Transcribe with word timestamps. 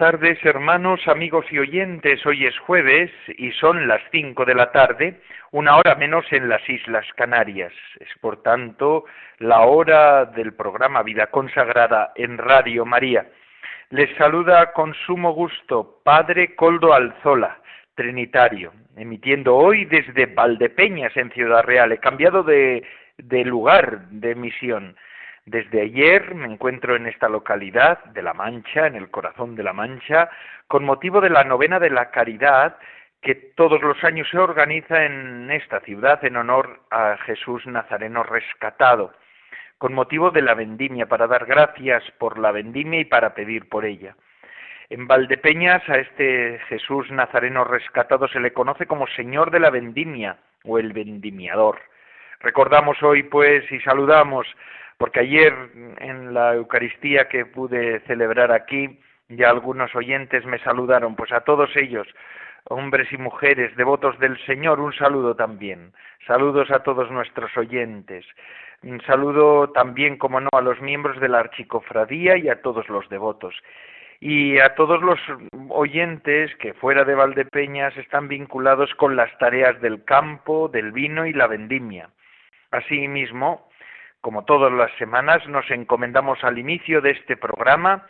Tardes, 0.00 0.42
hermanos, 0.46 1.06
amigos 1.08 1.44
y 1.50 1.58
oyentes. 1.58 2.24
Hoy 2.24 2.46
es 2.46 2.58
jueves 2.60 3.10
y 3.36 3.52
son 3.52 3.86
las 3.86 4.00
cinco 4.10 4.46
de 4.46 4.54
la 4.54 4.72
tarde, 4.72 5.20
una 5.50 5.76
hora 5.76 5.94
menos 5.94 6.24
en 6.30 6.48
las 6.48 6.66
Islas 6.70 7.04
Canarias. 7.16 7.70
Es, 7.98 8.08
por 8.18 8.42
tanto, 8.42 9.04
la 9.40 9.60
hora 9.60 10.24
del 10.24 10.54
programa 10.54 11.02
Vida 11.02 11.26
Consagrada 11.26 12.12
en 12.16 12.38
Radio 12.38 12.86
María. 12.86 13.28
Les 13.90 14.08
saluda 14.16 14.72
con 14.72 14.94
sumo 15.04 15.34
gusto 15.34 16.00
Padre 16.02 16.54
Coldo 16.56 16.94
Alzola, 16.94 17.58
Trinitario, 17.94 18.72
emitiendo 18.96 19.54
hoy 19.54 19.84
desde 19.84 20.24
Valdepeñas, 20.24 21.14
en 21.14 21.30
Ciudad 21.32 21.62
Real. 21.62 21.92
He 21.92 21.98
cambiado 21.98 22.42
de, 22.42 22.82
de 23.18 23.44
lugar 23.44 24.08
de 24.08 24.30
emisión 24.30 24.96
desde 25.50 25.82
ayer 25.82 26.32
me 26.36 26.46
encuentro 26.46 26.94
en 26.94 27.08
esta 27.08 27.28
localidad 27.28 28.04
de 28.04 28.22
La 28.22 28.34
Mancha, 28.34 28.86
en 28.86 28.94
el 28.94 29.10
corazón 29.10 29.56
de 29.56 29.64
La 29.64 29.72
Mancha, 29.72 30.30
con 30.68 30.84
motivo 30.84 31.20
de 31.20 31.28
la 31.28 31.42
novena 31.42 31.80
de 31.80 31.90
la 31.90 32.12
caridad 32.12 32.76
que 33.20 33.34
todos 33.34 33.82
los 33.82 34.02
años 34.04 34.28
se 34.30 34.38
organiza 34.38 35.04
en 35.04 35.50
esta 35.50 35.80
ciudad 35.80 36.24
en 36.24 36.36
honor 36.36 36.82
a 36.92 37.16
Jesús 37.26 37.66
Nazareno 37.66 38.22
rescatado, 38.22 39.12
con 39.76 39.92
motivo 39.92 40.30
de 40.30 40.42
la 40.42 40.54
vendimia, 40.54 41.06
para 41.06 41.26
dar 41.26 41.46
gracias 41.46 42.04
por 42.18 42.38
la 42.38 42.52
vendimia 42.52 43.00
y 43.00 43.04
para 43.04 43.34
pedir 43.34 43.68
por 43.68 43.84
ella. 43.84 44.14
En 44.88 45.08
Valdepeñas 45.08 45.82
a 45.88 45.96
este 45.96 46.60
Jesús 46.68 47.10
Nazareno 47.10 47.64
rescatado 47.64 48.28
se 48.28 48.38
le 48.38 48.52
conoce 48.52 48.86
como 48.86 49.08
Señor 49.08 49.50
de 49.50 49.58
la 49.58 49.70
Vendimia 49.70 50.36
o 50.64 50.78
el 50.78 50.92
Vendimiador. 50.92 51.80
Recordamos 52.38 53.02
hoy, 53.02 53.24
pues, 53.24 53.70
y 53.72 53.80
saludamos 53.80 54.46
porque 55.00 55.20
ayer 55.20 55.54
en 56.00 56.34
la 56.34 56.54
Eucaristía 56.54 57.26
que 57.26 57.46
pude 57.46 58.00
celebrar 58.00 58.52
aquí, 58.52 59.00
ya 59.30 59.48
algunos 59.48 59.96
oyentes 59.96 60.44
me 60.44 60.58
saludaron, 60.58 61.16
pues 61.16 61.32
a 61.32 61.40
todos 61.40 61.74
ellos, 61.74 62.06
hombres 62.64 63.10
y 63.10 63.16
mujeres, 63.16 63.74
devotos 63.76 64.18
del 64.18 64.38
Señor, 64.44 64.78
un 64.78 64.92
saludo 64.92 65.34
también. 65.34 65.94
Saludos 66.26 66.70
a 66.70 66.80
todos 66.82 67.10
nuestros 67.10 67.56
oyentes. 67.56 68.26
Un 68.82 69.00
saludo 69.00 69.70
también, 69.70 70.18
como 70.18 70.38
no, 70.38 70.50
a 70.52 70.60
los 70.60 70.78
miembros 70.82 71.18
de 71.18 71.30
la 71.30 71.38
Archicofradía 71.38 72.36
y 72.36 72.50
a 72.50 72.60
todos 72.60 72.86
los 72.90 73.08
devotos. 73.08 73.54
Y 74.20 74.58
a 74.58 74.74
todos 74.74 75.00
los 75.00 75.18
oyentes 75.70 76.54
que 76.56 76.74
fuera 76.74 77.04
de 77.04 77.14
Valdepeñas 77.14 77.96
están 77.96 78.28
vinculados 78.28 78.94
con 78.96 79.16
las 79.16 79.36
tareas 79.38 79.80
del 79.80 80.04
campo, 80.04 80.68
del 80.68 80.92
vino 80.92 81.24
y 81.24 81.32
la 81.32 81.46
vendimia. 81.46 82.10
Asimismo, 82.70 83.69
como 84.20 84.44
todas 84.44 84.72
las 84.72 84.90
semanas, 84.98 85.46
nos 85.48 85.70
encomendamos 85.70 86.42
al 86.44 86.58
inicio 86.58 87.00
de 87.00 87.10
este 87.10 87.36
programa 87.36 88.06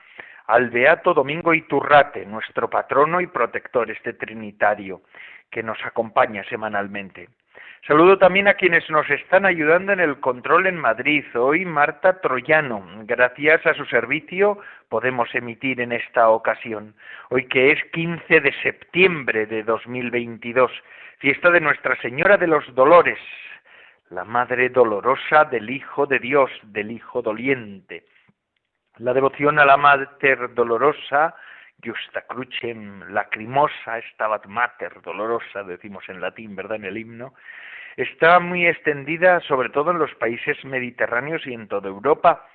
al 0.46 0.70
Beato 0.70 1.14
Domingo 1.14 1.54
Iturrate, 1.54 2.26
nuestro 2.26 2.68
patrono 2.68 3.20
y 3.20 3.28
protector, 3.28 3.88
este 3.90 4.14
trinitario, 4.14 5.02
que 5.48 5.62
nos 5.62 5.78
acompaña 5.84 6.42
semanalmente. 6.44 7.28
Saludo 7.86 8.18
también 8.18 8.46
a 8.48 8.54
quienes 8.54 8.88
nos 8.90 9.08
están 9.08 9.46
ayudando 9.46 9.92
en 9.92 10.00
el 10.00 10.20
control 10.20 10.66
en 10.66 10.76
Madrid. 10.76 11.24
Hoy 11.34 11.64
Marta 11.64 12.20
Troyano. 12.20 12.84
Gracias 13.04 13.64
a 13.64 13.74
su 13.74 13.86
servicio 13.86 14.58
podemos 14.90 15.32
emitir 15.34 15.80
en 15.80 15.92
esta 15.92 16.28
ocasión. 16.28 16.94
Hoy 17.30 17.46
que 17.46 17.70
es 17.70 17.82
15 17.92 18.40
de 18.40 18.52
septiembre 18.62 19.46
de 19.46 19.62
2022, 19.62 20.70
fiesta 21.18 21.50
de 21.50 21.60
Nuestra 21.60 21.96
Señora 22.02 22.36
de 22.36 22.48
los 22.48 22.74
Dolores, 22.74 23.18
la 24.10 24.24
Madre 24.24 24.68
dolorosa 24.70 25.44
del 25.44 25.70
Hijo 25.70 26.06
de 26.06 26.18
Dios, 26.18 26.50
del 26.64 26.90
Hijo 26.90 27.22
doliente. 27.22 28.04
La 28.98 29.14
devoción 29.14 29.58
a 29.58 29.64
la 29.64 29.76
Mater 29.76 30.52
dolorosa, 30.52 31.34
Justa 31.82 32.22
crucem 32.26 33.02
lacrimosa, 33.12 34.00
stabat 34.12 34.46
mater 34.46 35.00
dolorosa, 35.00 35.62
decimos 35.62 36.04
en 36.08 36.20
latín, 36.20 36.54
¿verdad? 36.54 36.76
En 36.76 36.84
el 36.84 36.98
himno, 36.98 37.34
está 37.96 38.38
muy 38.38 38.66
extendida 38.66 39.40
sobre 39.40 39.70
todo 39.70 39.92
en 39.92 39.98
los 39.98 40.14
países 40.16 40.62
mediterráneos 40.64 41.46
y 41.46 41.54
en 41.54 41.68
toda 41.68 41.88
Europa. 41.88 42.46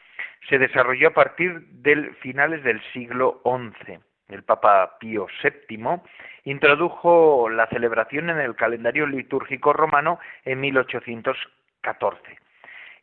Se 0.48 0.60
desarrolló 0.60 1.08
a 1.08 1.14
partir 1.14 1.62
del 1.70 2.14
finales 2.18 2.64
del 2.64 2.82
siglo 2.94 3.42
XI 3.44 4.00
el 4.30 4.44
Papa 4.44 4.98
Pío 5.00 5.28
VII, 5.44 6.02
introdujo 6.46 7.50
la 7.50 7.68
celebración 7.68 8.30
en 8.30 8.40
el 8.40 8.56
calendario 8.56 9.06
litúrgico 9.06 9.74
romano 9.74 10.20
en 10.44 10.62
1814 10.62 12.40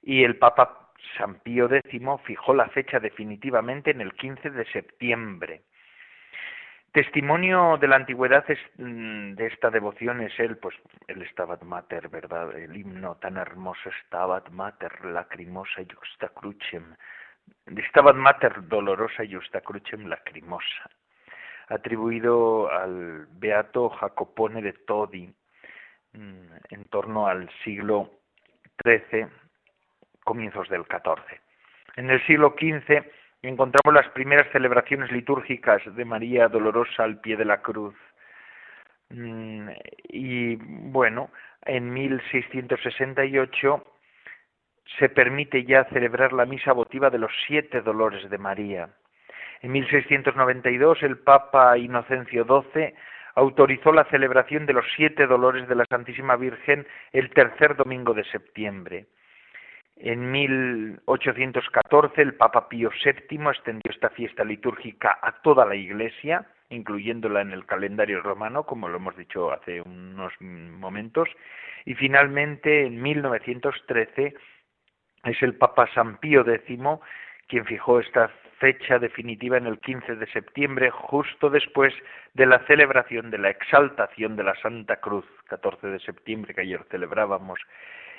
y 0.03 0.25
el 0.25 0.37
Papa 0.37 0.91
San 1.17 1.37
Pío 1.41 1.73
X 1.73 2.03
fijó 2.25 2.55
la 2.55 2.69
fecha 2.69 2.99
definitivamente 3.01 3.91
en 3.91 4.01
el 4.01 4.13
15 4.15 4.51
de 4.51 4.65
septiembre. 4.67 5.63
Testimonio 6.93 7.79
de 7.79 7.89
la 7.89 7.97
antigüedad 7.97 8.45
mm, 8.77 9.33
de 9.33 9.47
esta 9.47 9.71
devoción 9.71 10.21
es 10.21 10.39
el, 10.39 10.59
pues, 10.59 10.77
el 11.09 11.27
Stabat 11.31 11.63
Mater, 11.63 12.09
¿verdad? 12.11 12.55
El 12.55 12.77
himno 12.77 13.17
tan 13.17 13.39
hermoso 13.39 13.91
Stabat 14.05 14.51
Mater, 14.51 15.05
lacrimosa 15.07 15.83
justa 15.83 16.29
crucem. 16.29 16.95
Stabat 17.89 18.17
Mater 18.17 18.69
dolorosa 18.69 19.23
justa 19.29 19.63
crucem 19.63 20.07
lacrimosa 20.07 20.91
atribuido 21.73 22.71
al 22.71 23.27
beato 23.33 23.91
Jacopone 23.91 24.63
de 24.63 24.73
Todi 24.73 25.33
mm, 26.13 26.47
en 26.71 26.85
torno 26.91 27.27
al 27.27 27.51
siglo 27.65 28.11
XIII, 28.85 29.27
comienzos 30.25 30.69
del 30.69 30.85
XIV. 30.85 31.41
En 31.97 32.11
el 32.11 32.25
siglo 32.27 32.55
XV 32.59 33.05
encontramos 33.43 33.95
las 33.95 34.09
primeras 34.13 34.51
celebraciones 34.53 35.11
litúrgicas 35.11 35.83
de 35.95 36.05
María 36.05 36.49
Dolorosa 36.49 37.05
al 37.05 37.21
pie 37.21 37.37
de 37.37 37.45
la 37.45 37.61
cruz. 37.61 37.95
Mm, 39.11 39.69
y 40.09 40.57
bueno, 40.57 41.31
en 41.63 41.93
1668 41.93 43.85
se 44.99 45.09
permite 45.09 45.65
ya 45.65 45.85
celebrar 45.85 46.33
la 46.33 46.47
misa 46.47 46.73
votiva 46.73 47.11
de 47.11 47.19
los 47.19 47.33
siete 47.47 47.81
dolores 47.81 48.29
de 48.29 48.39
María. 48.39 48.91
En 49.63 49.71
1692 49.71 51.05
el 51.05 51.19
Papa 51.19 51.79
Inocencio 51.79 52.45
XII 52.45 52.95
autorizó 53.37 53.93
la 53.93 54.05
celebración 54.07 54.67
de 54.67 54.73
los 54.73 54.85
siete 54.97 55.27
dolores 55.29 55.69
de 55.69 55.77
la 55.77 55.85
Santísima 55.89 56.35
Virgen 56.35 56.85
el 57.13 57.31
tercer 57.31 57.77
domingo 57.77 58.13
de 58.13 58.25
septiembre. 58.25 59.07
En 59.97 60.33
1814 60.33 62.21
el 62.21 62.35
Papa 62.35 62.69
Pío 62.69 62.91
VII 62.91 63.39
extendió 63.51 63.89
esta 63.89 64.11
fiesta 64.11 64.43
litúrgica 64.43 65.17
a 65.23 65.41
toda 65.43 65.65
la 65.65 65.77
Iglesia, 65.77 66.45
incluyéndola 66.71 67.41
en 67.41 67.53
el 67.53 67.65
calendario 67.65 68.21
romano, 68.21 68.65
como 68.65 68.89
lo 68.89 68.97
hemos 68.97 69.17
dicho 69.17 69.53
hace 69.53 69.81
unos 69.81 70.33
momentos, 70.41 71.29
y 71.85 71.95
finalmente 71.95 72.85
en 72.85 73.01
1913 73.01 74.35
es 75.25 75.43
el 75.43 75.55
Papa 75.55 75.89
San 75.95 76.17
Pío 76.17 76.41
X 76.41 76.81
quien 77.47 77.65
fijó 77.65 78.01
esta 78.01 78.31
fecha 78.63 79.01
definitiva 79.01 79.57
en 79.57 79.67
el 79.67 79.81
15 79.81 80.15
de 80.15 80.27
septiembre, 80.29 80.89
justo 80.93 81.51
después 81.51 81.93
de 82.35 82.47
la 82.47 82.61
celebración 82.61 83.29
de 83.33 83.39
la 83.39 83.51
exaltación 83.51 84.37
de 84.37 84.45
la 84.45 84.55
Santa 84.63 85.01
Cruz, 85.01 85.25
14 85.49 85.89
de 85.89 85.99
septiembre 85.99 86.55
que 86.55 86.61
ayer 86.61 86.87
celebrábamos, 86.89 87.59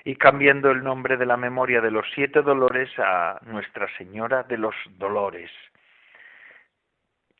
y 0.03 0.17
cambiando 0.17 0.69
el 0.71 0.83
nombre 0.83 1.15
de 1.15 1.25
la 1.25 1.37
memoria 1.37 1.79
de 1.79 1.91
los 1.91 2.05
siete 2.13 2.41
dolores 2.41 2.89
a 2.97 3.39
Nuestra 3.45 3.87
Señora 3.97 4.43
de 4.43 4.57
los 4.57 4.75
Dolores. 4.97 5.49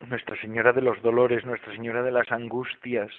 Nuestra 0.00 0.40
Señora 0.40 0.72
de 0.72 0.80
los 0.80 1.02
Dolores, 1.02 1.44
Nuestra 1.44 1.74
Señora 1.74 2.02
de 2.02 2.10
las 2.10 2.32
Angustias, 2.32 3.10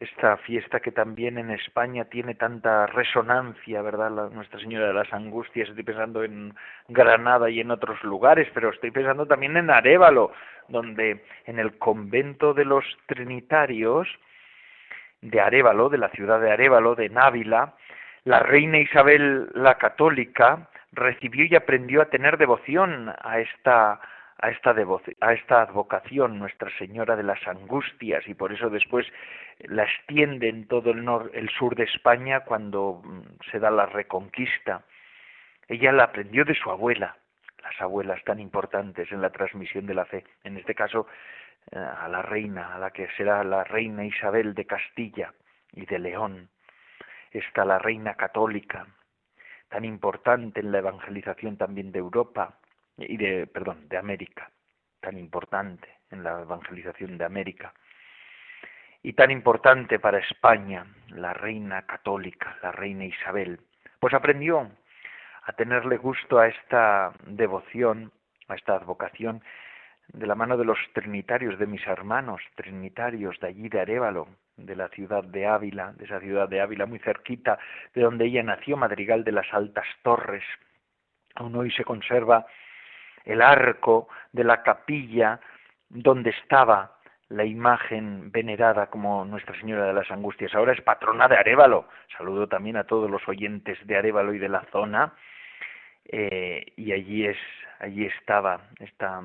esta 0.00 0.36
fiesta 0.38 0.80
que 0.80 0.90
también 0.90 1.38
en 1.38 1.50
España 1.50 2.04
tiene 2.06 2.34
tanta 2.34 2.86
resonancia, 2.86 3.80
¿verdad? 3.82 4.10
Nuestra 4.30 4.58
Señora 4.60 4.88
de 4.88 4.94
las 4.94 5.12
Angustias, 5.12 5.68
estoy 5.68 5.84
pensando 5.84 6.24
en 6.24 6.54
Granada 6.88 7.48
y 7.48 7.60
en 7.60 7.70
otros 7.70 8.02
lugares, 8.02 8.48
pero 8.52 8.70
estoy 8.70 8.90
pensando 8.90 9.26
también 9.26 9.56
en 9.56 9.70
Arévalo, 9.70 10.32
donde 10.68 11.24
en 11.46 11.58
el 11.58 11.78
convento 11.78 12.54
de 12.54 12.64
los 12.64 12.84
Trinitarios 13.06 14.08
de 15.20 15.40
Arévalo, 15.40 15.88
de 15.88 15.98
la 15.98 16.10
ciudad 16.10 16.40
de 16.40 16.50
Arévalo, 16.50 16.94
de 16.94 17.08
Návila, 17.08 17.74
la 18.24 18.40
reina 18.40 18.78
Isabel 18.78 19.48
la 19.54 19.78
Católica 19.78 20.68
recibió 20.92 21.44
y 21.44 21.56
aprendió 21.56 22.02
a 22.02 22.06
tener 22.06 22.36
devoción 22.36 23.12
a 23.22 23.38
esta 23.38 24.00
a 24.44 24.50
esta, 24.50 24.74
a 25.20 25.32
esta 25.32 25.62
advocación 25.62 26.38
Nuestra 26.38 26.70
Señora 26.76 27.16
de 27.16 27.22
las 27.22 27.46
Angustias 27.48 28.28
y 28.28 28.34
por 28.34 28.52
eso 28.52 28.68
después 28.68 29.06
la 29.60 29.84
extiende 29.84 30.50
en 30.50 30.68
todo 30.68 30.90
el, 30.90 31.02
el 31.32 31.48
sur 31.48 31.74
de 31.74 31.84
España 31.84 32.40
cuando 32.40 33.00
mm, 33.02 33.22
se 33.50 33.58
da 33.58 33.70
la 33.70 33.86
reconquista. 33.86 34.82
Ella 35.66 35.92
la 35.92 36.04
aprendió 36.04 36.44
de 36.44 36.54
su 36.54 36.70
abuela, 36.70 37.16
las 37.62 37.80
abuelas 37.80 38.22
tan 38.24 38.38
importantes 38.38 39.10
en 39.12 39.22
la 39.22 39.30
transmisión 39.30 39.86
de 39.86 39.94
la 39.94 40.04
fe, 40.04 40.24
en 40.42 40.58
este 40.58 40.74
caso 40.74 41.06
eh, 41.72 41.78
a 41.78 42.06
la 42.08 42.20
reina, 42.20 42.74
a 42.74 42.78
la 42.78 42.90
que 42.90 43.08
será 43.16 43.42
la 43.44 43.64
reina 43.64 44.04
Isabel 44.04 44.52
de 44.52 44.66
Castilla 44.66 45.32
y 45.72 45.86
de 45.86 45.98
León. 45.98 46.50
Está 47.30 47.64
la 47.64 47.78
reina 47.78 48.14
católica, 48.16 48.86
tan 49.70 49.86
importante 49.86 50.60
en 50.60 50.70
la 50.70 50.78
evangelización 50.80 51.56
también 51.56 51.92
de 51.92 52.00
Europa 52.00 52.58
y 52.96 53.16
de, 53.16 53.46
perdón, 53.46 53.88
de 53.88 53.96
América, 53.96 54.50
tan 55.00 55.18
importante 55.18 55.88
en 56.10 56.22
la 56.22 56.40
evangelización 56.40 57.18
de 57.18 57.24
América 57.24 57.72
y 59.02 59.12
tan 59.12 59.30
importante 59.30 59.98
para 59.98 60.18
España, 60.18 60.86
la 61.08 61.34
reina 61.34 61.82
católica, 61.82 62.56
la 62.62 62.72
reina 62.72 63.04
Isabel, 63.04 63.60
pues 64.00 64.14
aprendió 64.14 64.70
a 65.42 65.52
tenerle 65.52 65.98
gusto 65.98 66.38
a 66.38 66.48
esta 66.48 67.12
devoción, 67.26 68.12
a 68.48 68.54
esta 68.54 68.74
advocación, 68.74 69.42
de 70.08 70.26
la 70.26 70.34
mano 70.34 70.56
de 70.56 70.64
los 70.64 70.78
trinitarios, 70.94 71.58
de 71.58 71.66
mis 71.66 71.86
hermanos 71.86 72.40
trinitarios 72.54 73.38
de 73.40 73.48
allí 73.48 73.68
de 73.68 73.80
Arevalo, 73.80 74.28
de 74.56 74.76
la 74.76 74.88
ciudad 74.88 75.22
de 75.22 75.46
Ávila, 75.46 75.92
de 75.92 76.04
esa 76.06 76.20
ciudad 76.20 76.48
de 76.48 76.60
Ávila 76.60 76.86
muy 76.86 76.98
cerquita 77.00 77.58
de 77.94 78.02
donde 78.02 78.26
ella 78.26 78.42
nació, 78.42 78.76
Madrigal 78.76 79.24
de 79.24 79.32
las 79.32 79.52
Altas 79.52 79.86
Torres. 80.02 80.44
Aún 81.34 81.56
hoy 81.56 81.70
se 81.72 81.84
conserva 81.84 82.46
el 83.24 83.42
arco 83.42 84.08
de 84.32 84.44
la 84.44 84.62
capilla 84.62 85.40
donde 85.88 86.30
estaba 86.30 86.98
la 87.28 87.44
imagen 87.44 88.30
venerada 88.30 88.86
como 88.88 89.24
Nuestra 89.24 89.58
Señora 89.58 89.86
de 89.86 89.92
las 89.92 90.10
Angustias. 90.10 90.54
Ahora 90.54 90.72
es 90.72 90.80
patrona 90.82 91.26
de 91.26 91.36
Arevalo. 91.36 91.88
Saludo 92.16 92.46
también 92.46 92.76
a 92.76 92.84
todos 92.84 93.10
los 93.10 93.26
oyentes 93.28 93.78
de 93.86 93.96
Arevalo 93.96 94.34
y 94.34 94.38
de 94.38 94.48
la 94.48 94.64
zona 94.70 95.14
eh, 96.04 96.66
y 96.76 96.92
allí 96.92 97.26
es 97.26 97.38
allí 97.80 98.04
estaba 98.06 98.60
esta 98.78 99.22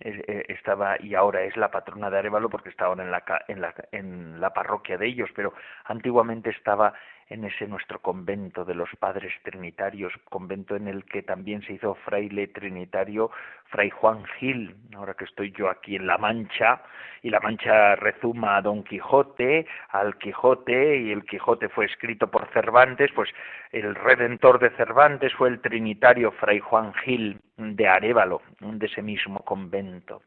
eh, 0.00 0.44
estaba 0.48 0.96
y 1.00 1.14
ahora 1.14 1.42
es 1.42 1.56
la 1.56 1.70
patrona 1.70 2.10
de 2.10 2.18
Arevalo 2.18 2.50
porque 2.50 2.68
está 2.68 2.86
ahora 2.86 3.04
en 3.04 3.10
la, 3.10 3.24
en 3.48 3.60
la, 3.60 3.74
en 3.92 4.40
la 4.40 4.52
parroquia 4.52 4.98
de 4.98 5.06
ellos, 5.06 5.30
pero 5.34 5.54
antiguamente 5.84 6.50
estaba 6.50 6.92
en 7.28 7.44
ese 7.44 7.66
nuestro 7.66 8.00
convento 8.00 8.64
de 8.64 8.74
los 8.74 8.88
padres 9.00 9.32
trinitarios, 9.42 10.12
convento 10.24 10.76
en 10.76 10.86
el 10.86 11.04
que 11.04 11.22
también 11.22 11.62
se 11.62 11.72
hizo 11.72 11.94
fraile 11.94 12.46
trinitario 12.48 13.30
Fray 13.66 13.90
Juan 13.90 14.24
Gil, 14.38 14.76
ahora 14.94 15.14
que 15.14 15.24
estoy 15.24 15.50
yo 15.52 15.68
aquí 15.68 15.96
en 15.96 16.06
La 16.06 16.18
Mancha, 16.18 16.82
y 17.22 17.30
La 17.30 17.40
Mancha 17.40 17.96
rezuma 17.96 18.56
a 18.56 18.62
Don 18.62 18.84
Quijote, 18.84 19.66
al 19.90 20.16
Quijote, 20.18 20.98
y 20.98 21.10
el 21.10 21.24
Quijote 21.24 21.68
fue 21.68 21.86
escrito 21.86 22.30
por 22.30 22.46
Cervantes, 22.52 23.10
pues 23.12 23.28
el 23.72 23.94
redentor 23.96 24.60
de 24.60 24.70
Cervantes 24.70 25.32
fue 25.34 25.48
el 25.48 25.60
trinitario 25.60 26.30
Fray 26.32 26.60
Juan 26.60 26.94
Gil 26.94 27.40
de 27.56 27.88
Arevalo, 27.88 28.42
de 28.60 28.86
ese 28.86 29.02
mismo 29.02 29.40
convento. 29.40 30.22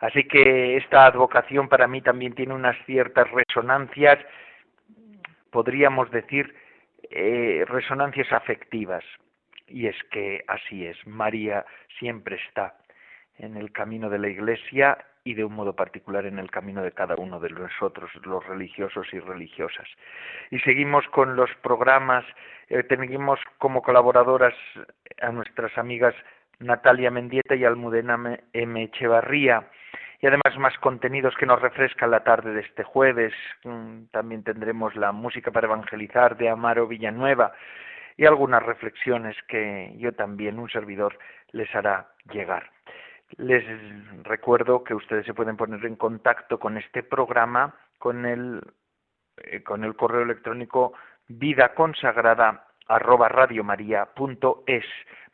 Así 0.00 0.24
que 0.24 0.76
esta 0.78 1.06
advocación 1.06 1.68
para 1.68 1.86
mí 1.86 2.00
también 2.00 2.34
tiene 2.34 2.54
unas 2.54 2.76
ciertas 2.86 3.30
resonancias 3.30 4.18
podríamos 5.52 6.10
decir, 6.10 6.56
eh, 7.10 7.64
resonancias 7.68 8.32
afectivas. 8.32 9.04
Y 9.68 9.86
es 9.86 9.96
que 10.10 10.42
así 10.48 10.86
es, 10.86 10.96
María 11.06 11.64
siempre 11.98 12.36
está 12.36 12.74
en 13.38 13.56
el 13.56 13.70
camino 13.70 14.10
de 14.10 14.18
la 14.18 14.28
Iglesia 14.28 14.98
y 15.24 15.34
de 15.34 15.44
un 15.44 15.54
modo 15.54 15.76
particular 15.76 16.26
en 16.26 16.38
el 16.38 16.50
camino 16.50 16.82
de 16.82 16.92
cada 16.92 17.14
uno 17.14 17.38
de 17.38 17.50
nosotros, 17.50 18.10
los 18.24 18.44
religiosos 18.44 19.06
y 19.12 19.20
religiosas. 19.20 19.86
Y 20.50 20.58
seguimos 20.60 21.06
con 21.08 21.36
los 21.36 21.50
programas, 21.62 22.24
eh, 22.68 22.82
tenemos 22.82 23.38
como 23.58 23.82
colaboradoras 23.82 24.54
a 25.20 25.30
nuestras 25.30 25.76
amigas 25.78 26.14
Natalia 26.58 27.10
Mendieta 27.10 27.54
y 27.54 27.64
Almudena 27.64 28.40
M. 28.52 28.82
Echevarría 28.82 29.68
y 30.22 30.26
además 30.28 30.56
más 30.56 30.78
contenidos 30.78 31.34
que 31.36 31.46
nos 31.46 31.60
refrescan 31.60 32.12
la 32.12 32.22
tarde 32.22 32.54
de 32.54 32.60
este 32.60 32.84
jueves. 32.84 33.34
Mm, 33.64 34.04
también 34.12 34.44
tendremos 34.44 34.94
la 34.94 35.10
música 35.10 35.50
para 35.50 35.66
evangelizar 35.66 36.36
de 36.36 36.48
Amaro 36.48 36.86
Villanueva 36.86 37.52
y 38.16 38.24
algunas 38.24 38.62
reflexiones 38.62 39.36
que 39.48 39.92
yo 39.98 40.12
también, 40.12 40.60
un 40.60 40.70
servidor, 40.70 41.18
les 41.50 41.74
hará 41.74 42.08
llegar. 42.32 42.70
Les 43.36 43.64
recuerdo 44.22 44.84
que 44.84 44.94
ustedes 44.94 45.26
se 45.26 45.34
pueden 45.34 45.56
poner 45.56 45.84
en 45.84 45.96
contacto 45.96 46.60
con 46.60 46.78
este 46.78 47.02
programa 47.02 47.74
con 47.98 48.24
el, 48.24 48.62
eh, 49.38 49.62
con 49.64 49.82
el 49.82 49.96
correo 49.96 50.22
electrónico 50.22 50.92
vida 51.26 51.74
consagrada 51.74 52.68
arroba 52.88 53.28
radiomaria.es 53.28 54.84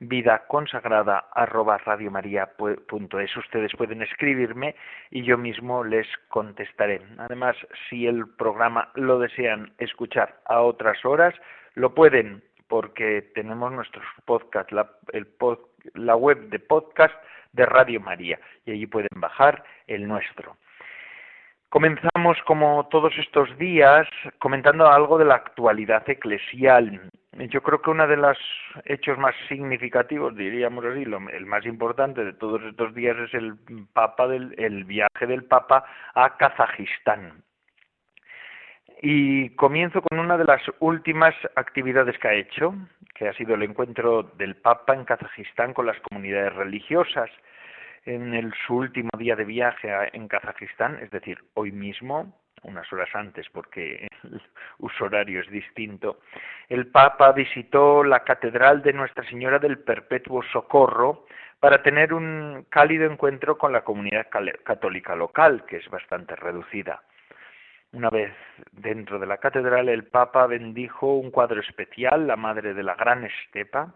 vida 0.01 0.45
consagrada 0.47 1.27
arroba 1.33 1.79
radiomaria.es 1.79 3.37
ustedes 3.37 3.73
pueden 3.77 4.03
escribirme 4.03 4.77
y 5.11 5.25
yo 5.25 5.37
mismo 5.37 5.83
les 5.83 6.07
contestaré. 6.29 7.03
Además 7.19 7.57
si 7.89 8.07
el 8.07 8.29
programa 8.29 8.91
lo 8.95 9.19
desean 9.19 9.73
escuchar 9.79 10.41
a 10.45 10.61
otras 10.61 11.05
horas 11.05 11.35
lo 11.75 11.95
pueden 11.95 12.43
porque 12.69 13.23
tenemos 13.35 13.73
nuestros 13.73 14.05
podcasts 14.25 14.73
la, 14.73 14.91
el 15.13 15.27
la 15.95 16.17
web 16.17 16.49
de 16.51 16.59
podcast 16.59 17.15
de 17.53 17.67
Radio 17.67 18.01
María 18.01 18.39
y 18.67 18.73
allí 18.73 18.87
pueden 18.87 19.09
bajar 19.17 19.65
el 19.87 20.07
nuestro. 20.07 20.57
Comenzamos 21.71 22.39
como 22.47 22.89
todos 22.89 23.13
estos 23.19 23.57
días 23.59 24.07
comentando 24.39 24.91
algo 24.91 25.19
de 25.19 25.27
la 25.27 25.35
actualidad 25.35 26.09
eclesial. 26.09 27.11
Yo 27.47 27.63
creo 27.63 27.81
que 27.81 27.91
uno 27.91 28.09
de 28.09 28.17
los 28.17 28.37
hechos 28.85 29.17
más 29.17 29.35
significativos, 29.49 30.35
diríamos 30.35 30.85
así, 30.85 31.05
el 31.05 31.47
más 31.47 31.65
importante 31.67 32.25
de 32.25 32.33
todos 32.33 32.61
estos 32.65 32.93
días 32.95 33.17
es 33.17 33.33
el 33.33 33.55
Papa 33.93 34.27
del 34.27 34.55
el 34.59 34.85
viaje 34.85 35.27
del 35.27 35.45
Papa 35.45 35.85
a 36.15 36.37
Kazajistán. 36.37 37.45
Y 39.03 39.51
comienzo 39.51 40.03
con 40.03 40.19
una 40.19 40.37
de 40.37 40.47
las 40.47 40.61
últimas 40.81 41.33
actividades 41.55 42.19
que 42.19 42.27
ha 42.27 42.35
hecho, 42.35 42.75
que 43.15 43.29
ha 43.29 43.33
sido 43.35 43.55
el 43.55 43.63
encuentro 43.63 44.25
del 44.37 44.57
Papa 44.57 44.95
en 44.95 45.05
Kazajistán 45.05 45.75
con 45.75 45.87
las 45.87 46.01
comunidades 46.01 46.53
religiosas 46.55 47.31
en 48.05 48.53
su 48.67 48.75
último 48.75 49.11
día 49.17 49.37
de 49.37 49.45
viaje 49.45 49.89
en 50.13 50.27
Kazajistán, 50.27 50.99
es 51.03 51.11
decir, 51.13 51.39
hoy 51.55 51.71
mismo, 51.71 52.35
unas 52.63 52.91
horas 52.93 53.09
antes 53.15 53.49
porque 53.51 54.09
el 54.23 54.41
uso 54.79 55.05
horario 55.05 55.41
es 55.41 55.51
distinto, 55.51 56.21
el 56.69 56.87
Papa 56.89 57.33
visitó 57.33 58.05
la 58.05 58.21
Catedral 58.21 58.83
de 58.83 58.93
Nuestra 58.93 59.25
Señora 59.25 59.59
del 59.59 59.79
Perpetuo 59.79 60.43
Socorro 60.53 61.27
para 61.61 61.83
tener 61.83 62.15
un 62.15 62.67
cálido 62.69 63.11
encuentro 63.11 63.59
con 63.59 63.73
la 63.73 63.83
comunidad 63.83 64.29
católica 64.63 65.17
local, 65.17 65.65
que 65.67 65.79
es 65.79 65.89
bastante 65.91 66.37
reducida. 66.37 67.03
Una 67.93 68.11
vez 68.11 68.35
dentro 68.73 69.19
de 69.19 69.27
la 69.27 69.39
catedral, 69.39 69.89
el 69.89 70.05
Papa 70.05 70.47
bendijo 70.47 71.15
un 71.15 71.31
cuadro 71.31 71.61
especial, 71.61 72.27
la 72.27 72.37
Madre 72.37 72.75
de 72.75 72.83
la 72.83 72.95
Gran 72.95 73.25
Estepa, 73.25 73.95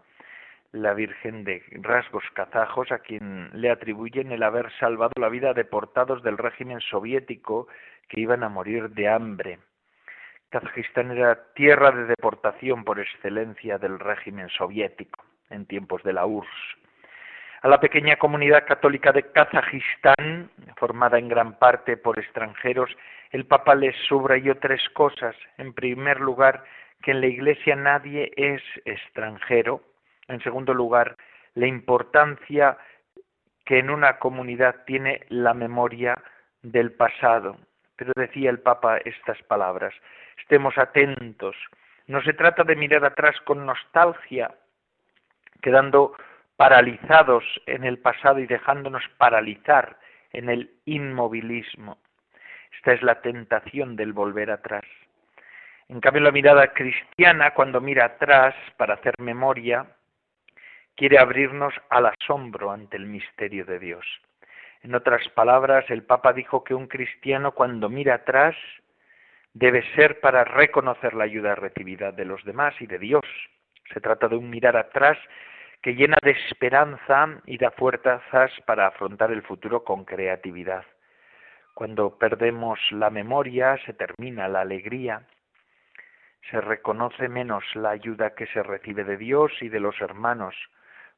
la 0.71 0.95
Virgen 0.95 1.43
de 1.43 1.61
rasgos 1.73 2.23
kazajos, 2.33 2.91
a 2.91 2.99
quien 2.99 3.51
le 3.53 3.69
atribuyen 3.69 4.31
el 4.31 4.41
haber 4.41 4.71
salvado 4.79 5.11
la 5.17 5.29
vida 5.29 5.51
a 5.51 5.53
deportados 5.53 6.23
del 6.23 6.39
régimen 6.39 6.81
soviético 6.81 7.67
que 8.07 8.21
iban 8.21 8.43
a 8.43 8.49
morir 8.49 8.89
de 8.89 9.07
hambre. 9.07 9.59
Kazajistán 10.49 11.11
era 11.11 11.53
tierra 11.53 11.91
de 11.91 12.05
deportación 12.05 12.83
por 12.83 12.99
excelencia 12.99 13.77
del 13.77 13.99
régimen 13.99 14.49
soviético 14.49 15.25
en 15.49 15.65
tiempos 15.65 16.03
de 16.03 16.13
la 16.13 16.25
URSS. 16.25 16.77
A 17.63 17.69
la 17.69 17.79
pequeña 17.79 18.17
comunidad 18.17 18.65
católica 18.67 19.11
de 19.13 19.31
Kazajistán, 19.31 20.51
formada 20.75 21.17
en 21.17 21.29
gran 21.29 21.57
parte 21.57 21.95
por 21.95 22.19
extranjeros, 22.19 22.89
el 23.31 23.45
Papa 23.45 23.73
les 23.73 23.95
subrayó 24.07 24.57
tres 24.59 24.81
cosas. 24.89 25.35
En 25.57 25.73
primer 25.73 26.19
lugar, 26.19 26.65
que 27.01 27.11
en 27.11 27.21
la 27.21 27.27
Iglesia 27.27 27.75
nadie 27.75 28.31
es 28.35 28.61
extranjero, 28.85 29.81
en 30.27 30.41
segundo 30.41 30.73
lugar, 30.73 31.15
la 31.55 31.67
importancia 31.67 32.77
que 33.65 33.79
en 33.79 33.89
una 33.89 34.19
comunidad 34.19 34.83
tiene 34.85 35.21
la 35.29 35.53
memoria 35.53 36.21
del 36.61 36.91
pasado. 36.91 37.57
Pero 37.95 38.11
decía 38.15 38.49
el 38.49 38.59
Papa 38.59 38.97
estas 38.97 39.41
palabras, 39.43 39.93
estemos 40.37 40.77
atentos. 40.77 41.55
No 42.07 42.21
se 42.21 42.33
trata 42.33 42.63
de 42.63 42.75
mirar 42.75 43.05
atrás 43.05 43.39
con 43.41 43.65
nostalgia, 43.65 44.53
quedando 45.61 46.15
paralizados 46.57 47.43
en 47.65 47.83
el 47.83 47.99
pasado 47.99 48.39
y 48.39 48.47
dejándonos 48.47 49.03
paralizar 49.17 49.97
en 50.31 50.49
el 50.49 50.71
inmovilismo. 50.85 51.97
Esta 52.75 52.93
es 52.93 53.03
la 53.03 53.21
tentación 53.21 53.95
del 53.95 54.13
volver 54.13 54.51
atrás. 54.51 54.83
En 55.89 55.99
cambio, 55.99 56.23
la 56.23 56.31
mirada 56.31 56.73
cristiana, 56.73 57.53
cuando 57.53 57.79
mira 57.79 58.05
atrás 58.05 58.55
para 58.77 58.95
hacer 58.95 59.13
memoria, 59.19 59.85
quiere 60.95 61.19
abrirnos 61.19 61.73
al 61.89 62.07
asombro 62.07 62.71
ante 62.71 62.97
el 62.97 63.05
misterio 63.05 63.65
de 63.65 63.79
Dios. 63.79 64.05
En 64.83 64.95
otras 64.95 65.27
palabras, 65.29 65.85
el 65.89 66.03
Papa 66.03 66.33
dijo 66.33 66.63
que 66.65 66.75
un 66.75 66.87
cristiano 66.87 67.53
cuando 67.53 67.87
mira 67.87 68.15
atrás 68.15 68.55
debe 69.53 69.81
ser 69.95 70.19
para 70.19 70.43
reconocer 70.43 71.13
la 71.13 71.23
ayuda 71.23 71.55
recibida 71.55 72.11
de 72.11 72.25
los 72.25 72.43
demás 72.43 72.75
y 72.81 72.87
de 72.87 72.99
Dios. 72.99 73.23
Se 73.93 74.01
trata 74.01 74.27
de 74.27 74.35
un 74.35 74.49
mirar 74.49 74.75
atrás 74.75 75.17
que 75.81 75.95
llena 75.95 76.17
de 76.21 76.31
esperanza 76.31 77.41
y 77.45 77.57
da 77.57 77.71
fuerzas 77.71 78.21
para 78.65 78.87
afrontar 78.87 79.31
el 79.31 79.43
futuro 79.43 79.85
con 79.85 80.03
creatividad. 80.03 80.83
Cuando 81.73 82.17
perdemos 82.17 82.79
la 82.91 83.09
memoria 83.09 83.77
se 83.85 83.93
termina 83.93 84.49
la 84.49 84.61
alegría, 84.61 85.25
se 86.51 86.59
reconoce 86.59 87.29
menos 87.29 87.63
la 87.73 87.91
ayuda 87.91 88.35
que 88.35 88.47
se 88.47 88.61
recibe 88.61 89.05
de 89.05 89.15
Dios 89.15 89.53
y 89.61 89.69
de 89.69 89.79
los 89.79 89.99
hermanos, 90.01 90.55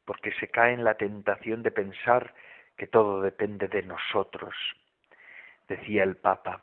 porque 0.05 0.31
se 0.34 0.50
cae 0.50 0.74
en 0.74 0.84
la 0.84 0.95
tentación 0.95 1.63
de 1.63 1.72
pensar 1.72 2.34
que 2.77 2.88
todo 2.88 3.22
depende 3.22 3.67
de 3.67 3.84
nosotros. 3.84 4.55
Decía 5.67 6.03
el 6.03 6.17
Papa, 6.17 6.62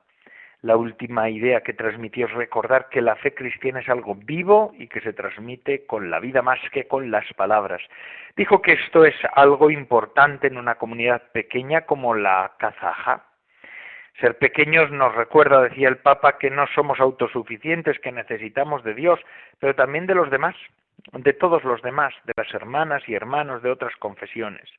la 0.62 0.76
última 0.76 1.28
idea 1.28 1.62
que 1.62 1.72
transmitió 1.72 2.26
es 2.26 2.32
recordar 2.32 2.88
que 2.88 3.02
la 3.02 3.16
fe 3.16 3.34
cristiana 3.34 3.80
es 3.80 3.88
algo 3.88 4.14
vivo 4.14 4.72
y 4.78 4.86
que 4.86 5.00
se 5.00 5.12
transmite 5.12 5.86
con 5.86 6.08
la 6.08 6.20
vida 6.20 6.40
más 6.40 6.60
que 6.70 6.86
con 6.86 7.10
las 7.10 7.24
palabras. 7.34 7.82
Dijo 8.36 8.62
que 8.62 8.74
esto 8.74 9.04
es 9.04 9.16
algo 9.34 9.70
importante 9.70 10.46
en 10.46 10.56
una 10.56 10.76
comunidad 10.76 11.32
pequeña 11.32 11.80
como 11.80 12.14
la 12.14 12.52
kazaja. 12.58 13.24
Ser 14.20 14.38
pequeños 14.38 14.92
nos 14.92 15.12
recuerda, 15.16 15.62
decía 15.62 15.88
el 15.88 15.96
Papa, 15.96 16.38
que 16.38 16.50
no 16.50 16.68
somos 16.76 17.00
autosuficientes, 17.00 17.98
que 17.98 18.12
necesitamos 18.12 18.84
de 18.84 18.94
Dios, 18.94 19.18
pero 19.58 19.74
también 19.74 20.06
de 20.06 20.14
los 20.14 20.30
demás, 20.30 20.54
de 21.12 21.32
todos 21.32 21.64
los 21.64 21.82
demás, 21.82 22.14
de 22.24 22.34
las 22.36 22.54
hermanas 22.54 23.02
y 23.08 23.14
hermanos 23.14 23.62
de 23.62 23.70
otras 23.70 23.96
confesiones. 23.96 24.70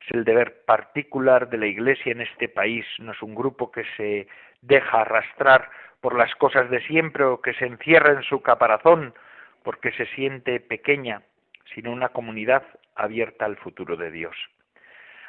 Es 0.00 0.10
el 0.12 0.24
deber 0.24 0.64
particular 0.64 1.48
de 1.48 1.58
la 1.58 1.66
Iglesia 1.66 2.12
en 2.12 2.20
este 2.20 2.48
país, 2.48 2.84
no 2.98 3.12
es 3.12 3.22
un 3.22 3.34
grupo 3.34 3.70
que 3.70 3.84
se 3.96 4.28
deja 4.62 5.02
arrastrar 5.02 5.70
por 6.00 6.16
las 6.16 6.34
cosas 6.36 6.70
de 6.70 6.80
siempre 6.86 7.24
o 7.24 7.40
que 7.40 7.54
se 7.54 7.66
encierra 7.66 8.12
en 8.12 8.22
su 8.22 8.40
caparazón 8.42 9.14
porque 9.62 9.92
se 9.92 10.06
siente 10.06 10.60
pequeña, 10.60 11.22
sino 11.74 11.92
una 11.92 12.08
comunidad 12.08 12.62
abierta 12.94 13.44
al 13.44 13.56
futuro 13.56 13.96
de 13.96 14.10
Dios. 14.10 14.34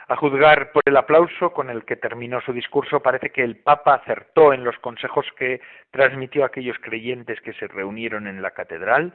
A 0.08 0.16
juzgar 0.16 0.72
por 0.72 0.84
el 0.86 0.98
aplauso 0.98 1.54
con 1.54 1.70
el 1.70 1.86
que 1.86 1.96
terminó 1.96 2.42
su 2.42 2.52
discurso, 2.52 3.02
parece 3.02 3.30
que 3.30 3.44
el 3.44 3.58
Papa 3.58 3.94
acertó 3.94 4.54
en 4.54 4.64
los 4.64 4.78
consejos 4.80 5.26
que 5.38 5.62
transmitió 5.92 6.44
a 6.44 6.48
aquellos 6.48 6.78
creyentes 6.80 7.40
que 7.40 7.54
se 7.54 7.68
reunieron 7.68 8.28
en 8.28 8.42
la 8.42 8.52
catedral. 8.52 9.14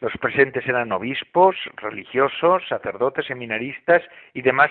Los 0.00 0.16
presentes 0.18 0.66
eran 0.66 0.92
obispos, 0.92 1.56
religiosos, 1.76 2.66
sacerdotes, 2.68 3.26
seminaristas 3.26 4.02
y 4.32 4.42
demás 4.42 4.70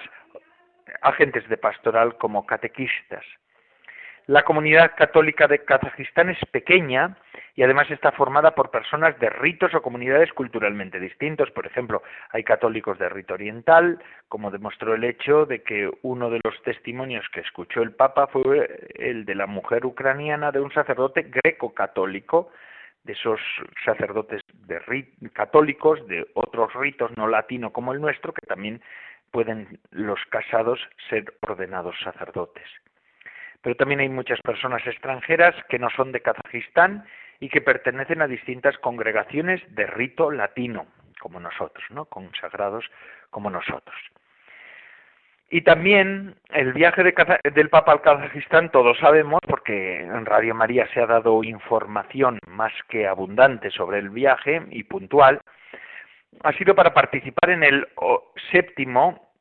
agentes 1.01 1.47
de 1.47 1.57
pastoral 1.57 2.17
como 2.17 2.45
catequistas. 2.45 3.23
La 4.25 4.43
comunidad 4.43 4.91
católica 4.95 5.47
de 5.47 5.63
Kazajistán 5.65 6.29
es 6.29 6.37
pequeña 6.51 7.17
y 7.55 7.63
además 7.63 7.89
está 7.89 8.11
formada 8.11 8.53
por 8.53 8.69
personas 8.69 9.17
de 9.19 9.29
ritos 9.29 9.73
o 9.73 9.81
comunidades 9.81 10.31
culturalmente 10.33 10.99
distintos. 10.99 11.49
Por 11.51 11.65
ejemplo, 11.65 12.03
hay 12.29 12.43
católicos 12.43 12.99
de 12.99 13.09
rito 13.09 13.33
oriental, 13.33 13.99
como 14.27 14.51
demostró 14.51 14.93
el 14.93 15.03
hecho 15.03 15.47
de 15.47 15.63
que 15.63 15.89
uno 16.03 16.29
de 16.29 16.41
los 16.43 16.61
testimonios 16.61 17.27
que 17.33 17.41
escuchó 17.41 17.81
el 17.81 17.93
Papa 17.93 18.27
fue 18.27 18.87
el 18.95 19.25
de 19.25 19.33
la 19.33 19.47
mujer 19.47 19.85
ucraniana 19.85 20.51
de 20.51 20.59
un 20.59 20.71
sacerdote 20.71 21.23
greco-católico, 21.23 22.51
de 23.03 23.13
esos 23.13 23.39
sacerdotes 23.83 24.41
de 24.69 24.79
católicos 25.33 26.07
de 26.07 26.25
otros 26.33 26.73
ritos 26.75 27.11
no 27.17 27.27
latino 27.27 27.73
como 27.73 27.91
el 27.91 27.99
nuestro, 27.99 28.31
que 28.31 28.45
también 28.47 28.81
pueden 29.31 29.79
los 29.91 30.19
casados 30.29 30.79
ser 31.09 31.33
ordenados 31.41 31.95
sacerdotes 32.01 32.67
pero 33.61 33.75
también 33.75 33.99
hay 33.99 34.09
muchas 34.09 34.39
personas 34.41 34.85
extranjeras 34.85 35.55
que 35.67 35.79
no 35.79 35.89
son 35.89 36.11
de 36.11 36.21
Kazajistán 36.21 37.05
y 37.39 37.49
que 37.49 37.61
pertenecen 37.61 38.21
a 38.21 38.27
distintas 38.27 38.77
congregaciones 38.77 39.61
de 39.75 39.85
rito 39.87 40.31
latino, 40.31 40.87
como 41.19 41.39
nosotros, 41.39 41.83
¿no? 41.89 42.05
consagrados 42.05 42.85
como 43.29 43.49
nosotros. 43.49 43.95
Y 45.51 45.61
también 45.61 46.35
el 46.49 46.73
viaje 46.73 47.03
del 47.03 47.69
Papa 47.69 47.91
al 47.91 48.01
Kazajistán, 48.01 48.69
todos 48.71 48.97
sabemos, 48.99 49.39
porque 49.47 50.01
en 50.01 50.25
Radio 50.25 50.53
María 50.53 50.87
se 50.93 51.01
ha 51.01 51.07
dado 51.07 51.43
información 51.43 52.39
más 52.47 52.71
que 52.87 53.07
abundante 53.07 53.71
sobre 53.71 53.97
el 53.97 54.09
viaje 54.09 54.61
y 54.69 54.83
puntual, 54.83 55.41
ha 56.43 56.53
sido 56.53 56.75
para 56.75 56.93
participar 56.93 57.49
en 57.49 57.63
el 57.63 57.87
séptimo 58.51 59.31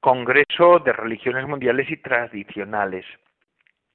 Congreso 0.00 0.80
de 0.80 0.92
Religiones 0.92 1.46
Mundiales 1.46 1.88
y 1.88 1.96
Tradicionales, 1.98 3.06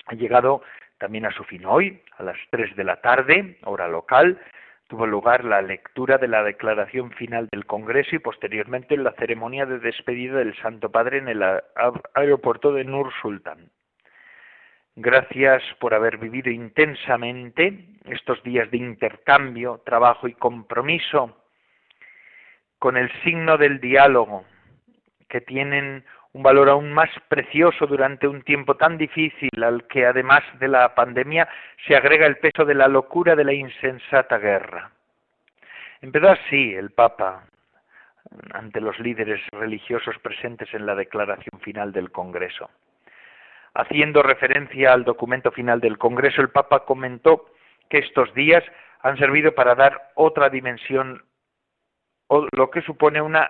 ha 0.08 0.16
llegado 0.16 0.64
también 0.98 1.26
a 1.26 1.32
su 1.32 1.44
fin 1.44 1.66
hoy, 1.66 2.02
a 2.18 2.24
las 2.24 2.38
3 2.52 2.76
de 2.76 2.84
la 2.84 3.02
tarde, 3.02 3.58
hora 3.66 3.88
local, 3.88 4.40
tuvo 4.90 5.06
lugar 5.06 5.46
la 5.46 5.62
lectura 5.62 6.18
de 6.18 6.28
la 6.28 6.44
declaración 6.44 7.12
final 7.12 7.48
del 7.52 7.68
Congreso 7.68 8.16
y 8.16 8.20
posteriormente 8.20 8.98
la 8.98 9.14
ceremonia 9.14 9.68
de 9.68 9.78
despedida 9.78 10.40
del 10.40 10.56
Santo 10.58 10.90
Padre 10.90 11.20
en 11.20 11.28
el 11.28 11.44
aeropuerto 12.16 12.74
de 12.74 12.84
Nur 12.86 13.14
Sultan. 13.22 13.70
Gracias 14.96 15.62
por 15.80 15.94
haber 15.94 16.18
vivido 16.18 16.50
intensamente 16.50 17.86
estos 18.06 18.42
días 18.42 18.70
de 18.72 18.78
intercambio, 18.78 19.80
trabajo 19.86 20.28
y 20.28 20.34
compromiso 20.34 21.38
con 22.80 22.98
el 22.98 23.12
signo 23.22 23.60
del 23.60 23.80
diálogo 23.80 24.44
que 25.30 25.40
tienen 25.40 26.04
un 26.34 26.44
valor 26.44 26.70
aún 26.70 26.94
más 26.94 27.10
precioso 27.28 27.88
durante 27.88 28.28
un 28.28 28.44
tiempo 28.44 28.76
tan 28.76 28.98
difícil 28.98 29.50
al 29.64 29.88
que 29.88 30.06
además 30.06 30.42
de 30.60 30.68
la 30.68 30.94
pandemia 30.94 31.48
se 31.88 31.96
agrega 31.96 32.28
el 32.28 32.38
peso 32.38 32.66
de 32.66 32.76
la 32.76 32.88
locura 32.88 33.36
de 33.36 33.44
la 33.44 33.54
insensata 33.54 34.38
guerra. 34.38 34.92
Empezó 36.02 36.30
así 36.30 36.74
el 36.76 36.92
Papa 36.92 37.46
ante 38.54 38.80
los 38.80 39.00
líderes 39.00 39.42
religiosos 39.52 40.18
presentes 40.20 40.72
en 40.74 40.86
la 40.86 40.96
declaración 40.96 41.60
final 41.62 41.92
del 41.92 42.12
Congreso. 42.12 42.70
Haciendo 43.74 44.22
referencia 44.22 44.94
al 44.94 45.04
documento 45.04 45.52
final 45.52 45.80
del 45.80 45.98
Congreso, 45.98 46.42
el 46.42 46.50
Papa 46.50 46.86
comentó 46.86 47.46
que 47.90 48.00
estos 48.00 48.34
días 48.36 48.64
han 49.02 49.18
servido 49.18 49.56
para 49.56 49.76
dar 49.76 50.12
otra 50.16 50.50
dimensión, 50.50 51.24
lo 52.30 52.70
que 52.70 52.82
supone 52.82 53.22
una 53.22 53.50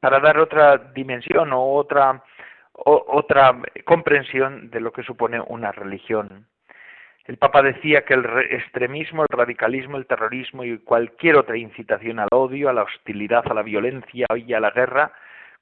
para 0.00 0.20
dar 0.20 0.38
otra 0.38 0.76
dimensión 0.76 1.52
o 1.52 1.74
otra, 1.74 2.22
otra 2.72 3.56
comprensión 3.84 4.70
de 4.70 4.80
lo 4.80 4.92
que 4.92 5.02
supone 5.02 5.40
una 5.40 5.72
religión. 5.72 6.46
El 7.26 7.38
Papa 7.38 7.60
decía 7.60 8.04
que 8.04 8.14
el 8.14 8.24
extremismo, 8.50 9.22
el 9.22 9.36
radicalismo, 9.36 9.96
el 9.96 10.06
terrorismo 10.06 10.62
y 10.62 10.78
cualquier 10.78 11.36
otra 11.36 11.56
incitación 11.56 12.20
al 12.20 12.28
odio, 12.30 12.68
a 12.68 12.72
la 12.72 12.84
hostilidad, 12.84 13.44
a 13.50 13.54
la 13.54 13.62
violencia 13.62 14.26
y 14.36 14.52
a 14.52 14.60
la 14.60 14.70
guerra, 14.70 15.12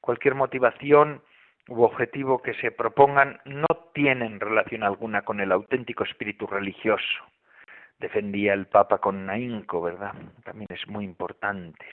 cualquier 0.00 0.34
motivación 0.34 1.22
u 1.68 1.82
objetivo 1.82 2.42
que 2.42 2.52
se 2.54 2.70
propongan 2.70 3.40
no 3.46 3.66
tienen 3.94 4.40
relación 4.40 4.82
alguna 4.82 5.22
con 5.22 5.40
el 5.40 5.52
auténtico 5.52 6.04
espíritu 6.04 6.46
religioso. 6.46 7.24
Defendía 7.98 8.52
el 8.52 8.66
Papa 8.66 8.98
con 8.98 9.30
ahínco, 9.30 9.80
¿verdad? 9.80 10.12
También 10.44 10.68
es 10.68 10.86
muy 10.86 11.06
importante. 11.06 11.86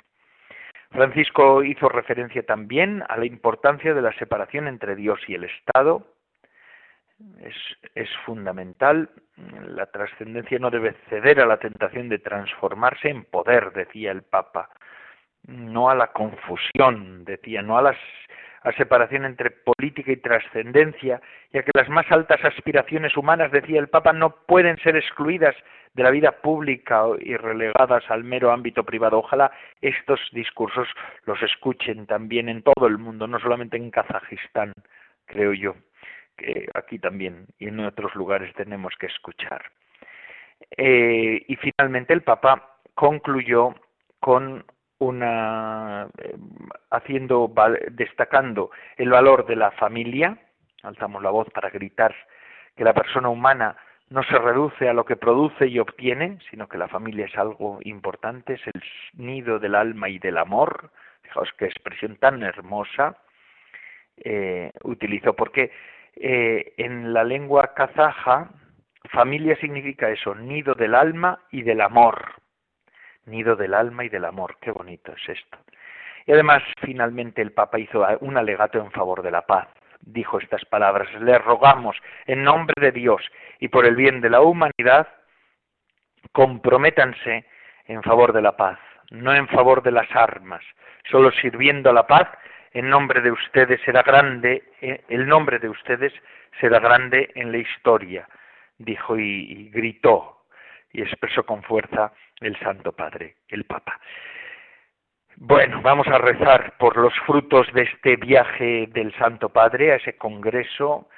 Francisco 0.92 1.64
hizo 1.64 1.88
referencia 1.88 2.44
también 2.44 3.04
a 3.08 3.18
la 3.18 3.26
importancia 3.26 3.94
de 3.94 4.02
la 4.02 4.12
separación 4.14 4.68
entre 4.68 4.96
Dios 4.96 5.20
y 5.28 5.36
el 5.36 5.46
Estado. 5.46 6.06
Es, 7.96 8.10
fundamental. 8.26 9.10
La 9.68 9.86
trascendencia 9.86 10.60
no 10.60 10.70
debe 10.70 10.96
ceder 11.10 11.40
a 11.40 11.46
la 11.46 11.58
tentación 11.58 12.10
de 12.10 12.20
transformarse 12.20 13.10
en 13.10 13.26
poder, 13.26 13.72
decía 13.74 14.12
el 14.12 14.24
Papa, 14.24 14.70
no 15.48 15.90
a 15.90 15.96
la 15.96 16.08
confusión, 16.08 17.24
decía, 17.26 17.62
no 17.62 17.78
a 17.78 17.82
la 18.64 18.72
separación 18.74 19.26
entre 19.26 19.52
política 19.52 20.12
y 20.12 20.18
trascendencia, 20.18 21.22
ya 21.52 21.64
que 21.64 21.72
las 21.74 21.90
más 21.90 22.06
altas 22.12 22.44
aspiraciones 22.44 23.18
humanas, 23.18 23.52
decía 23.52 23.80
el 23.80 23.90
Papa, 23.90 24.14
no 24.14 24.36
pueden 24.46 24.78
ser 24.78 24.96
excluidas 24.96 25.56
de 25.94 26.04
la 26.04 26.12
vida 26.12 26.32
pública 26.32 27.04
y 27.20 27.36
relegadas 27.36 28.04
al 28.10 28.24
mero 28.24 28.52
ámbito 28.52 28.84
privado. 28.84 29.20
Ojalá 29.20 29.52
estos 29.82 30.20
discursos 30.32 30.88
los 31.26 31.42
escuchen 31.42 32.06
también 32.06 32.50
en 32.50 32.62
todo 32.62 32.88
el 32.88 32.98
mundo, 32.98 33.28
no 33.28 33.40
solamente 33.40 33.78
en 33.78 33.92
Kazajistán, 33.92 34.74
creo 35.26 35.54
yo, 35.54 35.76
que 36.38 36.68
aquí 36.74 37.00
también 37.00 37.48
y 37.58 37.68
en 37.68 37.80
otros 37.80 38.14
lugares 38.16 38.54
tenemos 38.54 38.94
que 39.00 39.08
escuchar. 39.08 39.64
Eh, 40.78 41.44
y 41.48 41.56
finalmente 41.56 42.14
el 42.14 42.22
Papa 42.22 42.78
concluyó 42.94 43.74
con 44.20 44.64
una 45.02 46.08
eh, 46.18 46.36
haciendo 46.90 47.52
destacando 47.92 48.72
el 48.98 49.10
valor 49.10 49.46
de 49.46 49.56
la 49.56 49.72
familia, 49.72 50.38
alzamos 50.84 51.22
la 51.22 51.32
voz 51.32 51.48
para 51.50 51.70
gritar 51.70 52.14
que 52.76 52.84
la 52.84 52.94
persona 52.94 53.30
humana 53.30 53.76
no 54.10 54.24
se 54.24 54.38
reduce 54.38 54.90
a 54.90 54.94
lo 54.94 55.04
que 55.04 55.16
produce 55.16 55.68
y 55.68 55.80
obtiene, 55.80 56.38
sino 56.50 56.68
que 56.68 56.78
la 56.78 56.88
familia 56.88 57.26
es 57.26 57.38
algo 57.38 57.80
importante, 57.84 58.54
es 58.54 58.62
el 58.68 58.82
nido 59.14 59.60
del 59.60 59.76
alma 59.76 60.10
y 60.10 60.20
del 60.20 60.38
amor. 60.38 60.92
Fijaos 61.22 61.50
qué 61.58 61.66
expresión 61.66 62.18
tan 62.18 62.44
hermosa 62.44 63.18
eh, 64.18 64.72
utilizó, 64.84 65.34
porque 65.34 65.72
Eh, 66.16 66.74
en 66.76 67.14
la 67.14 67.24
lengua 67.24 67.74
kazaja, 67.74 68.50
familia 69.12 69.56
significa 69.56 70.10
eso, 70.10 70.36
nido 70.36 70.74
del 70.76 70.94
alma 70.94 71.40
y 71.52 71.64
del 71.64 71.80
amor. 71.80 72.41
Nido 73.26 73.56
del 73.56 73.74
alma 73.74 74.04
y 74.04 74.10
del 74.10 74.26
amor, 74.26 74.58
qué 74.62 74.72
bonito 74.72 75.14
es 75.14 75.30
esto. 75.30 75.58
Y 76.26 76.32
además, 76.32 76.64
finalmente, 76.82 77.42
el 77.42 77.52
Papa 77.52 77.80
hizo 77.80 78.06
un 78.22 78.38
alegato 78.38 78.80
en 78.80 78.92
favor 78.92 79.22
de 79.22 79.32
la 79.32 79.46
paz. 79.46 79.68
Dijo 80.02 80.40
estas 80.40 80.66
palabras, 80.66 81.08
le 81.22 81.38
rogamos, 81.38 81.96
en 82.26 82.44
nombre 82.44 82.74
de 82.80 82.92
Dios 82.92 83.22
y 83.60 83.68
por 83.68 83.86
el 83.86 83.96
bien 83.96 84.22
de 84.22 84.30
la 84.30 84.42
humanidad, 84.42 85.08
comprométanse 86.32 87.46
en 87.86 88.02
favor 88.02 88.34
de 88.34 88.42
la 88.42 88.58
paz, 88.58 88.80
no 89.12 89.34
en 89.34 89.48
favor 89.48 89.84
de 89.84 89.92
las 89.92 90.10
armas, 90.16 90.64
solo 91.10 91.32
sirviendo 91.32 91.90
a 91.90 91.94
la 91.94 92.08
paz, 92.08 92.28
en 92.74 92.90
nombre 92.90 93.22
de 93.22 93.32
ustedes 93.32 93.82
será 93.82 94.02
grande, 94.02 94.64
eh, 94.82 95.04
el 95.10 95.28
nombre 95.28 95.60
de 95.60 95.70
ustedes 95.70 96.14
será 96.60 96.80
grande 96.80 97.30
en 97.36 97.52
la 97.52 97.58
historia, 97.58 98.28
dijo 98.78 99.18
y, 99.18 99.52
y 99.52 99.70
gritó 99.70 100.41
y 100.94 101.02
expresó 101.02 101.44
con 101.46 101.64
fuerza 101.64 102.14
el 102.40 102.58
Santo 102.60 102.92
Padre, 102.92 103.38
el 103.48 103.66
Papa. 103.66 104.00
Bueno, 105.38 105.82
vamos 105.82 106.08
a 106.08 106.18
rezar 106.18 106.78
por 106.78 106.98
los 106.98 107.14
frutos 107.26 107.72
de 107.74 107.84
este 107.84 108.16
viaje 108.16 108.88
del 108.88 109.14
Santo 109.16 109.50
Padre 109.50 109.94
a 109.94 109.96
ese 109.96 110.18
congreso, 110.18 111.10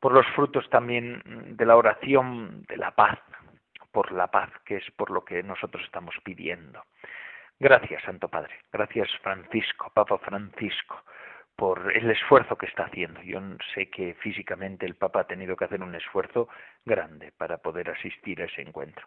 por 0.00 0.12
los 0.12 0.26
frutos 0.34 0.68
también 0.68 1.22
de 1.56 1.64
la 1.64 1.76
oración 1.76 2.64
de 2.68 2.76
la 2.76 2.90
paz, 2.90 3.18
por 3.92 4.12
la 4.12 4.26
paz, 4.26 4.50
que 4.64 4.76
es 4.76 4.90
por 4.96 5.10
lo 5.10 5.24
que 5.24 5.42
nosotros 5.42 5.82
estamos 5.84 6.14
pidiendo. 6.24 6.82
Gracias, 7.60 8.02
Santo 8.02 8.28
Padre. 8.28 8.54
Gracias, 8.72 9.08
Francisco, 9.22 9.90
Papa 9.94 10.18
Francisco, 10.18 11.04
por 11.56 11.92
el 11.94 12.10
esfuerzo 12.10 12.56
que 12.56 12.66
está 12.66 12.84
haciendo. 12.84 13.22
Yo 13.22 13.40
sé 13.74 13.88
que 13.88 14.14
físicamente 14.14 14.86
el 14.86 14.94
Papa 14.94 15.20
ha 15.20 15.26
tenido 15.26 15.56
que 15.56 15.64
hacer 15.64 15.82
un 15.82 15.94
esfuerzo 15.94 16.48
grande 16.84 17.32
para 17.36 17.58
poder 17.58 17.90
asistir 17.90 18.40
a 18.42 18.46
ese 18.46 18.62
encuentro. 18.62 19.06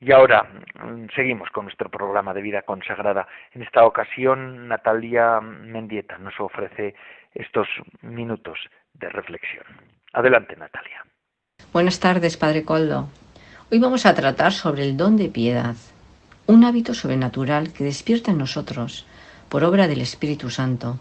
Y 0.00 0.12
ahora 0.12 0.42
mm, 0.42 1.06
seguimos 1.14 1.48
con 1.50 1.64
nuestro 1.64 1.88
programa 1.88 2.34
de 2.34 2.42
vida 2.42 2.62
consagrada. 2.62 3.26
En 3.52 3.62
esta 3.62 3.84
ocasión, 3.84 4.68
Natalia 4.68 5.40
Mendieta 5.40 6.18
nos 6.18 6.38
ofrece 6.40 6.94
estos 7.32 7.68
minutos 8.02 8.58
de 8.92 9.08
reflexión. 9.08 9.64
Adelante, 10.12 10.56
Natalia. 10.56 11.04
Buenas 11.72 12.00
tardes, 12.00 12.36
Padre 12.36 12.64
Coldo. 12.64 13.08
Hoy 13.70 13.78
vamos 13.78 14.06
a 14.06 14.14
tratar 14.14 14.52
sobre 14.52 14.82
el 14.82 14.96
don 14.96 15.16
de 15.16 15.28
piedad, 15.28 15.74
un 16.46 16.64
hábito 16.64 16.94
sobrenatural 16.94 17.72
que 17.72 17.84
despierta 17.84 18.30
en 18.30 18.38
nosotros, 18.38 19.06
por 19.48 19.64
obra 19.64 19.88
del 19.88 20.00
Espíritu 20.00 20.50
Santo, 20.50 20.98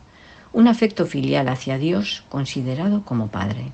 un 0.54 0.68
afecto 0.68 1.06
filial 1.06 1.50
hacia 1.50 1.78
Dios 1.78 2.24
considerado 2.30 3.04
como 3.04 3.28
Padre, 3.28 3.72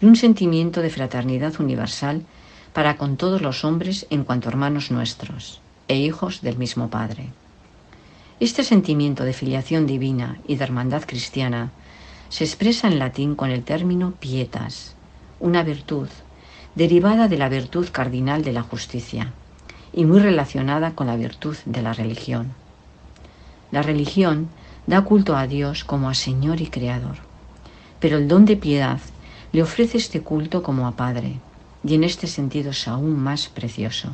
y 0.00 0.06
un 0.06 0.16
sentimiento 0.16 0.82
de 0.82 0.90
fraternidad 0.90 1.60
universal 1.60 2.24
para 2.72 2.96
con 2.96 3.16
todos 3.16 3.40
los 3.40 3.64
hombres 3.64 4.06
en 4.10 4.24
cuanto 4.24 4.48
hermanos 4.48 4.90
nuestros 4.90 5.60
e 5.88 5.96
hijos 5.96 6.42
del 6.42 6.58
mismo 6.58 6.88
Padre. 6.90 7.28
Este 8.40 8.64
sentimiento 8.64 9.24
de 9.24 9.32
filiación 9.32 9.86
divina 9.86 10.38
y 10.46 10.56
de 10.56 10.64
hermandad 10.64 11.04
cristiana 11.06 11.70
se 12.28 12.44
expresa 12.44 12.88
en 12.88 12.98
latín 12.98 13.34
con 13.34 13.50
el 13.50 13.62
término 13.62 14.12
pietas, 14.12 14.94
una 15.40 15.62
virtud 15.62 16.08
derivada 16.74 17.28
de 17.28 17.38
la 17.38 17.48
virtud 17.48 17.88
cardinal 17.90 18.42
de 18.42 18.52
la 18.52 18.62
justicia 18.62 19.32
y 19.92 20.04
muy 20.04 20.20
relacionada 20.20 20.92
con 20.92 21.08
la 21.08 21.16
virtud 21.16 21.56
de 21.66 21.82
la 21.82 21.92
religión. 21.92 22.54
La 23.72 23.82
religión 23.82 24.48
da 24.90 25.02
culto 25.02 25.36
a 25.36 25.46
Dios 25.46 25.84
como 25.84 26.10
a 26.10 26.14
Señor 26.14 26.60
y 26.60 26.66
Creador, 26.66 27.18
pero 28.00 28.18
el 28.18 28.26
don 28.26 28.44
de 28.44 28.56
piedad 28.56 28.98
le 29.52 29.62
ofrece 29.62 29.98
este 29.98 30.20
culto 30.20 30.64
como 30.64 30.88
a 30.88 30.96
Padre, 30.96 31.38
y 31.84 31.94
en 31.94 32.02
este 32.02 32.26
sentido 32.26 32.72
es 32.72 32.88
aún 32.88 33.16
más 33.16 33.46
precioso. 33.46 34.08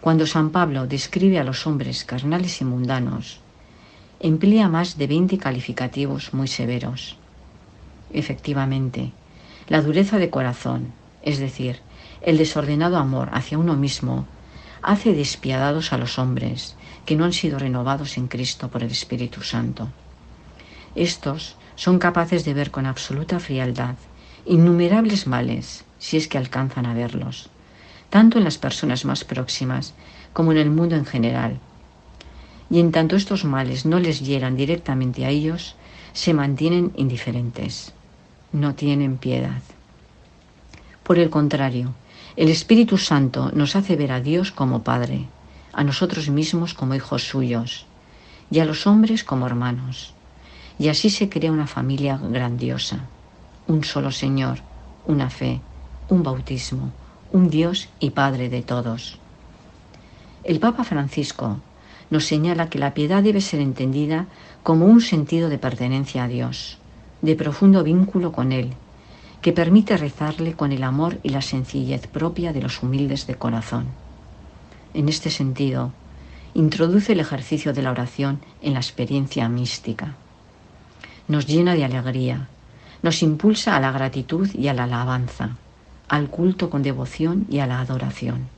Cuando 0.00 0.28
San 0.28 0.50
Pablo 0.50 0.86
describe 0.86 1.40
a 1.40 1.44
los 1.44 1.66
hombres 1.66 2.04
carnales 2.04 2.60
y 2.60 2.64
mundanos, 2.64 3.40
emplea 4.20 4.68
más 4.68 4.96
de 4.96 5.08
20 5.08 5.38
calificativos 5.38 6.32
muy 6.34 6.46
severos. 6.46 7.16
Efectivamente, 8.12 9.10
la 9.66 9.82
dureza 9.82 10.18
de 10.18 10.30
corazón, 10.30 10.92
es 11.22 11.40
decir, 11.40 11.80
el 12.22 12.38
desordenado 12.38 12.96
amor 12.96 13.28
hacia 13.32 13.58
uno 13.58 13.74
mismo, 13.74 14.24
hace 14.82 15.12
despiadados 15.12 15.92
a 15.92 15.98
los 15.98 16.18
hombres 16.18 16.76
que 17.04 17.16
no 17.16 17.24
han 17.24 17.32
sido 17.32 17.58
renovados 17.58 18.18
en 18.18 18.28
Cristo 18.28 18.68
por 18.68 18.82
el 18.82 18.90
Espíritu 18.90 19.42
Santo. 19.42 19.88
Estos 20.94 21.56
son 21.76 21.98
capaces 21.98 22.44
de 22.44 22.54
ver 22.54 22.70
con 22.70 22.86
absoluta 22.86 23.40
frialdad 23.40 23.96
innumerables 24.44 25.26
males 25.26 25.84
si 25.98 26.16
es 26.16 26.26
que 26.28 26.38
alcanzan 26.38 26.86
a 26.86 26.94
verlos, 26.94 27.50
tanto 28.10 28.38
en 28.38 28.44
las 28.44 28.58
personas 28.58 29.04
más 29.04 29.24
próximas 29.24 29.94
como 30.32 30.52
en 30.52 30.58
el 30.58 30.70
mundo 30.70 30.96
en 30.96 31.04
general. 31.04 31.58
Y 32.70 32.80
en 32.80 32.92
tanto 32.92 33.16
estos 33.16 33.44
males 33.44 33.86
no 33.86 33.98
les 33.98 34.20
hieran 34.20 34.56
directamente 34.56 35.24
a 35.24 35.30
ellos, 35.30 35.76
se 36.12 36.34
mantienen 36.34 36.92
indiferentes, 36.96 37.92
no 38.52 38.74
tienen 38.74 39.18
piedad. 39.18 39.62
Por 41.02 41.18
el 41.18 41.30
contrario, 41.30 41.94
el 42.38 42.50
Espíritu 42.50 42.98
Santo 42.98 43.50
nos 43.52 43.74
hace 43.74 43.96
ver 43.96 44.12
a 44.12 44.20
Dios 44.20 44.52
como 44.52 44.84
Padre, 44.84 45.26
a 45.72 45.82
nosotros 45.82 46.30
mismos 46.30 46.72
como 46.72 46.94
hijos 46.94 47.26
suyos 47.26 47.84
y 48.48 48.60
a 48.60 48.64
los 48.64 48.86
hombres 48.86 49.24
como 49.24 49.44
hermanos. 49.44 50.14
Y 50.78 50.86
así 50.86 51.10
se 51.10 51.28
crea 51.28 51.50
una 51.50 51.66
familia 51.66 52.16
grandiosa, 52.16 53.00
un 53.66 53.82
solo 53.82 54.12
Señor, 54.12 54.60
una 55.04 55.30
fe, 55.30 55.60
un 56.08 56.22
bautismo, 56.22 56.92
un 57.32 57.50
Dios 57.50 57.88
y 57.98 58.10
Padre 58.10 58.48
de 58.48 58.62
todos. 58.62 59.18
El 60.44 60.60
Papa 60.60 60.84
Francisco 60.84 61.58
nos 62.08 62.24
señala 62.24 62.70
que 62.70 62.78
la 62.78 62.94
piedad 62.94 63.20
debe 63.20 63.40
ser 63.40 63.58
entendida 63.58 64.26
como 64.62 64.86
un 64.86 65.00
sentido 65.00 65.48
de 65.48 65.58
pertenencia 65.58 66.22
a 66.22 66.28
Dios, 66.28 66.78
de 67.20 67.34
profundo 67.34 67.82
vínculo 67.82 68.30
con 68.30 68.52
Él, 68.52 68.74
que 69.42 69.52
permite 69.52 69.96
rezarle 69.96 70.54
con 70.54 70.72
el 70.72 70.82
amor 70.82 71.18
y 71.22 71.30
la 71.30 71.42
sencillez 71.42 72.06
propia 72.06 72.52
de 72.52 72.62
los 72.62 72.82
humildes 72.82 73.26
de 73.26 73.36
corazón. 73.36 73.86
En 74.94 75.08
este 75.08 75.30
sentido, 75.30 75.92
introduce 76.54 77.12
el 77.12 77.20
ejercicio 77.20 77.72
de 77.72 77.82
la 77.82 77.90
oración 77.90 78.40
en 78.62 78.74
la 78.74 78.80
experiencia 78.80 79.48
mística. 79.48 80.14
Nos 81.28 81.46
llena 81.46 81.74
de 81.74 81.84
alegría, 81.84 82.48
nos 83.02 83.22
impulsa 83.22 83.76
a 83.76 83.80
la 83.80 83.92
gratitud 83.92 84.48
y 84.54 84.68
a 84.68 84.74
la 84.74 84.84
alabanza 84.84 85.56
al 86.08 86.28
culto 86.28 86.70
con 86.70 86.82
devoción 86.82 87.46
y 87.50 87.58
a 87.58 87.66
la 87.66 87.80
adoración. 87.80 88.48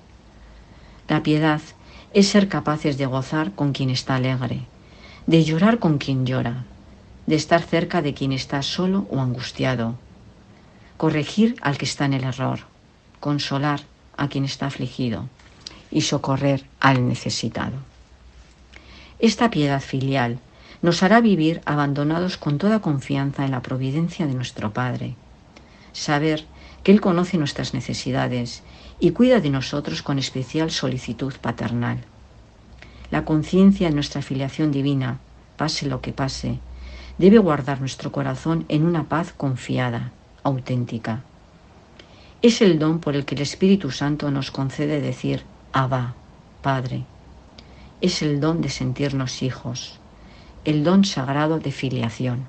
La 1.09 1.23
piedad 1.23 1.61
es 2.15 2.29
ser 2.29 2.49
capaces 2.49 2.97
de 2.97 3.07
gozar 3.07 3.53
con 3.53 3.73
quien 3.73 3.91
está 3.91 4.15
alegre, 4.15 4.63
de 5.27 5.45
llorar 5.45 5.79
con 5.79 5.99
quien 5.99 6.25
llora, 6.25 6.65
de 7.27 7.35
estar 7.35 7.63
cerca 7.63 8.03
de 8.03 8.15
quien 8.15 8.33
está 8.33 8.63
solo 8.63 9.07
o 9.11 9.21
angustiado, 9.21 9.97
corregir 11.01 11.57
al 11.63 11.79
que 11.79 11.87
está 11.87 12.05
en 12.05 12.13
el 12.13 12.25
error, 12.25 12.59
consolar 13.21 13.81
a 14.19 14.29
quien 14.29 14.45
está 14.45 14.67
afligido 14.67 15.31
y 15.91 16.03
socorrer 16.03 16.67
al 16.79 17.09
necesitado. 17.09 17.79
Esta 19.19 19.49
piedad 19.49 19.81
filial 19.81 20.41
nos 20.83 21.03
hará 21.03 21.23
vivir 21.23 21.63
abandonados 21.65 22.37
con 22.37 22.59
toda 22.59 22.83
confianza 22.83 23.47
en 23.47 23.53
la 23.53 23.63
providencia 23.63 24.27
de 24.27 24.35
nuestro 24.35 24.75
Padre, 24.75 25.15
saber 25.95 26.45
que 26.83 26.93
Él 26.93 27.01
conoce 27.01 27.39
nuestras 27.39 27.73
necesidades 27.73 28.63
y 29.01 29.13
cuida 29.13 29.41
de 29.41 29.49
nosotros 29.49 30.03
con 30.03 30.19
especial 30.19 30.71
solicitud 30.71 31.33
paternal. 31.41 31.97
La 33.11 33.25
conciencia 33.25 33.89
de 33.89 33.95
nuestra 33.95 34.21
filiación 34.21 34.71
divina, 34.71 35.19
pase 35.57 35.87
lo 35.87 36.03
que 36.03 36.13
pase, 36.13 36.59
debe 37.17 37.39
guardar 37.39 37.81
nuestro 37.81 38.13
corazón 38.13 38.67
en 38.69 38.85
una 38.85 39.05
paz 39.05 39.33
confiada, 39.35 40.13
auténtica. 40.43 41.23
Es 42.43 42.63
el 42.63 42.79
don 42.79 43.01
por 43.01 43.17
el 43.17 43.25
que 43.25 43.35
el 43.35 43.43
Espíritu 43.43 43.91
Santo 43.91 44.31
nos 44.31 44.51
concede 44.51 45.01
decir 45.01 45.43
Abba, 45.73 46.15
Padre. 46.63 47.05
Es 48.01 48.23
el 48.23 48.41
don 48.41 48.63
de 48.63 48.71
sentirnos 48.71 49.43
hijos, 49.43 49.99
el 50.65 50.85
don 50.85 51.05
sagrado 51.05 51.59
de 51.59 51.73
filiación 51.73 52.47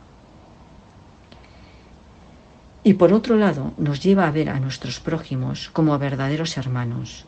y 2.84 2.94
por 2.96 3.14
otro 3.14 3.38
lado 3.38 3.74
nos 3.78 4.02
lleva 4.02 4.28
a 4.28 4.32
ver 4.32 4.50
a 4.50 4.60
nuestros 4.60 5.00
prójimos 5.00 5.70
como 5.70 5.98
verdaderos 6.00 6.58
hermanos. 6.58 7.26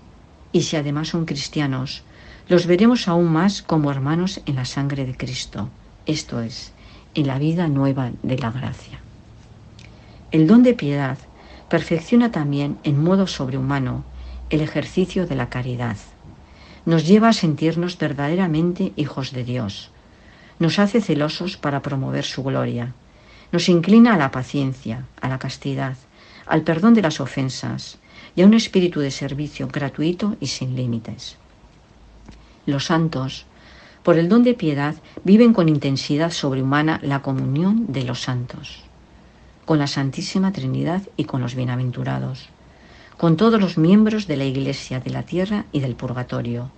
Y 0.52 0.62
si 0.62 0.76
además 0.78 1.10
son 1.10 1.26
cristianos, 1.26 2.04
los 2.47 2.65
veremos 2.65 3.08
aún 3.08 3.32
más 3.32 3.62
como 3.62 3.91
hermanos 3.91 4.41
en 4.45 4.56
la 4.56 4.65
sangre 4.65 5.06
de 5.06 5.15
Cristo, 5.15 5.69
esto 6.06 6.41
es, 6.41 6.73
en 7.13 7.28
la 7.28 7.38
vida 7.38 7.67
nueva 7.67 8.12
de 8.23 8.38
la 8.38 8.52
gracia. 8.52 9.03
El 10.34 10.48
don 10.48 10.63
de 10.63 10.74
piedad 10.74 11.19
perfecciona 11.69 12.32
también 12.32 12.80
en 12.84 13.04
modo 13.04 13.28
sobrehumano 13.28 14.04
el 14.50 14.62
ejercicio 14.62 15.28
de 15.28 15.36
la 15.36 15.50
caridad. 15.50 15.96
Nos 16.88 17.06
lleva 17.06 17.30
a 17.30 17.34
sentirnos 17.34 18.00
verdaderamente 18.00 18.93
hijos 18.96 19.32
de 19.32 19.43
Dios. 19.43 19.91
Nos 20.58 20.80
hace 20.80 21.02
celosos 21.02 21.56
para 21.56 21.84
promover 21.84 22.26
su 22.26 22.41
gloria 22.41 22.96
Nos 23.52 23.69
inclina 23.69 24.15
a 24.15 24.17
la 24.17 24.32
paciencia, 24.32 25.06
a 25.22 25.30
la 25.30 25.38
castidad, 25.38 25.98
al 26.48 26.63
perdón 26.63 26.96
de 26.96 27.04
las 27.04 27.19
ofensas 27.19 28.00
y 28.36 28.41
a 28.41 28.48
un 28.48 28.56
espíritu 28.56 29.02
de 29.02 29.12
servicio 29.12 29.67
gratuito 29.67 30.36
y 30.39 30.48
sin 30.48 30.76
límites. 30.76 31.38
Los 32.65 32.86
santos, 32.86 33.46
por 34.02 34.17
el 34.17 34.30
don 34.30 34.41
de 34.41 34.56
piedad, 34.56 34.96
viven 35.24 35.54
con 35.54 35.69
intensidad 35.69 36.32
sobrehumana 36.32 37.00
la 37.04 37.22
comunión 37.22 37.86
de 37.93 38.04
los 38.04 38.22
santos, 38.24 38.84
con 39.65 39.80
la 39.80 39.88
Santísima 39.88 40.52
Trinidad 40.52 41.02
y 41.15 41.26
con 41.26 41.41
los 41.41 41.56
bienaventurados, 41.56 42.49
con 43.17 43.38
todos 43.38 43.62
los 43.62 43.78
miembros 43.78 44.28
de 44.28 44.38
la 44.38 44.45
Iglesia 44.45 44.99
de 44.99 45.10
la 45.10 45.23
tierra 45.23 45.65
y 45.71 45.80
del 45.80 45.95
purgatorio, 45.95 46.69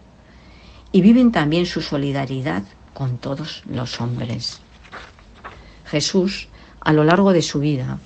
y 0.91 1.01
viven 1.01 1.31
también 1.31 1.65
su 1.65 1.81
solidaridad 1.81 2.63
con 2.93 3.17
todos 3.17 3.63
los 3.67 3.99
hombres. 3.99 4.61
Jesús, 5.85 6.47
a 6.79 6.93
lo 6.93 7.03
largo 7.03 7.33
de 7.33 7.41
su 7.41 7.59
vida, 7.59 7.99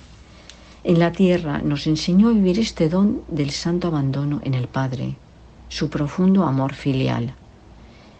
en 0.82 0.98
la 0.98 1.12
tierra 1.12 1.58
nos 1.58 1.86
enseñó 1.86 2.28
a 2.28 2.32
vivir 2.32 2.58
este 2.58 2.88
don 2.88 3.22
del 3.28 3.50
santo 3.50 3.88
abandono 3.88 4.40
en 4.44 4.54
el 4.54 4.66
Padre, 4.66 5.16
su 5.68 5.90
profundo 5.90 6.44
amor 6.44 6.74
filial. 6.74 7.34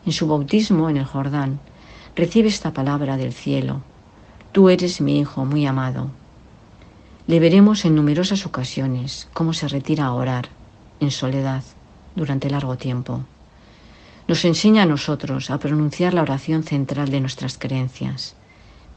En 0.05 0.12
su 0.12 0.29
bautismo 0.29 0.90
en 0.90 0.99
el 0.99 1.05
Jordán, 1.05 1.59
recibe 2.14 2.49
esta 2.49 2.73
palabra 2.73 3.16
del 3.16 3.33
cielo, 3.33 3.81
Tú 4.53 4.68
eres 4.68 5.01
mi 5.01 5.20
Hijo 5.20 5.44
muy 5.44 5.64
amado. 5.66 6.11
Le 7.31 7.38
veremos 7.38 7.85
en 7.85 7.95
numerosas 7.95 8.45
ocasiones 8.45 9.29
cómo 9.33 9.53
se 9.53 9.69
retira 9.69 10.07
a 10.07 10.14
orar, 10.14 10.49
en 10.99 11.12
soledad, 11.12 11.62
durante 12.16 12.51
largo 12.51 12.77
tiempo. 12.77 13.21
Nos 14.27 14.45
enseña 14.45 14.83
a 14.83 14.87
nosotros 14.87 15.49
a 15.49 15.59
pronunciar 15.59 16.12
la 16.12 16.23
oración 16.23 16.64
central 16.64 17.09
de 17.09 17.21
nuestras 17.21 17.57
creencias, 17.57 18.35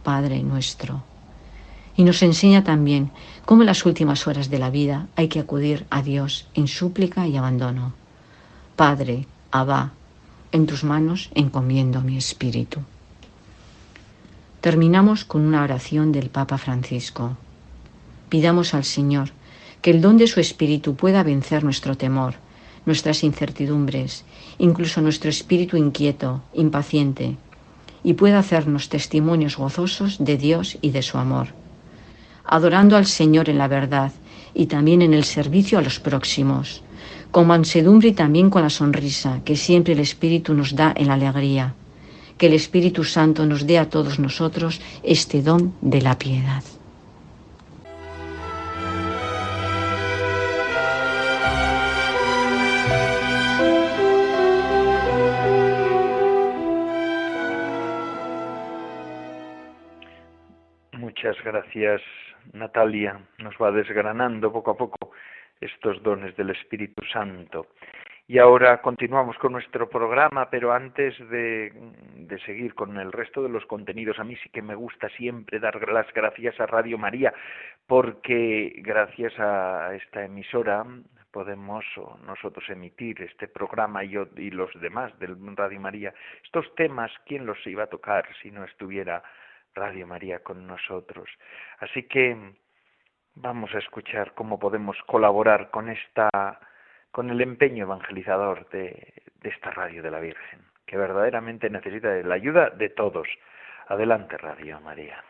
Padre 0.02 0.42
nuestro 0.42 1.04
y 1.96 2.06
nos 2.06 2.24
enseña 2.24 2.64
también 2.64 3.12
cómo 3.46 3.62
en 3.62 3.68
las 3.68 3.86
últimas 3.86 4.26
horas 4.26 4.50
de 4.50 4.58
la 4.58 4.72
vida 4.72 5.06
hay 5.16 5.28
que 5.28 5.40
acudir 5.40 5.86
a 5.92 6.02
Dios 6.02 6.48
en 6.56 6.68
súplica 6.68 7.28
y 7.28 7.38
abandono. 7.38 7.94
Padre, 8.76 9.28
Abba, 9.52 9.92
en 10.52 10.66
tus 10.66 10.84
manos 10.84 11.30
encomiendo 11.36 12.02
mi 12.02 12.18
espíritu. 12.18 12.80
Terminamos 14.60 15.24
con 15.24 15.46
una 15.46 15.62
oración 15.62 16.12
del 16.12 16.32
Papa 16.32 16.58
Francisco. 16.58 17.38
Pidamos 18.34 18.74
al 18.74 18.86
Señor 18.96 19.28
que 19.82 19.92
el 19.94 20.02
don 20.02 20.18
de 20.18 20.28
su 20.34 20.40
espíritu 20.40 20.96
pueda 20.96 21.22
vencer 21.32 21.64
nuestro 21.64 21.94
temor, 22.04 22.34
nuestras 22.88 23.24
incertidumbres, 23.30 24.26
incluso 24.58 25.02
nuestro 25.02 25.30
espíritu 25.30 25.78
inquieto, 25.78 26.42
impaciente, 26.66 27.38
y 28.04 28.14
pueda 28.14 28.40
hacernos 28.40 28.90
testimonios 28.90 29.58
gozosos 29.58 30.12
de 30.18 30.36
Dios 30.38 30.78
y 30.82 30.90
de 30.90 31.04
su 31.04 31.18
amor 31.20 31.50
adorando 32.44 32.98
al 32.98 33.06
Señor 33.06 33.50
en 33.50 33.58
la 33.58 33.68
verdad 33.68 34.12
y 34.54 34.68
también 34.68 35.02
en 35.02 35.14
el 35.14 35.24
servicio 35.24 35.78
a 35.78 35.82
los 35.82 36.00
próximos, 36.00 36.84
con 37.32 37.48
mansedumbre 37.48 38.10
y 38.10 38.14
también 38.14 38.50
con 38.50 38.62
la 38.62 38.70
sonrisa 38.70 39.42
que 39.46 39.56
siempre 39.56 39.94
el 39.94 40.00
Espíritu 40.00 40.54
nos 40.54 40.76
da 40.76 40.94
en 40.96 41.08
la 41.08 41.16
alegría. 41.16 41.74
Que 42.38 42.48
el 42.48 42.54
Espíritu 42.54 43.04
Santo 43.04 43.46
nos 43.46 43.66
dé 43.66 43.80
a 43.80 43.90
todos 43.90 44.20
nosotros 44.20 44.82
este 45.04 45.42
don 45.42 45.74
de 45.82 46.02
la 46.02 46.18
piedad. 46.18 46.64
Muchas 61.24 61.42
gracias 61.46 62.02
Natalia 62.52 63.18
nos 63.38 63.56
va 63.56 63.72
desgranando 63.72 64.52
poco 64.52 64.72
a 64.72 64.76
poco 64.76 65.12
estos 65.62 66.04
dones 66.04 66.36
del 66.36 66.50
Espíritu 66.50 67.02
Santo. 67.06 67.68
Y 68.28 68.40
ahora 68.40 68.82
continuamos 68.82 69.38
con 69.38 69.54
nuestro 69.54 69.88
programa, 69.88 70.50
pero 70.50 70.74
antes 70.74 71.18
de, 71.30 71.72
seguir 72.46 72.76
con 72.76 72.98
el 72.98 73.14
resto 73.14 73.42
de 73.42 73.48
los 73.48 73.66
contenidos, 73.68 74.20
a 74.20 74.26
mí 74.26 74.36
sí 74.44 74.50
que 74.50 74.62
me 74.62 74.76
gusta 74.76 75.08
siempre 75.16 75.62
dar 75.62 75.88
las 75.88 76.14
gracias 76.14 76.60
a 76.60 76.66
Radio 76.66 76.98
María, 76.98 77.34
porque 77.88 78.74
gracias 78.80 79.32
a 79.40 79.96
esta 79.96 80.26
emisora 80.26 80.86
podemos 81.32 81.86
nosotros 82.28 82.70
emitir 82.70 83.22
este 83.22 83.48
programa 83.48 84.04
y, 84.04 84.18
y 84.36 84.52
los 84.52 84.70
demás 84.82 85.18
del 85.20 85.38
Radio 85.56 85.80
María. 85.80 86.14
Estos 86.44 86.76
temas, 86.76 87.14
¿quién 87.26 87.46
los 87.46 87.66
iba 87.66 87.84
a 87.84 87.88
tocar 87.88 88.26
si 88.42 88.52
no 88.52 88.66
estuviera 88.66 89.24
Radio 89.76 90.08
María 90.08 90.40
con 90.40 90.68
nosotros. 90.68 91.30
Así 91.80 92.04
que 92.04 92.38
vamos 93.36 93.74
a 93.74 93.80
escuchar 93.80 94.34
cómo 94.34 94.60
podemos 94.60 94.98
colaborar 95.08 95.72
con 95.72 95.90
esta 95.90 96.30
con 97.12 97.30
el 97.30 97.42
empeño 97.42 97.84
evangelizador 97.84 98.68
de, 98.70 99.14
de 99.42 99.50
esta 99.50 99.70
radio 99.70 100.02
de 100.02 100.10
la 100.10 100.20
Virgen, 100.20 100.62
que 100.88 100.98
verdaderamente 100.98 101.70
necesita 101.70 102.10
de 102.10 102.24
la 102.24 102.36
ayuda 102.36 102.72
de 102.72 102.90
todos. 102.90 103.28
Adelante, 103.88 104.36
Radio 104.38 104.80
María. 104.82 105.24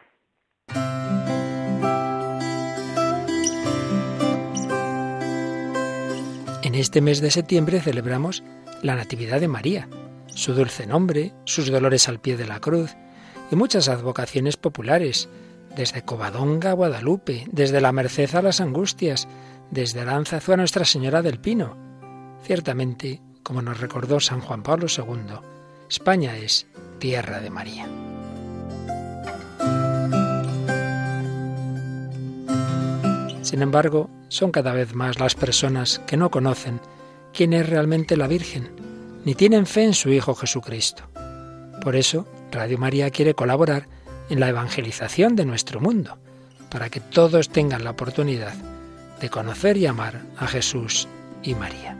En 6.63 6.75
este 6.75 7.01
mes 7.01 7.21
de 7.21 7.29
septiembre 7.31 7.81
celebramos 7.81 8.43
la 8.81 8.95
Natividad 8.95 9.41
de 9.41 9.49
María, 9.49 9.89
su 10.27 10.53
dulce 10.53 10.87
nombre, 10.87 11.31
sus 11.43 11.69
dolores 11.69 12.07
al 12.07 12.21
pie 12.21 12.37
de 12.37 12.47
la 12.47 12.59
cruz, 12.61 12.95
y 13.51 13.55
muchas 13.55 13.89
advocaciones 13.89 14.57
populares, 14.57 15.29
desde 15.75 16.03
Covadonga 16.03 16.71
a 16.71 16.73
Guadalupe, 16.73 17.45
desde 17.51 17.81
la 17.81 17.91
Merced 17.91 18.35
a 18.35 18.41
las 18.41 18.61
Angustias, 18.61 19.27
desde 19.71 20.01
Aranzazu 20.01 20.53
a 20.53 20.57
Nuestra 20.57 20.85
Señora 20.85 21.21
del 21.21 21.39
Pino. 21.39 21.77
Ciertamente, 22.43 23.21
como 23.41 23.61
nos 23.61 23.79
recordó 23.79 24.19
San 24.19 24.41
Juan 24.41 24.63
Pablo 24.63 24.87
II, 24.87 25.35
España 25.89 26.37
es 26.37 26.67
tierra 26.99 27.39
de 27.39 27.49
María. 27.49 27.87
Sin 33.41 33.61
embargo, 33.61 34.09
son 34.29 34.51
cada 34.51 34.73
vez 34.73 34.95
más 34.95 35.19
las 35.19 35.35
personas 35.35 35.99
que 36.07 36.17
no 36.17 36.31
conocen 36.31 36.79
quién 37.33 37.53
es 37.53 37.69
realmente 37.69 38.17
la 38.17 38.27
Virgen, 38.27 38.71
ni 39.25 39.35
tienen 39.35 39.65
fe 39.65 39.83
en 39.83 39.93
su 39.93 40.09
Hijo 40.09 40.33
Jesucristo. 40.33 41.03
Por 41.81 41.95
eso, 41.95 42.25
Radio 42.53 42.77
María 42.77 43.09
quiere 43.09 43.33
colaborar 43.33 43.87
en 44.29 44.39
la 44.39 44.47
evangelización 44.47 45.35
de 45.35 45.43
nuestro 45.43 45.79
mundo, 45.79 46.19
para 46.69 46.89
que 46.89 46.99
todos 46.99 47.49
tengan 47.49 47.83
la 47.83 47.89
oportunidad 47.89 48.53
de 49.19 49.29
conocer 49.29 49.75
y 49.77 49.87
amar 49.87 50.21
a 50.37 50.45
Jesús 50.45 51.07
y 51.41 51.55
María. 51.55 51.97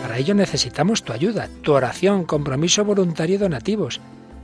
Para 0.00 0.16
ello 0.16 0.34
necesitamos 0.34 1.02
tu 1.02 1.12
ayuda, 1.12 1.50
tu 1.60 1.74
oración, 1.74 2.24
compromiso 2.24 2.82
voluntario 2.84 3.36
y 3.36 3.38
donativos, 3.38 4.00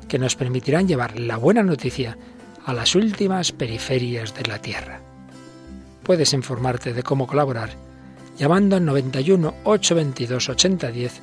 que 0.08 0.18
nos 0.18 0.36
permitirán 0.36 0.86
llevar 0.86 1.18
la 1.18 1.38
buena 1.38 1.62
noticia 1.62 2.18
a 2.66 2.74
las 2.74 2.94
últimas 2.94 3.52
periferias 3.52 4.34
de 4.34 4.42
la 4.42 4.58
tierra. 4.60 5.00
Puedes 6.02 6.34
informarte 6.34 6.92
de 6.92 7.02
cómo 7.02 7.26
colaborar 7.26 7.70
llamando 8.36 8.76
al 8.76 8.84
91 8.84 9.54
822 9.64 10.48
8010 10.48 11.22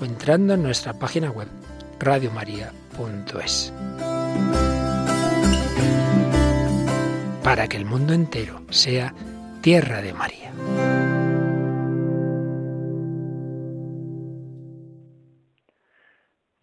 o 0.00 0.04
entrando 0.04 0.54
en 0.54 0.62
nuestra 0.62 0.92
página 0.92 1.30
web 1.30 1.48
radiomaria.es. 2.00 3.72
Para 7.42 7.68
que 7.68 7.76
el 7.76 7.84
mundo 7.84 8.14
entero 8.14 8.60
sea 8.70 9.12
tierra 9.62 10.02
de 10.02 10.12
María. 10.12 10.50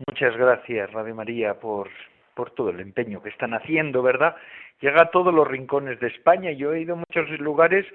Muchas 0.07 0.37
gracias, 0.37 0.91
Radio 0.91 1.15
María, 1.15 1.59
por, 1.59 1.89
por 2.35 2.51
todo 2.51 2.69
el 2.69 2.79
empeño 2.79 3.21
que 3.23 3.29
están 3.29 3.53
haciendo, 3.53 4.01
¿verdad? 4.03 4.35
Llega 4.79 5.03
a 5.03 5.11
todos 5.11 5.33
los 5.33 5.47
rincones 5.47 5.99
de 5.99 6.07
España. 6.07 6.51
Yo 6.51 6.73
he 6.73 6.81
ido 6.81 6.93
a 6.93 6.97
muchos 6.97 7.29
lugares 7.39 7.85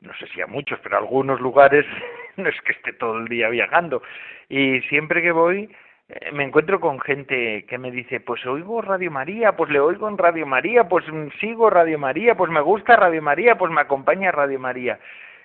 no 0.00 0.12
sé 0.14 0.26
si 0.28 0.40
a 0.40 0.46
muchos, 0.46 0.78
pero 0.82 0.96
a 0.96 1.00
algunos 1.00 1.40
lugares 1.40 1.86
no 2.36 2.48
es 2.48 2.60
que 2.62 2.72
esté 2.72 2.92
todo 2.94 3.18
el 3.18 3.28
día 3.28 3.48
viajando. 3.48 4.02
Y 4.48 4.80
siempre 4.82 5.22
que 5.22 5.32
voy 5.32 5.70
eh, 6.08 6.32
me 6.32 6.44
encuentro 6.44 6.80
con 6.80 6.98
gente 7.00 7.64
que 7.68 7.78
me 7.78 7.90
dice, 7.90 8.18
pues 8.20 8.44
oigo 8.44 8.82
Radio 8.82 9.10
María, 9.10 9.52
pues 9.52 9.70
le 9.70 9.78
oigo 9.78 10.08
en 10.08 10.18
Radio 10.18 10.44
María, 10.44 10.88
pues 10.88 11.06
mm, 11.06 11.28
sigo 11.38 11.70
Radio 11.70 11.98
María, 11.98 12.34
pues 12.34 12.50
me 12.50 12.60
gusta 12.60 12.96
Radio 12.96 13.22
María, 13.22 13.56
pues 13.56 13.70
me 13.72 13.80
acompaña 13.80 14.32
Radio 14.32 14.58
María. 14.58 14.98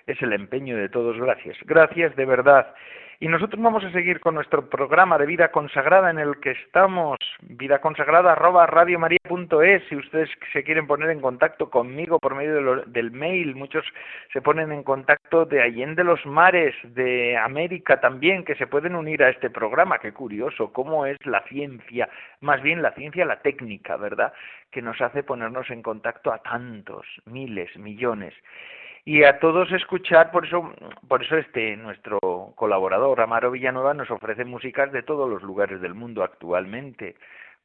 Es 0.06 0.20
el 0.22 0.32
empeño 0.32 0.76
de 0.76 0.88
todos, 0.88 1.16
gracias. 1.18 1.56
Gracias 1.64 2.16
de 2.16 2.24
verdad. 2.24 2.74
Y 3.18 3.28
nosotros 3.28 3.62
vamos 3.62 3.82
a 3.82 3.90
seguir 3.92 4.20
con 4.20 4.34
nuestro 4.34 4.68
programa 4.68 5.16
de 5.16 5.24
vida 5.24 5.50
consagrada 5.50 6.10
en 6.10 6.18
el 6.18 6.38
que 6.38 6.50
estamos, 6.50 7.16
vida 7.40 7.80
consagrada 7.80 8.32
arroba 8.32 8.66
radiomaria.es. 8.66 9.84
Si 9.88 9.96
ustedes 9.96 10.28
se 10.52 10.62
quieren 10.62 10.86
poner 10.86 11.08
en 11.08 11.22
contacto 11.22 11.70
conmigo 11.70 12.18
por 12.18 12.34
medio 12.34 12.84
del 12.84 13.10
mail, 13.12 13.54
muchos 13.54 13.86
se 14.34 14.42
ponen 14.42 14.70
en 14.70 14.82
contacto 14.82 15.46
de 15.46 15.62
Allende 15.62 16.04
los 16.04 16.26
Mares, 16.26 16.74
de 16.82 17.38
América 17.38 18.00
también, 18.00 18.44
que 18.44 18.54
se 18.54 18.66
pueden 18.66 18.94
unir 18.94 19.22
a 19.22 19.30
este 19.30 19.48
programa. 19.48 19.98
Qué 19.98 20.12
curioso, 20.12 20.70
cómo 20.74 21.06
es 21.06 21.16
la 21.24 21.42
ciencia, 21.44 22.10
más 22.42 22.60
bien 22.60 22.82
la 22.82 22.92
ciencia, 22.92 23.24
la 23.24 23.40
técnica, 23.40 23.96
¿verdad? 23.96 24.34
Que 24.70 24.82
nos 24.82 25.00
hace 25.00 25.22
ponernos 25.22 25.70
en 25.70 25.80
contacto 25.80 26.30
a 26.34 26.42
tantos, 26.42 27.06
miles, 27.24 27.74
millones 27.78 28.34
y 29.06 29.22
a 29.22 29.38
todos 29.38 29.70
escuchar, 29.70 30.32
por 30.32 30.44
eso, 30.44 30.74
por 31.06 31.22
eso 31.22 31.36
este 31.36 31.76
nuestro 31.76 32.18
colaborador 32.54 33.20
Amaro 33.20 33.50
Villanueva 33.50 33.94
nos 33.94 34.10
ofrece 34.10 34.44
músicas 34.44 34.92
de 34.92 35.02
todos 35.02 35.28
los 35.28 35.42
lugares 35.42 35.80
del 35.80 35.94
mundo 35.94 36.22
actualmente, 36.22 37.16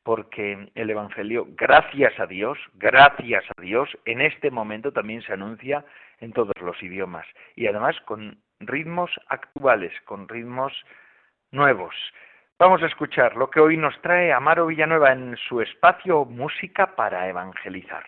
porque 0.03 0.71
el 0.75 0.89
Evangelio, 0.89 1.47
gracias 1.49 2.19
a 2.19 2.25
Dios, 2.25 2.57
gracias 2.73 3.43
a 3.55 3.61
Dios, 3.61 3.89
en 4.05 4.21
este 4.21 4.49
momento 4.49 4.91
también 4.91 5.21
se 5.21 5.33
anuncia 5.33 5.85
en 6.19 6.33
todos 6.33 6.53
los 6.61 6.81
idiomas 6.81 7.25
y 7.55 7.67
además 7.67 7.99
con 8.05 8.39
ritmos 8.59 9.11
actuales, 9.27 9.93
con 10.05 10.27
ritmos 10.27 10.73
nuevos. 11.51 11.95
Vamos 12.59 12.83
a 12.83 12.87
escuchar 12.87 13.35
lo 13.35 13.49
que 13.49 13.59
hoy 13.59 13.75
nos 13.75 13.99
trae 14.01 14.31
Amaro 14.31 14.67
Villanueva 14.67 15.11
en 15.11 15.35
su 15.35 15.61
espacio 15.61 16.25
Música 16.25 16.95
para 16.95 17.27
Evangelizar. 17.27 18.05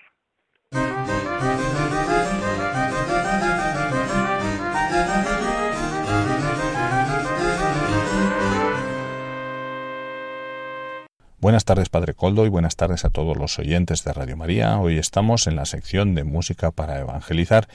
Buenas 11.44 11.66
tardes, 11.66 11.90
Padre 11.90 12.14
Coldo, 12.14 12.46
y 12.46 12.50
buenas 12.50 12.78
tardes 12.78 13.04
a 13.04 13.10
todos 13.10 13.36
los 13.36 13.60
oyentes 13.60 14.06
de 14.06 14.14
Radio 14.14 14.38
María. 14.38 14.80
Hoy 14.80 14.98
estamos 14.98 15.46
en 15.46 15.58
la 15.58 15.66
sección 15.66 16.16
de 16.16 16.24
música 16.24 16.72
para 16.72 16.98
evangelizar 16.98 17.68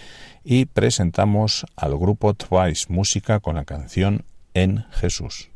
y 0.43 0.65
presentamos 0.65 1.67
al 1.77 1.95
grupo 1.99 2.33
Twice 2.33 2.87
Música 2.89 3.41
con 3.41 3.57
la 3.57 3.67
canción 3.67 4.25
En 4.55 4.87
Jesús. 4.91 5.51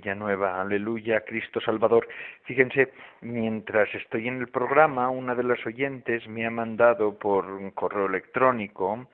Villanueva. 0.00 0.60
Aleluya, 0.60 1.20
Cristo 1.20 1.60
Salvador. 1.60 2.08
Fíjense, 2.44 2.92
mientras 3.20 3.94
estoy 3.94 4.28
en 4.28 4.38
el 4.38 4.48
programa, 4.48 5.10
una 5.10 5.34
de 5.34 5.44
las 5.44 5.64
oyentes 5.66 6.26
me 6.26 6.46
ha 6.46 6.50
mandado 6.50 7.18
por 7.18 7.44
un 7.46 7.70
correo 7.72 8.06
electrónico 8.06 9.06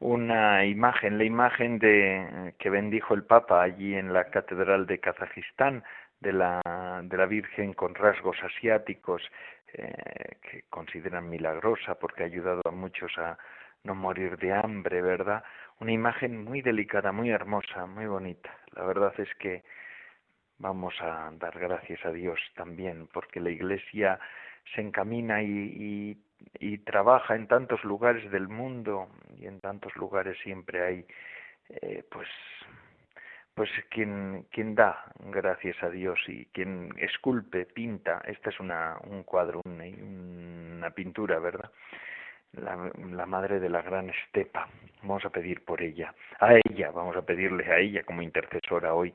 una 0.00 0.64
imagen, 0.64 1.18
la 1.18 1.24
imagen 1.24 1.80
de 1.80 2.54
que 2.56 2.70
bendijo 2.70 3.14
el 3.14 3.24
Papa 3.24 3.62
allí 3.62 3.96
en 3.96 4.12
la 4.12 4.30
Catedral 4.30 4.86
de 4.86 5.00
Kazajistán 5.00 5.82
de 6.20 6.32
la, 6.32 6.60
de 7.02 7.16
la 7.16 7.26
Virgen 7.26 7.72
con 7.72 7.96
rasgos 7.96 8.36
asiáticos 8.44 9.20
eh, 9.72 10.36
que 10.40 10.62
consideran 10.70 11.28
milagrosa 11.28 11.96
porque 11.96 12.22
ha 12.22 12.26
ayudado 12.26 12.62
a 12.64 12.70
muchos 12.70 13.10
a 13.18 13.38
no 13.82 13.96
morir 13.96 14.36
de 14.38 14.52
hambre, 14.52 15.02
¿verdad? 15.02 15.42
Una 15.80 15.90
imagen 15.90 16.44
muy 16.44 16.62
delicada, 16.62 17.10
muy 17.10 17.30
hermosa, 17.30 17.86
muy 17.86 18.06
bonita. 18.06 18.50
La 18.76 18.84
verdad 18.84 19.12
es 19.18 19.34
que 19.40 19.64
vamos 20.58 20.94
a 21.00 21.30
dar 21.38 21.58
gracias 21.58 22.04
a 22.04 22.12
Dios 22.12 22.38
también 22.54 23.08
porque 23.12 23.40
la 23.40 23.50
Iglesia 23.50 24.18
se 24.74 24.80
encamina 24.80 25.42
y, 25.42 26.18
y, 26.60 26.78
trabaja 26.78 27.34
en 27.34 27.48
tantos 27.48 27.82
lugares 27.84 28.30
del 28.30 28.48
mundo 28.48 29.08
y 29.38 29.46
en 29.46 29.60
tantos 29.60 29.94
lugares 29.96 30.36
siempre 30.42 30.84
hay 30.84 31.06
eh, 31.68 32.04
pues 32.10 32.28
pues 33.58 33.70
quien, 33.90 34.46
quien 34.52 34.76
da 34.76 35.04
gracias 35.18 35.82
a 35.82 35.90
Dios 35.90 36.20
y 36.28 36.46
quien 36.46 36.94
esculpe, 36.96 37.66
pinta, 37.66 38.22
esta 38.24 38.50
es 38.50 38.60
una, 38.60 38.96
un 39.02 39.24
cuadro, 39.24 39.62
una, 39.64 39.82
una 39.84 40.90
pintura, 40.90 41.40
¿verdad? 41.40 41.68
La, 42.52 43.26
madre 43.26 43.58
de 43.58 43.68
la 43.68 43.82
gran 43.82 44.10
estepa. 44.10 44.68
Vamos 45.02 45.24
a 45.24 45.30
pedir 45.30 45.64
por 45.64 45.82
ella, 45.82 46.14
a 46.38 46.54
ella, 46.54 46.92
vamos 46.92 47.16
a 47.16 47.22
pedirle 47.22 47.66
a 47.66 47.78
ella 47.78 48.04
como 48.04 48.22
intercesora 48.22 48.94
hoy 48.94 49.12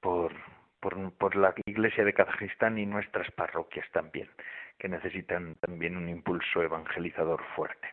por, 0.00 0.32
por, 0.80 1.12
por 1.12 1.36
la 1.36 1.54
iglesia 1.66 2.04
de 2.04 2.14
Kazajistán 2.14 2.78
y 2.78 2.86
nuestras 2.86 3.30
parroquias 3.32 3.86
también, 3.92 4.28
que 4.78 4.88
necesitan 4.88 5.56
también 5.56 5.96
un 5.96 6.08
impulso 6.08 6.62
evangelizador 6.62 7.42
fuerte. 7.56 7.88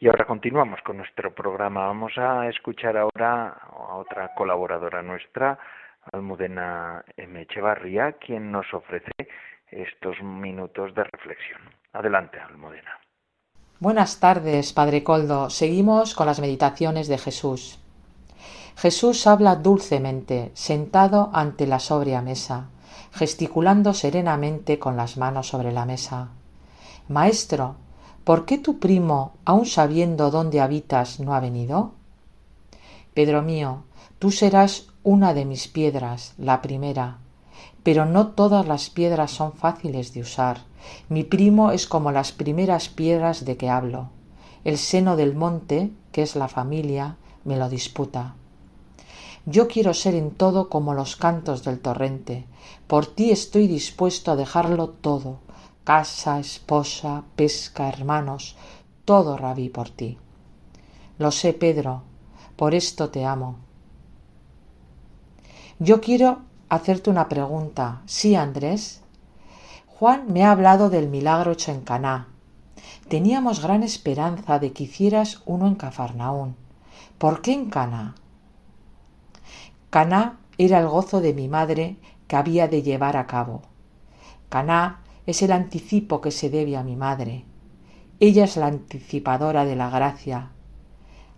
Y 0.00 0.08
ahora 0.08 0.26
continuamos 0.26 0.80
con 0.82 0.98
nuestro 0.98 1.34
programa. 1.34 1.86
Vamos 1.86 2.16
a 2.18 2.48
escuchar 2.48 2.96
ahora 2.96 3.48
a 3.48 3.96
otra 3.96 4.34
colaboradora 4.34 5.02
nuestra, 5.02 5.58
Almudena 6.12 7.04
M. 7.16 7.42
Echevarría, 7.42 8.12
quien 8.12 8.52
nos 8.52 8.72
ofrece 8.72 9.10
estos 9.70 10.22
minutos 10.22 10.94
de 10.94 11.04
reflexión. 11.04 11.60
Adelante, 11.92 12.38
Almudena. 12.40 12.98
Buenas 13.80 14.18
tardes, 14.18 14.72
Padre 14.72 15.04
Coldo. 15.04 15.50
Seguimos 15.50 16.14
con 16.14 16.26
las 16.26 16.40
meditaciones 16.40 17.08
de 17.08 17.18
Jesús. 17.18 17.80
Jesús 18.78 19.26
habla 19.26 19.56
dulcemente, 19.56 20.52
sentado 20.54 21.30
ante 21.32 21.66
la 21.66 21.80
sobria 21.80 22.22
mesa, 22.22 22.68
gesticulando 23.10 23.92
serenamente 23.92 24.78
con 24.78 24.96
las 24.96 25.16
manos 25.16 25.48
sobre 25.48 25.72
la 25.72 25.84
mesa. 25.84 26.28
Maestro, 27.08 27.74
¿Por 28.22 28.44
qué 28.44 28.56
tu 28.58 28.78
primo, 28.78 29.32
aun 29.44 29.66
sabiendo 29.66 30.30
dónde 30.30 30.60
habitas, 30.60 31.18
no 31.18 31.34
ha 31.34 31.40
venido? 31.40 31.92
Pedro 33.14 33.42
mío, 33.42 33.82
tú 34.20 34.30
serás 34.30 34.88
una 35.02 35.34
de 35.34 35.44
mis 35.44 35.66
piedras, 35.66 36.34
la 36.36 36.62
primera, 36.62 37.18
pero 37.82 38.04
no 38.04 38.28
todas 38.28 38.68
las 38.68 38.90
piedras 38.90 39.32
son 39.32 39.54
fáciles 39.54 40.12
de 40.12 40.20
usar. 40.20 40.58
Mi 41.08 41.24
primo 41.24 41.72
es 41.72 41.88
como 41.88 42.12
las 42.12 42.30
primeras 42.30 42.90
piedras 42.90 43.44
de 43.44 43.56
que 43.56 43.70
hablo. 43.70 44.10
El 44.62 44.78
seno 44.78 45.16
del 45.16 45.34
monte, 45.34 45.90
que 46.12 46.22
es 46.22 46.36
la 46.36 46.46
familia, 46.46 47.16
me 47.44 47.56
lo 47.56 47.68
disputa. 47.68 48.34
Yo 49.50 49.66
quiero 49.66 49.94
ser 49.94 50.14
en 50.14 50.30
todo 50.30 50.68
como 50.68 50.92
los 50.92 51.16
cantos 51.16 51.64
del 51.64 51.80
torrente. 51.80 52.44
Por 52.86 53.06
ti 53.06 53.30
estoy 53.30 53.66
dispuesto 53.66 54.30
a 54.30 54.36
dejarlo 54.36 54.90
todo, 54.90 55.38
casa, 55.84 56.38
esposa, 56.38 57.22
pesca, 57.34 57.88
hermanos, 57.88 58.56
todo 59.06 59.38
rabí 59.38 59.70
por 59.70 59.88
ti. 59.88 60.18
Lo 61.16 61.30
sé, 61.30 61.54
Pedro, 61.54 62.02
por 62.56 62.74
esto 62.74 63.08
te 63.08 63.24
amo. 63.24 63.56
Yo 65.78 66.02
quiero 66.02 66.40
hacerte 66.68 67.08
una 67.08 67.30
pregunta. 67.30 68.02
¿Sí, 68.04 68.34
Andrés? 68.34 69.00
Juan 69.86 70.30
me 70.30 70.44
ha 70.44 70.50
hablado 70.50 70.90
del 70.90 71.08
milagro 71.08 71.52
hecho 71.52 71.72
en 71.72 71.80
Caná. 71.80 72.28
Teníamos 73.08 73.62
gran 73.62 73.82
esperanza 73.82 74.58
de 74.58 74.74
que 74.74 74.82
hicieras 74.82 75.40
uno 75.46 75.66
en 75.66 75.76
Cafarnaún. 75.76 76.54
¿Por 77.16 77.40
qué 77.40 77.54
en 77.54 77.70
Caná? 77.70 78.14
Caná 79.90 80.38
era 80.58 80.80
el 80.80 80.88
gozo 80.88 81.20
de 81.20 81.32
mi 81.32 81.48
madre 81.48 81.96
que 82.26 82.36
había 82.36 82.68
de 82.68 82.82
llevar 82.82 83.16
a 83.16 83.26
cabo. 83.26 83.62
Caná 84.48 85.00
es 85.26 85.42
el 85.42 85.52
anticipo 85.52 86.20
que 86.20 86.30
se 86.30 86.50
debe 86.50 86.76
a 86.76 86.82
mi 86.82 86.96
madre. 86.96 87.44
Ella 88.20 88.44
es 88.44 88.56
la 88.56 88.66
anticipadora 88.66 89.64
de 89.64 89.76
la 89.76 89.88
gracia. 89.88 90.50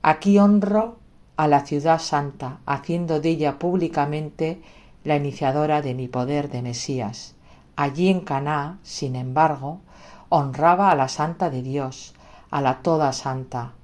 Aquí 0.03 0.39
honro 0.39 0.99
a 1.37 1.47
la 1.47 1.65
ciudad 1.65 2.01
santa, 2.01 2.61
haciendo 2.67 3.21
de 3.21 3.31
ella 3.31 3.59
públicamente 3.59 4.63
la 5.05 5.17
iniciadora 5.17 5.81
de 5.83 5.95
mi 5.95 6.09
poder 6.09 6.51
de 6.51 6.63
Mesías. 6.63 7.37
Allí 7.77 8.09
en 8.09 8.21
Caná, 8.21 8.79
sin 8.83 9.15
embargo, 9.15 9.81
honraba 10.29 10.91
a 10.91 10.97
la 10.97 11.09
santa 11.09 11.51
de 11.51 11.63
Dios, 11.63 12.15
a 12.51 12.61
la 12.61 12.83
toda 12.83 13.13
santa. 13.13 13.75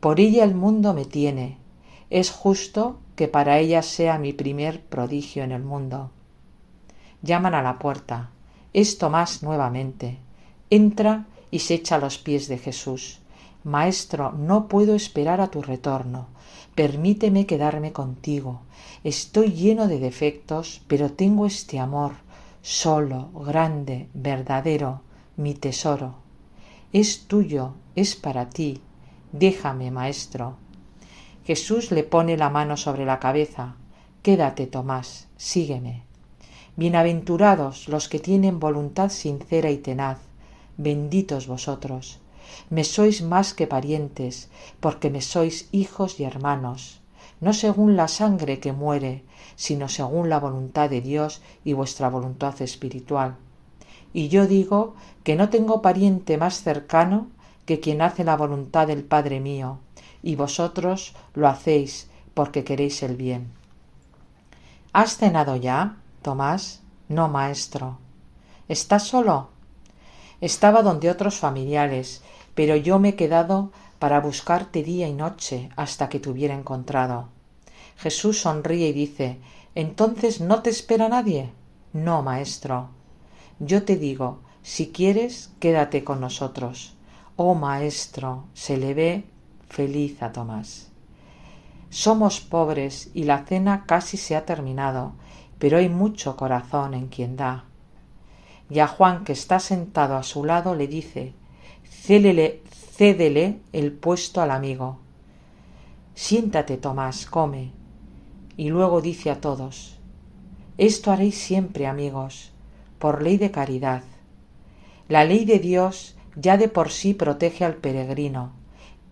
Por 0.00 0.18
ella 0.18 0.42
el 0.44 0.54
mundo 0.54 0.92
me 0.92 1.04
tiene. 1.04 1.58
Es 2.10 2.30
justo 2.30 2.98
que 3.16 3.28
para 3.28 3.58
ella 3.58 3.82
sea 3.82 4.18
mi 4.18 4.32
primer 4.32 4.80
prodigio 4.80 5.44
en 5.44 5.52
el 5.52 5.62
mundo. 5.62 6.10
Llaman 7.22 7.54
a 7.54 7.62
la 7.62 7.78
puerta. 7.78 8.30
Es 8.72 8.98
Tomás 8.98 9.42
nuevamente. 9.42 10.18
Entra 10.70 11.26
y 11.50 11.60
se 11.60 11.74
echa 11.74 11.96
a 11.96 11.98
los 11.98 12.18
pies 12.18 12.48
de 12.48 12.58
Jesús. 12.58 13.20
Maestro, 13.64 14.32
no 14.32 14.66
puedo 14.66 14.94
esperar 14.94 15.40
a 15.40 15.48
tu 15.48 15.62
retorno. 15.62 16.26
Permíteme 16.74 17.46
quedarme 17.46 17.92
contigo. 17.92 18.62
Estoy 19.04 19.52
lleno 19.52 19.86
de 19.86 19.98
defectos, 19.98 20.82
pero 20.88 21.12
tengo 21.12 21.46
este 21.46 21.78
amor, 21.78 22.12
solo, 22.62 23.30
grande, 23.34 24.08
verdadero, 24.14 25.02
mi 25.36 25.54
tesoro. 25.54 26.14
Es 26.92 27.26
tuyo, 27.26 27.74
es 27.94 28.16
para 28.16 28.48
ti. 28.48 28.80
Déjame, 29.32 29.90
maestro. 29.90 30.56
Jesús 31.44 31.90
le 31.90 32.04
pone 32.04 32.36
la 32.36 32.50
mano 32.50 32.76
sobre 32.76 33.04
la 33.04 33.18
cabeza. 33.18 33.74
Quédate, 34.22 34.68
Tomás, 34.68 35.26
sígueme. 35.36 36.04
Bienaventurados 36.76 37.88
los 37.88 38.08
que 38.08 38.20
tienen 38.20 38.60
voluntad 38.60 39.10
sincera 39.10 39.70
y 39.70 39.78
tenaz, 39.78 40.18
benditos 40.76 41.48
vosotros. 41.48 42.20
Me 42.70 42.84
sois 42.84 43.22
más 43.22 43.54
que 43.54 43.66
parientes, 43.66 44.50
porque 44.78 45.10
me 45.10 45.20
sois 45.20 45.68
hijos 45.72 46.20
y 46.20 46.24
hermanos, 46.24 47.00
no 47.40 47.52
según 47.52 47.96
la 47.96 48.06
sangre 48.06 48.60
que 48.60 48.72
muere, 48.72 49.24
sino 49.56 49.88
según 49.88 50.28
la 50.28 50.38
voluntad 50.38 50.88
de 50.90 51.00
Dios 51.00 51.42
y 51.64 51.72
vuestra 51.72 52.08
voluntad 52.08 52.62
espiritual. 52.62 53.34
Y 54.12 54.28
yo 54.28 54.46
digo 54.46 54.94
que 55.24 55.34
no 55.34 55.48
tengo 55.48 55.82
pariente 55.82 56.38
más 56.38 56.62
cercano 56.62 57.26
que 57.66 57.80
quien 57.80 58.00
hace 58.00 58.22
la 58.22 58.36
voluntad 58.36 58.86
del 58.86 59.02
Padre 59.02 59.40
mío, 59.40 59.78
y 60.22 60.36
vosotros 60.36 61.14
lo 61.34 61.48
hacéis 61.48 62.08
porque 62.34 62.64
queréis 62.64 63.02
el 63.02 63.16
bien. 63.16 63.52
¿Has 64.92 65.16
cenado 65.16 65.56
ya? 65.56 65.96
Tomás, 66.22 66.82
no, 67.08 67.28
maestro. 67.28 67.98
¿Estás 68.68 69.04
solo? 69.04 69.48
Estaba 70.40 70.82
donde 70.82 71.10
otros 71.10 71.36
familiares, 71.36 72.22
pero 72.54 72.76
yo 72.76 72.98
me 72.98 73.10
he 73.10 73.16
quedado 73.16 73.70
para 73.98 74.20
buscarte 74.20 74.82
día 74.82 75.08
y 75.08 75.12
noche 75.12 75.70
hasta 75.76 76.08
que 76.08 76.20
te 76.20 76.30
hubiera 76.30 76.54
encontrado. 76.54 77.28
Jesús 77.96 78.40
sonríe 78.40 78.88
y 78.88 78.92
dice 78.92 79.38
¿Entonces 79.74 80.40
no 80.40 80.62
te 80.62 80.70
espera 80.70 81.08
nadie? 81.08 81.50
No, 81.92 82.22
maestro. 82.22 82.90
Yo 83.58 83.84
te 83.84 83.96
digo, 83.96 84.40
si 84.62 84.90
quieres, 84.90 85.50
quédate 85.60 86.04
con 86.04 86.20
nosotros. 86.20 86.94
Oh, 87.36 87.54
maestro, 87.54 88.44
se 88.54 88.76
le 88.76 88.94
ve 88.94 89.24
feliz 89.72 90.22
a 90.22 90.32
Tomás. 90.32 90.90
Somos 91.88 92.40
pobres 92.40 93.10
y 93.14 93.24
la 93.24 93.44
cena 93.46 93.84
casi 93.86 94.18
se 94.18 94.36
ha 94.36 94.44
terminado, 94.44 95.14
pero 95.58 95.78
hay 95.78 95.88
mucho 95.88 96.36
corazón 96.36 96.92
en 96.92 97.08
quien 97.08 97.36
da. 97.36 97.64
Y 98.68 98.80
a 98.80 98.86
Juan, 98.86 99.24
que 99.24 99.32
está 99.32 99.58
sentado 99.58 100.16
a 100.16 100.22
su 100.22 100.44
lado, 100.44 100.74
le 100.74 100.86
dice 100.86 101.34
cédele, 101.84 102.62
cédele 102.96 103.60
el 103.72 103.92
puesto 103.92 104.42
al 104.42 104.50
amigo. 104.50 104.98
Siéntate, 106.14 106.76
Tomás, 106.76 107.26
come. 107.26 107.72
Y 108.56 108.68
luego 108.68 109.00
dice 109.00 109.30
a 109.30 109.40
todos 109.40 109.98
Esto 110.76 111.10
haréis 111.10 111.38
siempre, 111.38 111.86
amigos, 111.86 112.52
por 112.98 113.22
ley 113.22 113.38
de 113.38 113.50
caridad. 113.50 114.02
La 115.08 115.24
ley 115.24 115.46
de 115.46 115.58
Dios 115.58 116.16
ya 116.36 116.56
de 116.58 116.68
por 116.68 116.90
sí 116.90 117.14
protege 117.14 117.64
al 117.64 117.76
peregrino, 117.76 118.61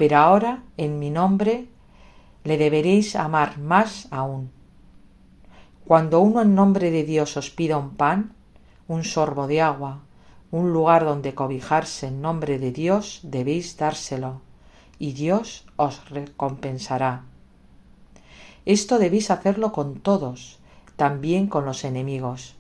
pero 0.01 0.17
ahora, 0.17 0.63
en 0.79 0.99
mi 0.99 1.11
nombre, 1.11 1.69
le 2.45 2.57
deberéis 2.57 3.17
amar 3.17 3.59
más 3.59 4.09
aún 4.11 4.51
Cuando 5.85 6.21
uno 6.21 6.41
en 6.41 6.55
nombre 6.55 6.91
de 6.91 7.05
Dios 7.05 7.37
os 7.37 7.51
pida 7.51 7.77
un 7.77 7.91
pan, 7.91 8.33
un 8.89 9.05
sorbo 9.05 9.47
de 9.47 9.61
agua, 9.61 10.01
un 10.51 10.73
lugar 10.73 11.05
donde 11.05 11.35
cobijarse 11.35 12.07
en 12.07 12.23
nombre 12.23 12.59
de 12.59 12.73
Dios, 12.73 13.21
debéis 13.25 13.77
dárselo, 13.77 14.41
y 14.99 15.13
Dios 15.13 15.67
os 15.77 16.09
recompensará. 16.09 17.25
Esto 18.65 18.99
debéis 18.99 19.31
hacerlo 19.31 19.71
con 19.71 20.01
todos, 20.01 20.61
también 20.97 21.47
con 21.47 21.67
los 21.67 21.85
enemigos. 21.85 22.55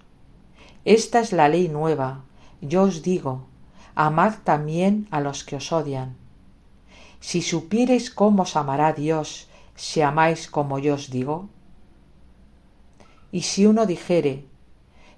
Esta 0.84 1.20
es 1.20 1.32
la 1.32 1.48
ley 1.48 1.68
nueva. 1.68 2.20
Yo 2.60 2.82
os 2.82 3.00
digo, 3.00 3.46
amad 3.94 4.34
también 4.44 5.08
a 5.10 5.20
los 5.22 5.42
que 5.42 5.56
os 5.56 5.72
odian. 5.72 6.19
Si 7.20 7.42
supierais 7.42 8.10
cómo 8.10 8.42
os 8.42 8.56
amará 8.56 8.92
Dios 8.92 9.48
si 9.76 10.02
amáis 10.02 10.48
como 10.48 10.78
yo 10.78 10.94
os 10.94 11.10
digo. 11.10 11.48
Y 13.32 13.42
si 13.42 13.66
uno 13.66 13.86
dijere, 13.86 14.44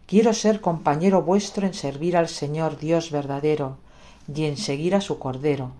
quiero 0.07 0.34
ser 0.34 0.61
compañero 0.61 1.22
vuestro 1.22 1.66
en 1.66 1.74
servir 1.74 2.16
al 2.16 2.28
Señor 2.28 2.78
Dios 2.78 3.11
verdadero 3.11 3.78
y 4.32 4.44
en 4.44 4.57
seguir 4.57 4.94
a 4.94 5.00
su 5.00 5.18
Cordero, 5.18 5.72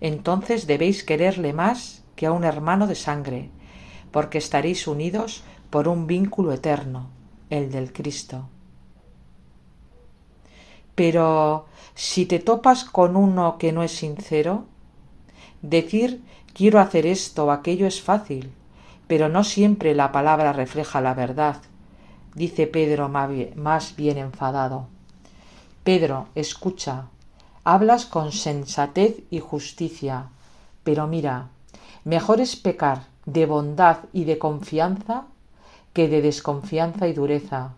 entonces 0.00 0.66
debéis 0.66 1.04
quererle 1.04 1.52
más 1.52 2.02
que 2.16 2.26
a 2.26 2.32
un 2.32 2.44
hermano 2.44 2.86
de 2.86 2.94
sangre, 2.94 3.50
porque 4.10 4.38
estaréis 4.38 4.86
unidos 4.86 5.42
por 5.70 5.88
un 5.88 6.06
vínculo 6.06 6.52
eterno, 6.52 7.08
el 7.50 7.70
del 7.70 7.92
Cristo. 7.92 8.48
Pero 10.94 11.66
si 11.94 12.26
te 12.26 12.38
topas 12.38 12.84
con 12.84 13.16
uno 13.16 13.58
que 13.58 13.72
no 13.72 13.82
es 13.82 13.92
sincero, 13.92 14.66
decir 15.62 16.22
quiero 16.52 16.80
hacer 16.80 17.06
esto 17.06 17.46
o 17.46 17.50
aquello 17.50 17.86
es 17.86 18.02
fácil, 18.02 18.52
pero 19.06 19.28
no 19.28 19.44
siempre 19.44 19.94
la 19.94 20.12
palabra 20.12 20.52
refleja 20.52 21.00
la 21.00 21.14
verdad, 21.14 21.56
dice 22.34 22.66
Pedro 22.66 23.08
más 23.08 23.96
bien 23.96 24.18
enfadado. 24.18 24.86
Pedro, 25.84 26.28
escucha, 26.34 27.06
hablas 27.64 28.06
con 28.06 28.32
sensatez 28.32 29.22
y 29.30 29.40
justicia, 29.40 30.26
pero 30.84 31.06
mira, 31.06 31.48
mejor 32.04 32.40
es 32.40 32.56
pecar 32.56 33.04
de 33.26 33.46
bondad 33.46 33.98
y 34.12 34.24
de 34.24 34.38
confianza 34.38 35.24
que 35.92 36.08
de 36.08 36.22
desconfianza 36.22 37.06
y 37.08 37.12
dureza. 37.12 37.72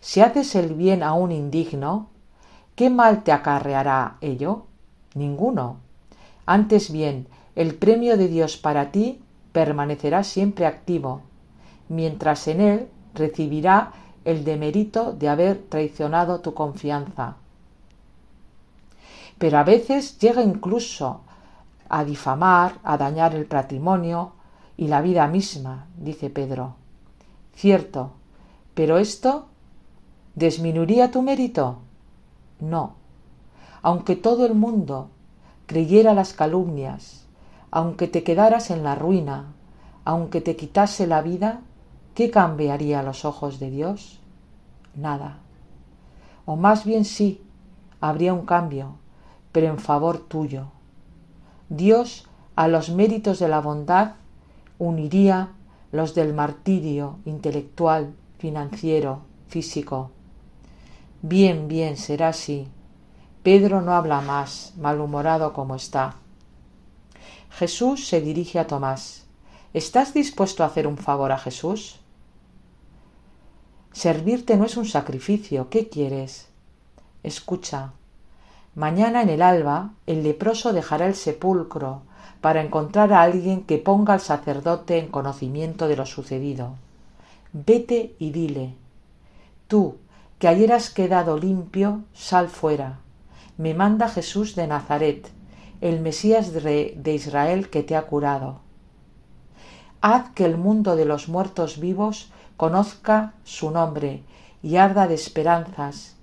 Si 0.00 0.20
haces 0.20 0.54
el 0.54 0.74
bien 0.74 1.02
a 1.02 1.12
un 1.12 1.32
indigno, 1.32 2.08
¿qué 2.74 2.90
mal 2.90 3.22
te 3.24 3.32
acarreará 3.32 4.16
ello? 4.20 4.66
Ninguno. 5.14 5.85
Antes 6.46 6.90
bien, 6.90 7.28
el 7.54 7.74
premio 7.74 8.16
de 8.16 8.28
Dios 8.28 8.56
para 8.56 8.90
ti 8.92 9.20
permanecerá 9.52 10.24
siempre 10.24 10.66
activo, 10.66 11.22
mientras 11.88 12.48
en 12.48 12.60
él 12.60 12.88
recibirá 13.14 13.92
el 14.24 14.44
demerito 14.44 15.12
de 15.12 15.28
haber 15.28 15.58
traicionado 15.68 16.40
tu 16.40 16.54
confianza. 16.54 17.36
Pero 19.38 19.58
a 19.58 19.64
veces 19.64 20.18
llega 20.18 20.42
incluso 20.42 21.20
a 21.88 22.04
difamar, 22.04 22.78
a 22.82 22.96
dañar 22.96 23.34
el 23.34 23.46
patrimonio 23.46 24.32
y 24.76 24.88
la 24.88 25.02
vida 25.02 25.26
misma, 25.26 25.86
dice 25.96 26.30
Pedro. 26.30 26.76
Cierto, 27.54 28.12
pero 28.74 28.98
esto 28.98 29.48
¿Disminuiría 30.36 31.10
tu 31.10 31.22
mérito? 31.22 31.78
No. 32.60 32.96
Aunque 33.80 34.16
todo 34.16 34.44
el 34.44 34.54
mundo 34.54 35.08
creyera 35.66 36.14
las 36.14 36.32
calumnias, 36.32 37.26
aunque 37.70 38.08
te 38.08 38.22
quedaras 38.22 38.70
en 38.70 38.84
la 38.84 38.94
ruina, 38.94 39.46
aunque 40.04 40.40
te 40.40 40.56
quitase 40.56 41.06
la 41.06 41.20
vida, 41.20 41.60
¿qué 42.14 42.30
cambiaría 42.30 43.00
a 43.00 43.02
los 43.02 43.24
ojos 43.24 43.58
de 43.58 43.70
Dios? 43.70 44.20
Nada. 44.94 45.38
O 46.46 46.56
más 46.56 46.84
bien 46.84 47.04
sí, 47.04 47.42
habría 48.00 48.32
un 48.32 48.46
cambio, 48.46 48.94
pero 49.52 49.66
en 49.66 49.78
favor 49.78 50.18
tuyo. 50.18 50.68
Dios 51.68 52.26
a 52.54 52.68
los 52.68 52.90
méritos 52.90 53.38
de 53.38 53.48
la 53.48 53.60
bondad 53.60 54.12
uniría 54.78 55.50
los 55.92 56.14
del 56.14 56.34
martirio 56.34 57.18
intelectual, 57.24 58.14
financiero, 58.38 59.20
físico. 59.48 60.10
Bien, 61.22 61.68
bien, 61.68 61.96
será 61.96 62.28
así. 62.28 62.68
Pedro 63.46 63.80
no 63.80 63.94
habla 63.94 64.22
más, 64.22 64.72
malhumorado 64.76 65.52
como 65.52 65.76
está. 65.76 66.16
Jesús 67.52 68.08
se 68.08 68.20
dirige 68.20 68.58
a 68.58 68.66
Tomás. 68.66 69.24
¿Estás 69.72 70.12
dispuesto 70.12 70.64
a 70.64 70.66
hacer 70.66 70.88
un 70.88 70.96
favor 70.96 71.30
a 71.30 71.38
Jesús? 71.38 72.00
Servirte 73.92 74.56
no 74.56 74.64
es 74.64 74.76
un 74.76 74.84
sacrificio. 74.84 75.70
¿Qué 75.70 75.88
quieres? 75.88 76.48
Escucha. 77.22 77.92
Mañana 78.74 79.22
en 79.22 79.28
el 79.28 79.42
alba 79.42 79.92
el 80.08 80.24
leproso 80.24 80.72
dejará 80.72 81.06
el 81.06 81.14
sepulcro 81.14 82.02
para 82.40 82.62
encontrar 82.62 83.12
a 83.12 83.22
alguien 83.22 83.62
que 83.62 83.78
ponga 83.78 84.14
al 84.14 84.20
sacerdote 84.20 84.98
en 84.98 85.06
conocimiento 85.06 85.86
de 85.86 85.94
lo 85.94 86.06
sucedido. 86.06 86.74
Vete 87.52 88.16
y 88.18 88.32
dile, 88.32 88.74
tú, 89.68 89.98
que 90.40 90.48
ayer 90.48 90.72
has 90.72 90.90
quedado 90.90 91.38
limpio, 91.38 92.02
sal 92.12 92.48
fuera. 92.48 93.05
Me 93.58 93.72
manda 93.72 94.08
Jesús 94.08 94.54
de 94.54 94.66
Nazaret, 94.66 95.30
el 95.80 96.00
Mesías 96.00 96.52
de 96.52 97.12
Israel 97.14 97.70
que 97.70 97.82
te 97.82 97.96
ha 97.96 98.02
curado. 98.02 98.60
Haz 100.00 100.30
que 100.34 100.44
el 100.44 100.56
mundo 100.58 100.94
de 100.94 101.06
los 101.06 101.28
muertos 101.28 101.80
vivos 101.80 102.30
conozca 102.56 103.34
su 103.44 103.70
nombre 103.70 104.22
y 104.62 104.76
arda 104.76 105.06
de 105.06 105.14
esperanzas, 105.14 106.16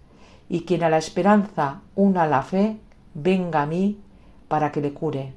y 0.48 0.62
quien 0.62 0.84
a 0.84 0.90
la 0.90 0.98
esperanza 0.98 1.82
una 1.96 2.28
la 2.28 2.44
fe, 2.44 2.78
venga 3.14 3.64
a 3.64 3.66
mí 3.66 4.00
para 4.48 4.72
que 4.72 4.82
le 4.82 4.94
cure. 4.94 5.34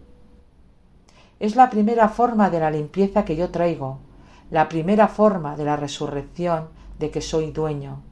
Es 1.40 1.56
la 1.56 1.70
primera 1.70 2.08
forma 2.08 2.50
de 2.50 2.60
la 2.60 2.70
limpieza 2.70 3.24
que 3.24 3.36
yo 3.36 3.50
traigo, 3.50 3.98
la 4.50 4.68
primera 4.68 5.08
forma 5.08 5.56
de 5.56 5.64
la 5.64 5.76
resurrección 5.76 6.68
de 6.98 7.10
que 7.10 7.20
soy 7.20 7.52
dueño. 7.52 8.02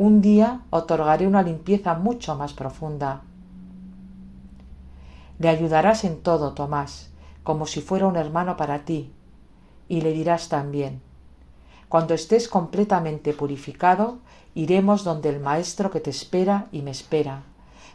Un 0.00 0.22
día 0.22 0.62
otorgaré 0.70 1.26
una 1.26 1.42
limpieza 1.42 1.92
mucho 1.92 2.34
más 2.34 2.54
profunda. 2.54 3.20
Le 5.38 5.50
ayudarás 5.50 6.04
en 6.04 6.22
todo, 6.22 6.54
Tomás, 6.54 7.10
como 7.42 7.66
si 7.66 7.82
fuera 7.82 8.06
un 8.06 8.16
hermano 8.16 8.56
para 8.56 8.86
ti, 8.86 9.12
y 9.90 10.00
le 10.00 10.14
dirás 10.14 10.48
también, 10.48 11.02
cuando 11.90 12.14
estés 12.14 12.48
completamente 12.48 13.34
purificado, 13.34 14.20
iremos 14.54 15.04
donde 15.04 15.28
el 15.28 15.38
Maestro 15.38 15.90
que 15.90 16.00
te 16.00 16.08
espera 16.08 16.68
y 16.72 16.80
me 16.80 16.92
espera, 16.92 17.42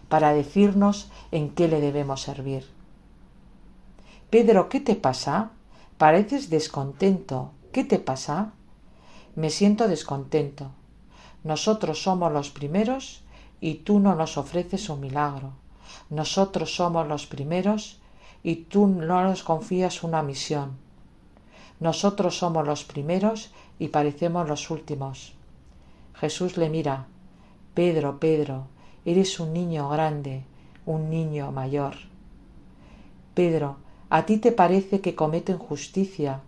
para 0.08 0.32
decirnos 0.32 1.10
en 1.32 1.50
qué 1.50 1.68
le 1.68 1.82
debemos 1.82 2.22
servir. 2.22 2.68
Pedro, 4.30 4.70
¿qué 4.70 4.80
te 4.80 4.96
pasa? 4.96 5.50
Pareces 5.98 6.52
descontento. 6.52 7.50
¿Qué 7.72 7.84
te 7.84 7.98
pasa? 7.98 8.52
Me 9.36 9.50
siento 9.50 9.88
descontento. 9.88 10.70
Nosotros 11.46 12.02
somos 12.02 12.34
los 12.34 12.50
primeros 12.50 13.22
y 13.62 13.76
tú 13.76 14.00
no 14.00 14.16
nos 14.16 14.36
ofreces 14.36 14.90
un 14.90 15.00
milagro. 15.00 15.52
Nosotros 16.10 16.76
somos 16.76 17.08
los 17.08 17.28
primeros 17.28 18.00
y 18.42 18.56
tú 18.56 18.88
no 18.88 19.22
nos 19.22 19.44
confías 19.44 20.02
una 20.02 20.24
misión. 20.24 20.72
Nosotros 21.80 22.40
somos 22.40 22.66
los 22.66 22.84
primeros 22.84 23.52
y 23.78 23.90
parecemos 23.90 24.50
los 24.50 24.72
últimos. 24.72 25.34
Jesús 26.16 26.58
le 26.58 26.68
mira. 26.68 27.06
Pedro, 27.76 28.20
Pedro, 28.20 28.66
eres 29.06 29.40
un 29.40 29.54
niño 29.54 29.88
grande, 29.90 30.46
un 30.88 31.12
niño 31.12 31.52
mayor. 31.52 31.94
Pedro, 33.36 33.78
a 34.10 34.26
ti 34.26 34.38
te 34.38 34.52
parece 34.52 35.00
que 35.00 35.14
cometo 35.14 35.52
injusticia, 35.52 36.42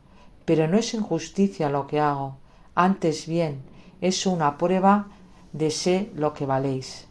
pero 0.43 0.67
no 0.67 0.79
es 0.79 0.95
injusticia 0.95 1.69
lo 1.69 1.85
que 1.85 1.99
hago, 1.99 2.37
antes 2.73 3.27
bien, 3.27 3.61
es 4.01 4.25
una 4.25 4.57
prueba 4.57 5.07
de 5.53 5.71
sé 5.71 6.11
lo 6.15 6.33
que 6.33 6.45
valéis. 6.45 7.07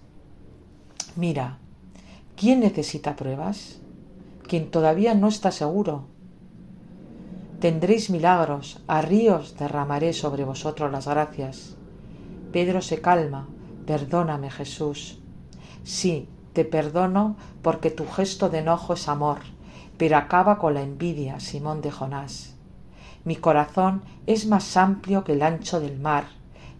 Mira, 1.16 1.58
¿quién 2.36 2.60
necesita 2.60 3.16
pruebas? 3.16 3.78
Quien 4.46 4.70
todavía 4.70 5.14
no 5.14 5.28
está 5.28 5.50
seguro. 5.50 6.04
Tendréis 7.60 8.10
milagros, 8.10 8.80
a 8.86 9.00
ríos 9.00 9.56
derramaré 9.58 10.12
sobre 10.12 10.44
vosotros 10.44 10.92
las 10.92 11.08
gracias. 11.08 11.74
Pedro 12.52 12.82
se 12.82 13.00
calma. 13.00 13.48
Perdóname, 13.86 14.50
Jesús. 14.50 15.18
Sí, 15.84 16.28
te 16.52 16.64
perdono 16.64 17.36
porque 17.62 17.90
tu 17.90 18.06
gesto 18.06 18.48
de 18.48 18.58
enojo 18.58 18.94
es 18.94 19.08
amor, 19.08 19.38
pero 19.96 20.16
acaba 20.16 20.58
con 20.58 20.74
la 20.74 20.82
envidia, 20.82 21.40
Simón 21.40 21.80
de 21.80 21.90
Jonás. 21.90 22.54
Mi 23.24 23.36
corazón 23.36 24.02
es 24.26 24.46
más 24.46 24.76
amplio 24.76 25.24
que 25.24 25.32
el 25.32 25.42
ancho 25.42 25.80
del 25.80 25.98
mar, 25.98 26.24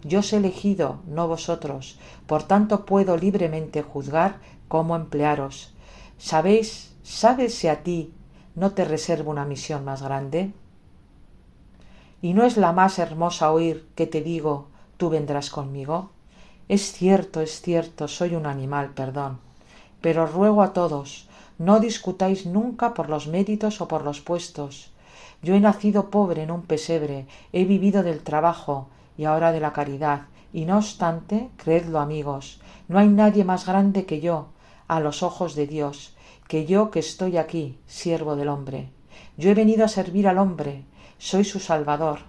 yo 0.07 0.19
os 0.19 0.31
he 0.31 0.37
elegido, 0.37 0.99
no 1.05 1.27
vosotros, 1.27 1.99
por 2.25 2.43
tanto 2.43 2.85
puedo 2.85 3.17
libremente 3.17 3.81
juzgar 3.81 4.39
cómo 4.67 4.95
emplearos. 4.95 5.73
¿Sabéis, 6.17 6.95
sabes 7.03 7.55
si 7.55 7.67
a 7.67 7.83
ti 7.83 8.13
no 8.55 8.71
te 8.71 8.85
reservo 8.85 9.31
una 9.31 9.45
misión 9.45 9.83
más 9.83 10.01
grande? 10.01 10.53
¿Y 12.21 12.33
no 12.33 12.43
es 12.43 12.57
la 12.57 12.71
más 12.71 12.99
hermosa 12.99 13.51
oír 13.51 13.85
que 13.95 14.07
te 14.07 14.21
digo, 14.21 14.67
tú 14.97 15.09
vendrás 15.09 15.49
conmigo? 15.49 16.09
Es 16.69 16.91
cierto, 16.93 17.41
es 17.41 17.61
cierto, 17.61 18.07
soy 18.07 18.35
un 18.35 18.45
animal, 18.45 18.91
perdón. 18.93 19.39
Pero 20.01 20.25
ruego 20.25 20.63
a 20.63 20.73
todos, 20.73 21.27
no 21.57 21.79
discutáis 21.79 22.45
nunca 22.45 22.93
por 22.93 23.09
los 23.09 23.27
méritos 23.27 23.81
o 23.81 23.87
por 23.87 24.03
los 24.03 24.21
puestos. 24.21 24.91
Yo 25.43 25.53
he 25.53 25.59
nacido 25.59 26.09
pobre 26.09 26.43
en 26.43 26.51
un 26.51 26.63
pesebre, 26.63 27.27
he 27.53 27.65
vivido 27.65 28.03
del 28.03 28.21
trabajo 28.21 28.87
y 29.17 29.25
ahora 29.25 29.51
de 29.51 29.59
la 29.59 29.73
caridad, 29.73 30.27
y 30.53 30.65
no 30.65 30.77
obstante, 30.77 31.49
creedlo 31.57 31.99
amigos, 31.99 32.61
no 32.87 32.99
hay 32.99 33.09
nadie 33.09 33.43
más 33.43 33.65
grande 33.65 34.05
que 34.05 34.21
yo, 34.21 34.49
a 34.87 34.99
los 34.99 35.23
ojos 35.23 35.55
de 35.55 35.67
Dios, 35.67 36.15
que 36.47 36.65
yo 36.65 36.91
que 36.91 36.99
estoy 36.99 37.37
aquí, 37.37 37.77
siervo 37.87 38.35
del 38.35 38.49
hombre. 38.49 38.91
Yo 39.37 39.49
he 39.49 39.53
venido 39.53 39.83
a 39.85 39.89
servir 39.89 40.27
al 40.27 40.37
hombre, 40.37 40.85
soy 41.17 41.43
su 41.43 41.59
Salvador. 41.59 42.19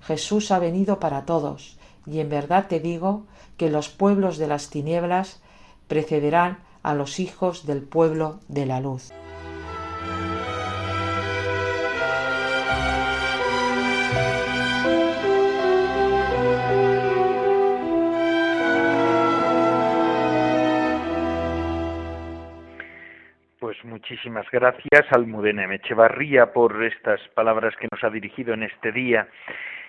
Jesús 0.00 0.50
ha 0.50 0.58
venido 0.58 0.98
para 1.00 1.26
todos, 1.26 1.78
y 2.06 2.20
en 2.20 2.28
verdad 2.28 2.68
te 2.68 2.80
digo 2.80 3.26
que 3.56 3.70
los 3.70 3.88
pueblos 3.88 4.38
de 4.38 4.46
las 4.46 4.70
tinieblas 4.70 5.40
precederán 5.88 6.58
a 6.82 6.94
los 6.94 7.18
hijos 7.20 7.66
del 7.66 7.82
pueblo 7.82 8.40
de 8.48 8.66
la 8.66 8.80
luz. 8.80 9.12
Muchísimas 24.08 24.48
gracias 24.52 25.04
Almudena 25.10 25.66
Mechevarría 25.66 26.52
por 26.52 26.84
estas 26.84 27.20
palabras 27.34 27.74
que 27.74 27.88
nos 27.90 28.04
ha 28.04 28.10
dirigido 28.10 28.54
en 28.54 28.62
este 28.62 28.92
día. 28.92 29.26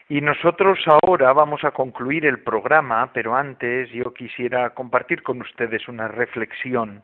Y 0.09 0.21
nosotros 0.21 0.79
ahora 0.87 1.33
vamos 1.33 1.63
a 1.63 1.69
concluir 1.69 2.25
el 2.25 2.39
programa, 2.39 3.11
pero 3.13 3.35
antes 3.35 3.91
yo 3.91 4.15
quisiera 4.15 4.71
compartir 4.71 5.21
con 5.21 5.39
ustedes 5.41 5.87
una 5.87 6.07
reflexión 6.07 7.03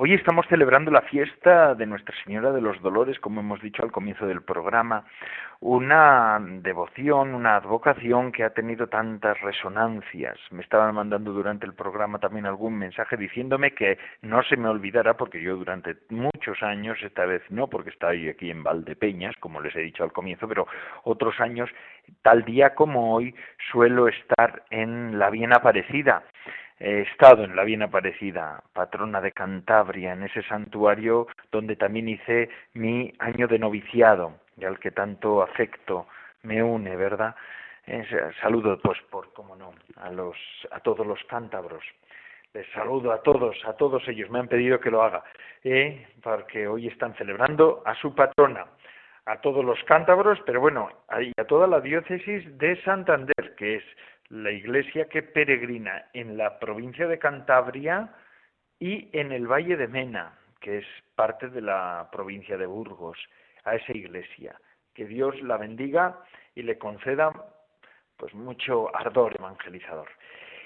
Hoy 0.00 0.14
estamos 0.14 0.46
celebrando 0.46 0.92
la 0.92 1.02
fiesta 1.02 1.74
de 1.74 1.84
Nuestra 1.84 2.14
Señora 2.22 2.52
de 2.52 2.60
los 2.60 2.80
Dolores, 2.82 3.18
como 3.18 3.40
hemos 3.40 3.60
dicho 3.60 3.82
al 3.82 3.90
comienzo 3.90 4.28
del 4.28 4.42
programa, 4.42 5.04
una 5.58 6.38
devoción, 6.40 7.34
una 7.34 7.56
advocación 7.56 8.30
que 8.30 8.44
ha 8.44 8.50
tenido 8.50 8.86
tantas 8.86 9.40
resonancias. 9.40 10.38
Me 10.52 10.62
estaban 10.62 10.94
mandando 10.94 11.32
durante 11.32 11.66
el 11.66 11.74
programa 11.74 12.20
también 12.20 12.46
algún 12.46 12.78
mensaje 12.78 13.16
diciéndome 13.16 13.74
que 13.74 13.98
no 14.22 14.44
se 14.44 14.56
me 14.56 14.68
olvidara, 14.68 15.16
porque 15.16 15.42
yo 15.42 15.56
durante 15.56 15.96
muchos 16.10 16.62
años, 16.62 16.96
esta 17.02 17.26
vez 17.26 17.42
no, 17.50 17.66
porque 17.66 17.90
estoy 17.90 18.28
aquí 18.28 18.52
en 18.52 18.62
Valdepeñas, 18.62 19.34
como 19.40 19.60
les 19.60 19.74
he 19.74 19.80
dicho 19.80 20.04
al 20.04 20.12
comienzo, 20.12 20.46
pero 20.46 20.68
otros 21.02 21.40
años, 21.40 21.68
tal 22.22 22.44
día 22.44 22.76
como 22.76 23.16
hoy, 23.16 23.34
suelo 23.72 24.06
estar 24.06 24.62
en 24.70 25.18
la 25.18 25.28
bien 25.30 25.52
aparecida 25.52 26.22
he 26.80 27.00
estado 27.02 27.44
en 27.44 27.56
la 27.56 27.64
bien 27.64 27.82
aparecida, 27.82 28.62
patrona 28.72 29.20
de 29.20 29.32
Cantabria, 29.32 30.12
en 30.12 30.22
ese 30.22 30.42
santuario 30.42 31.26
donde 31.50 31.76
también 31.76 32.08
hice 32.08 32.48
mi 32.74 33.12
año 33.18 33.48
de 33.48 33.58
noviciado 33.58 34.34
y 34.56 34.64
al 34.64 34.78
que 34.78 34.90
tanto 34.90 35.42
afecto 35.42 36.06
me 36.42 36.62
une, 36.62 36.96
¿verdad? 36.96 37.34
saludo, 38.42 38.78
pues, 38.82 38.98
por, 39.10 39.32
cómo 39.32 39.56
no, 39.56 39.72
a, 39.96 40.10
los, 40.10 40.36
a 40.70 40.80
todos 40.80 41.06
los 41.06 41.22
cántabros. 41.24 41.82
Les 42.54 42.66
saludo 42.72 43.12
a 43.12 43.22
todos, 43.22 43.56
a 43.64 43.74
todos 43.74 44.06
ellos. 44.08 44.30
Me 44.30 44.38
han 44.38 44.48
pedido 44.48 44.80
que 44.80 44.90
lo 44.90 45.02
haga, 45.02 45.22
¿eh? 45.64 46.06
porque 46.22 46.66
hoy 46.66 46.88
están 46.88 47.14
celebrando 47.14 47.82
a 47.84 47.94
su 47.94 48.14
patrona, 48.14 48.66
a 49.28 49.42
todos 49.42 49.62
los 49.62 49.78
cántabros, 49.84 50.38
pero 50.46 50.58
bueno, 50.58 50.88
y 51.20 51.38
a 51.38 51.44
toda 51.44 51.66
la 51.66 51.80
diócesis 51.80 52.56
de 52.56 52.82
Santander, 52.82 53.54
que 53.58 53.76
es 53.76 53.84
la 54.30 54.50
iglesia 54.50 55.06
que 55.10 55.22
peregrina 55.22 56.06
en 56.14 56.38
la 56.38 56.58
provincia 56.58 57.06
de 57.06 57.18
Cantabria 57.18 58.08
y 58.80 59.10
en 59.12 59.32
el 59.32 59.46
Valle 59.46 59.76
de 59.76 59.86
Mena, 59.86 60.32
que 60.60 60.78
es 60.78 60.86
parte 61.14 61.48
de 61.48 61.60
la 61.60 62.08
provincia 62.10 62.56
de 62.56 62.64
Burgos, 62.64 63.18
a 63.64 63.74
esa 63.74 63.92
iglesia. 63.92 64.58
Que 64.94 65.04
Dios 65.04 65.38
la 65.42 65.58
bendiga 65.58 66.20
y 66.54 66.62
le 66.62 66.78
conceda 66.78 67.30
pues 68.16 68.32
mucho 68.34 68.94
ardor 68.96 69.36
evangelizador. 69.38 70.08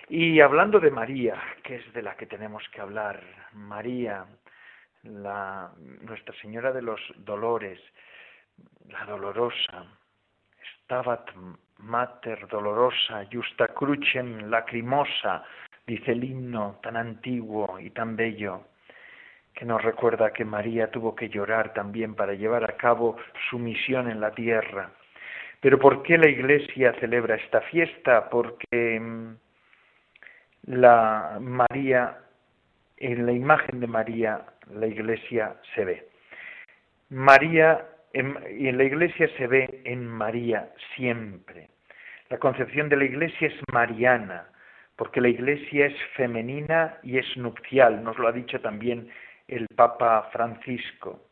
Y 0.08 0.40
hablando 0.40 0.78
de 0.78 0.90
María, 0.92 1.34
que 1.64 1.76
es 1.76 1.92
de 1.94 2.02
la 2.02 2.16
que 2.16 2.26
tenemos 2.26 2.62
que 2.68 2.80
hablar, 2.80 3.20
María, 3.54 4.24
la, 5.02 5.72
Nuestra 6.00 6.32
Señora 6.40 6.72
de 6.72 6.82
los 6.82 7.00
Dolores, 7.16 7.80
la 8.88 9.04
dolorosa, 9.04 9.86
Stabat 10.84 11.30
Mater 11.78 12.46
dolorosa, 12.48 13.26
justa 13.30 13.68
crucem 13.68 14.50
lacrimosa, 14.50 15.44
dice 15.86 16.12
el 16.12 16.24
himno 16.24 16.78
tan 16.82 16.96
antiguo 16.96 17.78
y 17.80 17.90
tan 17.90 18.14
bello, 18.14 18.66
que 19.54 19.64
nos 19.64 19.82
recuerda 19.82 20.32
que 20.32 20.44
María 20.44 20.90
tuvo 20.90 21.14
que 21.14 21.28
llorar 21.28 21.72
también 21.74 22.14
para 22.14 22.34
llevar 22.34 22.64
a 22.64 22.76
cabo 22.76 23.16
su 23.50 23.58
misión 23.58 24.08
en 24.08 24.20
la 24.20 24.30
tierra. 24.32 24.90
Pero 25.60 25.78
¿por 25.78 26.02
qué 26.02 26.18
la 26.18 26.28
Iglesia 26.28 26.94
celebra 27.00 27.36
esta 27.36 27.60
fiesta? 27.62 28.28
Porque 28.30 28.98
mm, 29.00 29.36
la 30.66 31.38
María, 31.40 32.18
en 32.96 33.26
la 33.26 33.32
imagen 33.32 33.80
de 33.80 33.86
María, 33.86 34.44
la 34.70 34.86
Iglesia 34.86 35.56
se 35.74 35.84
ve. 35.84 36.08
María 37.10 37.86
y 38.14 38.68
en 38.68 38.78
la 38.78 38.84
Iglesia 38.84 39.28
se 39.36 39.46
ve 39.46 39.82
en 39.84 40.06
María 40.06 40.70
siempre. 40.94 41.68
La 42.28 42.38
concepción 42.38 42.88
de 42.88 42.96
la 42.96 43.04
Iglesia 43.04 43.48
es 43.48 43.54
mariana, 43.72 44.46
porque 44.96 45.20
la 45.20 45.28
Iglesia 45.28 45.86
es 45.86 45.96
femenina 46.14 46.98
y 47.02 47.18
es 47.18 47.36
nupcial, 47.36 48.02
nos 48.02 48.18
lo 48.18 48.28
ha 48.28 48.32
dicho 48.32 48.60
también 48.60 49.08
el 49.48 49.66
Papa 49.74 50.28
Francisco. 50.32 51.28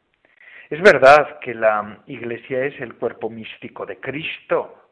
Es 0.69 0.81
verdad 0.83 1.39
que 1.41 1.55
la 1.55 2.03
Iglesia 2.07 2.65
es 2.65 2.81
el 2.81 2.95
cuerpo 2.95 3.29
místico 3.29 3.85
de 3.87 3.99
Cristo, 3.99 4.91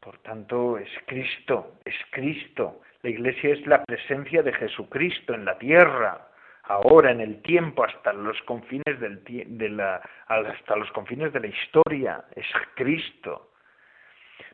por 0.00 0.18
tanto 0.18 0.78
es 0.78 0.88
Cristo, 1.06 1.78
es 1.84 1.94
Cristo. 2.10 2.80
La 3.02 3.10
Iglesia 3.10 3.52
es 3.52 3.66
la 3.66 3.84
presencia 3.84 4.42
de 4.42 4.52
Jesucristo 4.52 5.34
en 5.34 5.44
la 5.44 5.58
tierra, 5.58 6.29
ahora 6.70 7.10
en 7.10 7.20
el 7.20 7.42
tiempo 7.42 7.84
hasta 7.84 8.12
los 8.12 8.40
confines 8.42 9.00
del, 9.00 9.22
de 9.24 9.68
la, 9.68 10.00
hasta 10.28 10.76
los 10.76 10.90
confines 10.92 11.32
de 11.32 11.40
la 11.40 11.48
historia 11.48 12.24
es 12.36 12.46
Cristo 12.74 13.50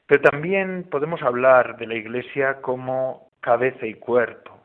pero 0.07 0.23
también 0.23 0.85
podemos 0.91 1.21
hablar 1.23 1.77
de 1.77 1.87
la 1.87 1.95
Iglesia 1.95 2.63
como 2.63 3.33
cabeza 3.41 3.87
y 3.87 3.95
cuerpo 3.95 4.59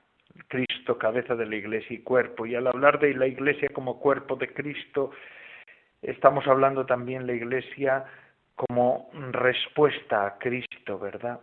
Cristo 0.47 0.97
cabeza 0.97 1.35
de 1.35 1.45
la 1.45 1.55
Iglesia 1.57 1.95
y 1.95 2.03
cuerpo 2.03 2.45
y 2.45 2.55
al 2.55 2.67
hablar 2.67 2.99
de 2.99 3.13
la 3.15 3.27
Iglesia 3.27 3.69
como 3.73 3.99
cuerpo 3.99 4.37
de 4.37 4.53
Cristo 4.53 5.11
estamos 6.01 6.47
hablando 6.47 6.85
también 6.85 7.25
de 7.25 7.33
la 7.33 7.33
Iglesia 7.33 8.05
como 8.55 9.09
respuesta 9.31 10.25
a 10.25 10.37
Cristo, 10.37 10.99
¿verdad? 10.99 11.39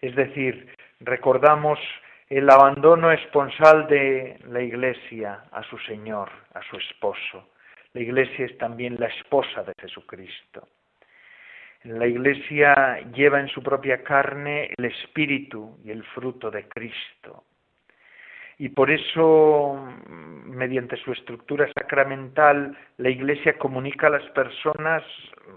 Es 0.00 0.14
decir, 0.14 0.74
recordamos 1.00 1.78
el 2.30 2.48
abandono 2.48 3.10
esponsal 3.10 3.88
de 3.88 4.38
la 4.48 4.62
Iglesia 4.62 5.46
a 5.50 5.64
su 5.64 5.76
Señor, 5.78 6.30
a 6.54 6.62
su 6.62 6.76
esposo. 6.76 7.50
La 7.92 8.00
Iglesia 8.00 8.46
es 8.46 8.56
también 8.56 8.96
la 9.00 9.08
esposa 9.08 9.64
de 9.64 9.72
Jesucristo. 9.80 10.68
La 11.82 12.06
Iglesia 12.06 13.00
lleva 13.12 13.40
en 13.40 13.48
su 13.48 13.64
propia 13.64 14.04
carne 14.04 14.70
el 14.78 14.84
espíritu 14.84 15.76
y 15.84 15.90
el 15.90 16.04
fruto 16.04 16.52
de 16.52 16.68
Cristo. 16.68 17.42
Y 18.58 18.68
por 18.68 18.92
eso, 18.92 19.92
mediante 20.44 20.98
su 20.98 21.10
estructura 21.10 21.66
sacramental, 21.72 22.78
la 22.98 23.08
Iglesia 23.08 23.58
comunica 23.58 24.06
a 24.06 24.10
las 24.10 24.30
personas 24.30 25.02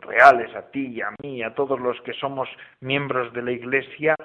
reales, 0.02 0.56
a 0.56 0.72
ti 0.72 0.88
y 0.88 1.02
a 1.02 1.10
mí, 1.22 1.44
a 1.44 1.54
todos 1.54 1.80
los 1.80 2.02
que 2.02 2.14
somos 2.14 2.50
miembros 2.80 3.32
de 3.34 3.44
la 3.44 3.52
Iglesia, 3.52 4.16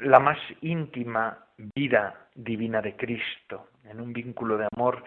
la 0.00 0.18
más 0.18 0.38
íntima 0.60 1.46
vida 1.74 2.28
divina 2.34 2.82
de 2.82 2.96
Cristo, 2.96 3.68
en 3.84 4.00
un 4.00 4.12
vínculo 4.12 4.58
de 4.58 4.68
amor 4.76 5.04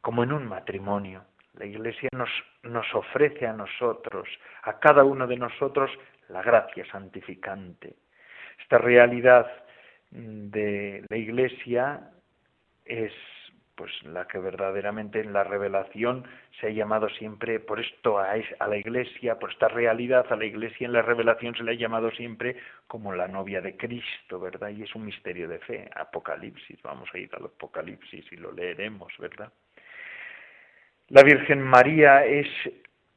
como 0.00 0.22
en 0.22 0.32
un 0.32 0.46
matrimonio. 0.46 1.24
La 1.54 1.66
Iglesia 1.66 2.08
nos, 2.12 2.30
nos 2.62 2.92
ofrece 2.94 3.46
a 3.46 3.52
nosotros, 3.52 4.28
a 4.62 4.78
cada 4.78 5.04
uno 5.04 5.26
de 5.26 5.36
nosotros, 5.36 5.90
la 6.28 6.42
gracia 6.42 6.84
santificante. 6.90 7.94
Esta 8.60 8.78
realidad 8.78 9.50
de 10.10 11.04
la 11.08 11.16
Iglesia 11.16 12.10
es 12.84 13.12
pues 13.76 13.90
la 14.04 14.26
que 14.26 14.38
verdaderamente 14.38 15.20
en 15.20 15.32
la 15.32 15.44
revelación 15.44 16.24
se 16.60 16.68
ha 16.68 16.70
llamado 16.70 17.08
siempre, 17.08 17.58
por 17.60 17.80
esto 17.80 18.18
a, 18.18 18.36
la 18.66 18.76
Iglesia, 18.76 19.38
por 19.38 19.50
esta 19.50 19.68
realidad, 19.68 20.26
a 20.30 20.36
la 20.36 20.44
Iglesia 20.44 20.86
en 20.86 20.92
la 20.92 21.02
revelación 21.02 21.54
se 21.54 21.64
le 21.64 21.72
ha 21.72 21.74
llamado 21.74 22.10
siempre 22.12 22.56
como 22.86 23.12
la 23.14 23.26
novia 23.26 23.60
de 23.60 23.76
Cristo, 23.76 24.38
¿verdad? 24.38 24.70
Y 24.70 24.82
es 24.82 24.94
un 24.94 25.04
misterio 25.04 25.48
de 25.48 25.58
fe, 25.58 25.88
Apocalipsis, 25.94 26.80
vamos 26.82 27.08
a 27.12 27.18
ir 27.18 27.30
al 27.34 27.46
Apocalipsis 27.46 28.24
y 28.32 28.36
lo 28.36 28.52
leeremos, 28.52 29.12
¿verdad? 29.18 29.52
La 31.08 31.22
Virgen 31.22 31.60
María 31.60 32.24
es 32.24 32.48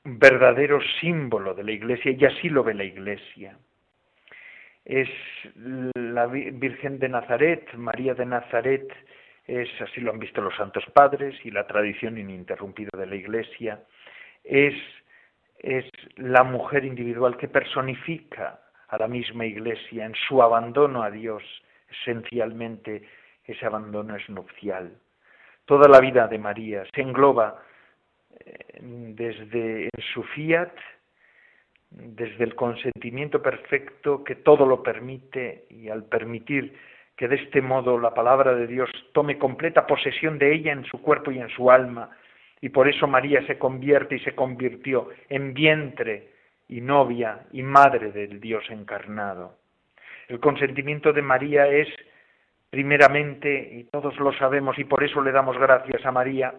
verdadero 0.03 0.79
símbolo 0.99 1.53
de 1.53 1.63
la 1.63 1.71
Iglesia 1.71 2.11
y 2.11 2.25
así 2.25 2.49
lo 2.49 2.63
ve 2.63 2.73
la 2.73 2.83
Iglesia. 2.83 3.57
Es 4.85 5.09
la 5.53 6.27
Virgen 6.27 6.97
de 6.99 7.09
Nazaret, 7.09 7.73
María 7.73 8.13
de 8.13 8.25
Nazaret, 8.25 8.87
es 9.47 9.69
así 9.81 10.01
lo 10.01 10.11
han 10.11 10.19
visto 10.19 10.41
los 10.41 10.55
santos 10.55 10.83
padres 10.93 11.33
y 11.45 11.51
la 11.51 11.65
tradición 11.65 12.17
ininterrumpida 12.17 12.89
de 12.97 13.05
la 13.05 13.15
Iglesia, 13.15 13.81
es, 14.43 14.75
es 15.59 15.85
la 16.17 16.43
mujer 16.43 16.83
individual 16.83 17.37
que 17.37 17.47
personifica 17.47 18.59
a 18.89 18.97
la 18.97 19.07
misma 19.07 19.45
Iglesia 19.45 20.05
en 20.05 20.13
su 20.27 20.41
abandono 20.41 21.01
a 21.01 21.09
Dios, 21.09 21.43
esencialmente 21.89 23.07
ese 23.45 23.65
abandono 23.65 24.15
es 24.15 24.29
nupcial. 24.29 24.91
Toda 25.65 25.87
la 25.87 26.01
vida 26.01 26.27
de 26.27 26.37
María 26.37 26.83
se 26.93 27.01
engloba 27.01 27.63
eh, 28.39 28.79
desde 28.81 29.89
su 30.13 30.23
fiat, 30.23 30.71
desde 31.89 32.43
el 32.43 32.55
consentimiento 32.55 33.41
perfecto 33.41 34.23
que 34.23 34.35
todo 34.35 34.65
lo 34.65 34.83
permite 34.83 35.65
y 35.69 35.87
al 35.87 36.03
permitir 36.03 36.77
que 37.17 37.27
de 37.27 37.35
este 37.35 37.61
modo 37.61 37.99
la 37.99 38.13
palabra 38.13 38.53
de 38.53 38.67
Dios 38.67 38.89
tome 39.11 39.39
completa 39.39 39.87
posesión 39.87 40.37
de 40.37 40.53
ella 40.53 40.71
en 40.71 40.85
su 40.85 41.01
cuerpo 41.01 41.31
y 41.31 41.39
en 41.39 41.49
su 41.49 41.71
alma, 41.71 42.11
y 42.61 42.69
por 42.69 42.87
eso 42.87 43.07
María 43.07 43.45
se 43.47 43.57
convierte 43.57 44.15
y 44.15 44.19
se 44.19 44.35
convirtió 44.35 45.09
en 45.27 45.53
vientre 45.53 46.29
y 46.69 46.79
novia 46.79 47.39
y 47.51 47.63
madre 47.63 48.11
del 48.11 48.39
Dios 48.39 48.63
encarnado. 48.69 49.55
El 50.27 50.39
consentimiento 50.39 51.11
de 51.11 51.21
María 51.21 51.67
es 51.67 51.87
primeramente, 52.69 53.71
y 53.73 53.85
todos 53.85 54.15
lo 54.19 54.31
sabemos 54.33 54.77
y 54.77 54.83
por 54.83 55.03
eso 55.03 55.21
le 55.21 55.31
damos 55.31 55.57
gracias 55.57 56.05
a 56.05 56.11
María, 56.11 56.53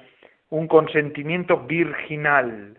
un 0.50 0.66
consentimiento 0.66 1.59
virginal, 1.61 2.78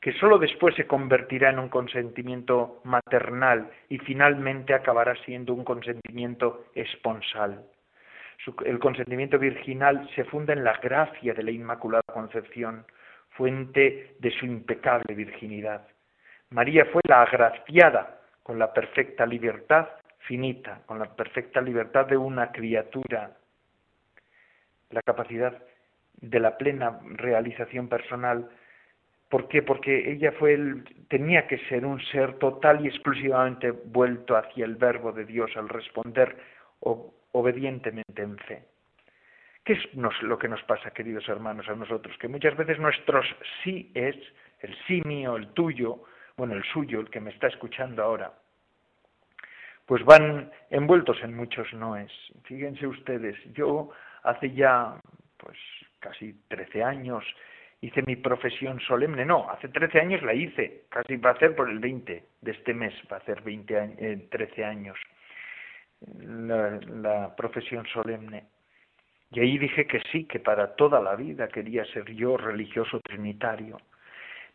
que 0.00 0.12
sólo 0.12 0.38
después 0.38 0.74
se 0.76 0.86
convertirá 0.86 1.50
en 1.50 1.58
un 1.58 1.68
consentimiento 1.68 2.80
maternal 2.84 3.70
y 3.88 3.98
finalmente 3.98 4.74
acabará 4.74 5.16
siendo 5.24 5.54
un 5.54 5.64
consentimiento 5.64 6.66
esponsal. 6.74 7.64
El 8.64 8.78
consentimiento 8.78 9.38
virginal 9.38 10.08
se 10.14 10.24
funda 10.24 10.52
en 10.52 10.62
la 10.62 10.78
gracia 10.78 11.34
de 11.34 11.42
la 11.42 11.50
Inmaculada 11.50 12.02
Concepción, 12.06 12.86
fuente 13.30 14.16
de 14.18 14.30
su 14.30 14.46
impecable 14.46 15.14
virginidad. 15.14 15.86
María 16.50 16.86
fue 16.86 17.02
la 17.06 17.22
agraciada 17.22 18.20
con 18.42 18.58
la 18.58 18.72
perfecta 18.72 19.26
libertad 19.26 19.88
finita, 20.20 20.82
con 20.86 20.98
la 20.98 21.06
perfecta 21.16 21.60
libertad 21.60 22.06
de 22.06 22.16
una 22.16 22.52
criatura, 22.52 23.32
la 24.90 25.02
capacidad 25.02 25.62
de 26.20 26.40
la 26.40 26.56
plena 26.56 27.00
realización 27.02 27.88
personal. 27.88 28.48
¿Por 29.28 29.48
qué? 29.48 29.62
Porque 29.62 30.10
ella 30.10 30.32
fue 30.32 30.54
el, 30.54 30.84
tenía 31.08 31.46
que 31.46 31.58
ser 31.68 31.84
un 31.84 32.00
ser 32.06 32.38
total 32.38 32.84
y 32.84 32.88
exclusivamente 32.88 33.70
vuelto 33.70 34.36
hacia 34.36 34.64
el 34.64 34.76
verbo 34.76 35.12
de 35.12 35.26
Dios 35.26 35.50
al 35.56 35.68
responder 35.68 36.36
obedientemente 36.80 38.22
en 38.22 38.38
fe. 38.38 38.64
¿Qué 39.64 39.74
es 39.74 39.94
lo 40.22 40.38
que 40.38 40.48
nos 40.48 40.62
pasa, 40.62 40.92
queridos 40.92 41.28
hermanos, 41.28 41.68
a 41.68 41.74
nosotros? 41.74 42.16
Que 42.18 42.28
muchas 42.28 42.56
veces 42.56 42.78
nuestros 42.78 43.26
sí 43.62 43.90
es, 43.94 44.16
el 44.60 44.74
sí 44.86 45.02
mío, 45.04 45.36
el 45.36 45.48
tuyo, 45.48 46.04
bueno, 46.38 46.54
el 46.54 46.64
suyo, 46.64 47.00
el 47.00 47.10
que 47.10 47.20
me 47.20 47.30
está 47.30 47.48
escuchando 47.48 48.02
ahora, 48.02 48.32
pues 49.84 50.02
van 50.04 50.50
envueltos 50.70 51.22
en 51.22 51.34
muchos 51.34 51.70
noes. 51.74 52.10
Fíjense 52.44 52.86
ustedes, 52.86 53.36
yo 53.52 53.90
hace 54.22 54.52
ya 54.52 54.98
pues 55.36 55.58
casi 55.98 56.32
13 56.48 56.82
años 56.82 57.24
hice 57.80 58.02
mi 58.02 58.16
profesión 58.16 58.80
solemne, 58.80 59.24
no, 59.24 59.48
hace 59.50 59.68
13 59.68 60.00
años 60.00 60.22
la 60.22 60.34
hice, 60.34 60.84
casi 60.88 61.16
va 61.16 61.30
a 61.30 61.38
ser 61.38 61.54
por 61.54 61.70
el 61.70 61.78
20 61.78 62.24
de 62.40 62.50
este 62.50 62.74
mes, 62.74 62.92
va 63.10 63.18
a 63.18 63.24
ser 63.24 63.42
20 63.42 63.78
años, 63.78 64.30
13 64.30 64.64
años 64.64 64.98
la, 66.20 66.80
la 66.86 67.36
profesión 67.36 67.86
solemne. 67.86 68.44
Y 69.30 69.40
ahí 69.40 69.58
dije 69.58 69.86
que 69.86 70.00
sí, 70.10 70.24
que 70.24 70.40
para 70.40 70.74
toda 70.74 71.00
la 71.00 71.14
vida 71.14 71.48
quería 71.48 71.84
ser 71.86 72.10
yo 72.14 72.36
religioso 72.36 73.00
trinitario. 73.00 73.76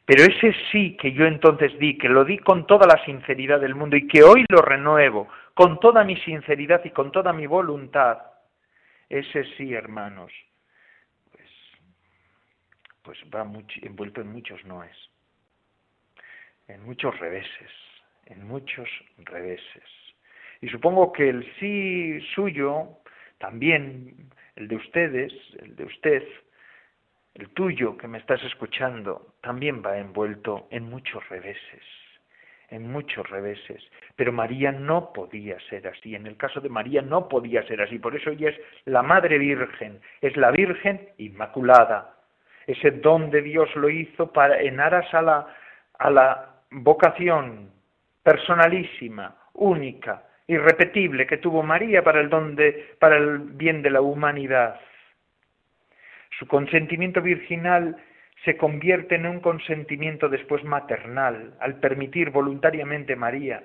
Pero 0.05 0.23
ese 0.23 0.53
sí 0.71 0.97
que 0.97 1.13
yo 1.13 1.25
entonces 1.25 1.77
di, 1.79 1.97
que 1.97 2.09
lo 2.09 2.25
di 2.25 2.37
con 2.39 2.67
toda 2.67 2.85
la 2.87 3.03
sinceridad 3.05 3.61
del 3.61 3.75
mundo 3.75 3.95
y 3.95 4.07
que 4.07 4.23
hoy 4.23 4.45
lo 4.49 4.61
renuevo 4.61 5.29
con 5.53 5.79
toda 5.79 6.03
mi 6.03 6.17
sinceridad 6.17 6.83
y 6.83 6.89
con 6.89 7.11
toda 7.11 7.31
mi 7.31 7.47
voluntad, 7.47 8.17
ese 9.07 9.45
sí, 9.55 9.73
hermanos, 9.73 10.31
pues 13.03 13.17
va 13.33 13.45
envuelto 13.81 14.21
en 14.21 14.31
muchos 14.31 14.63
noes, 14.65 14.95
en 16.67 16.83
muchos 16.83 17.17
reveses, 17.19 17.71
en 18.25 18.47
muchos 18.47 18.89
reveses. 19.17 19.89
Y 20.61 20.69
supongo 20.69 21.11
que 21.11 21.29
el 21.29 21.45
sí 21.59 22.21
suyo, 22.33 22.87
también 23.37 24.29
el 24.55 24.67
de 24.67 24.75
ustedes, 24.75 25.33
el 25.61 25.75
de 25.75 25.83
usted, 25.83 26.23
el 27.35 27.49
tuyo 27.49 27.97
que 27.97 28.07
me 28.07 28.19
estás 28.19 28.43
escuchando 28.43 29.33
también 29.41 29.83
va 29.83 29.97
envuelto 29.97 30.67
en 30.69 30.83
muchos 30.83 31.27
reveses, 31.29 31.83
en 32.69 32.91
muchos 32.91 33.27
reveses. 33.29 33.83
Pero 34.15 34.31
María 34.31 34.71
no 34.71 35.11
podía 35.11 35.59
ser 35.69 35.87
así. 35.87 36.15
En 36.15 36.27
el 36.27 36.37
caso 36.37 36.61
de 36.61 36.69
María 36.69 37.01
no 37.01 37.27
podía 37.27 37.65
ser 37.67 37.81
así. 37.81 37.97
Por 37.97 38.15
eso 38.15 38.29
ella 38.29 38.49
es 38.49 38.59
la 38.85 39.01
Madre 39.01 39.39
Virgen, 39.39 39.99
es 40.21 40.37
la 40.37 40.51
Virgen 40.51 41.09
Inmaculada. 41.17 42.12
Ese 42.67 42.91
don 42.91 43.29
de 43.29 43.41
Dios 43.41 43.73
lo 43.75 43.89
hizo 43.89 44.31
para, 44.31 44.61
en 44.61 44.79
aras 44.79 45.13
a 45.13 45.21
la, 45.21 45.47
a 45.99 46.09
la 46.09 46.49
vocación 46.71 47.71
personalísima, 48.23 49.35
única, 49.53 50.23
irrepetible 50.47 51.27
que 51.27 51.37
tuvo 51.37 51.63
María 51.63 52.03
para 52.03 52.21
el, 52.21 52.29
don 52.29 52.55
de, 52.55 52.95
para 52.99 53.17
el 53.17 53.39
bien 53.39 53.81
de 53.81 53.89
la 53.89 54.01
humanidad. 54.01 54.79
Su 56.39 56.47
consentimiento 56.47 57.21
virginal 57.21 57.97
se 58.43 58.57
convierte 58.57 59.15
en 59.15 59.25
un 59.25 59.39
consentimiento 59.39 60.27
después 60.27 60.63
maternal, 60.63 61.55
al 61.59 61.79
permitir 61.79 62.29
voluntariamente 62.29 63.15
María 63.15 63.63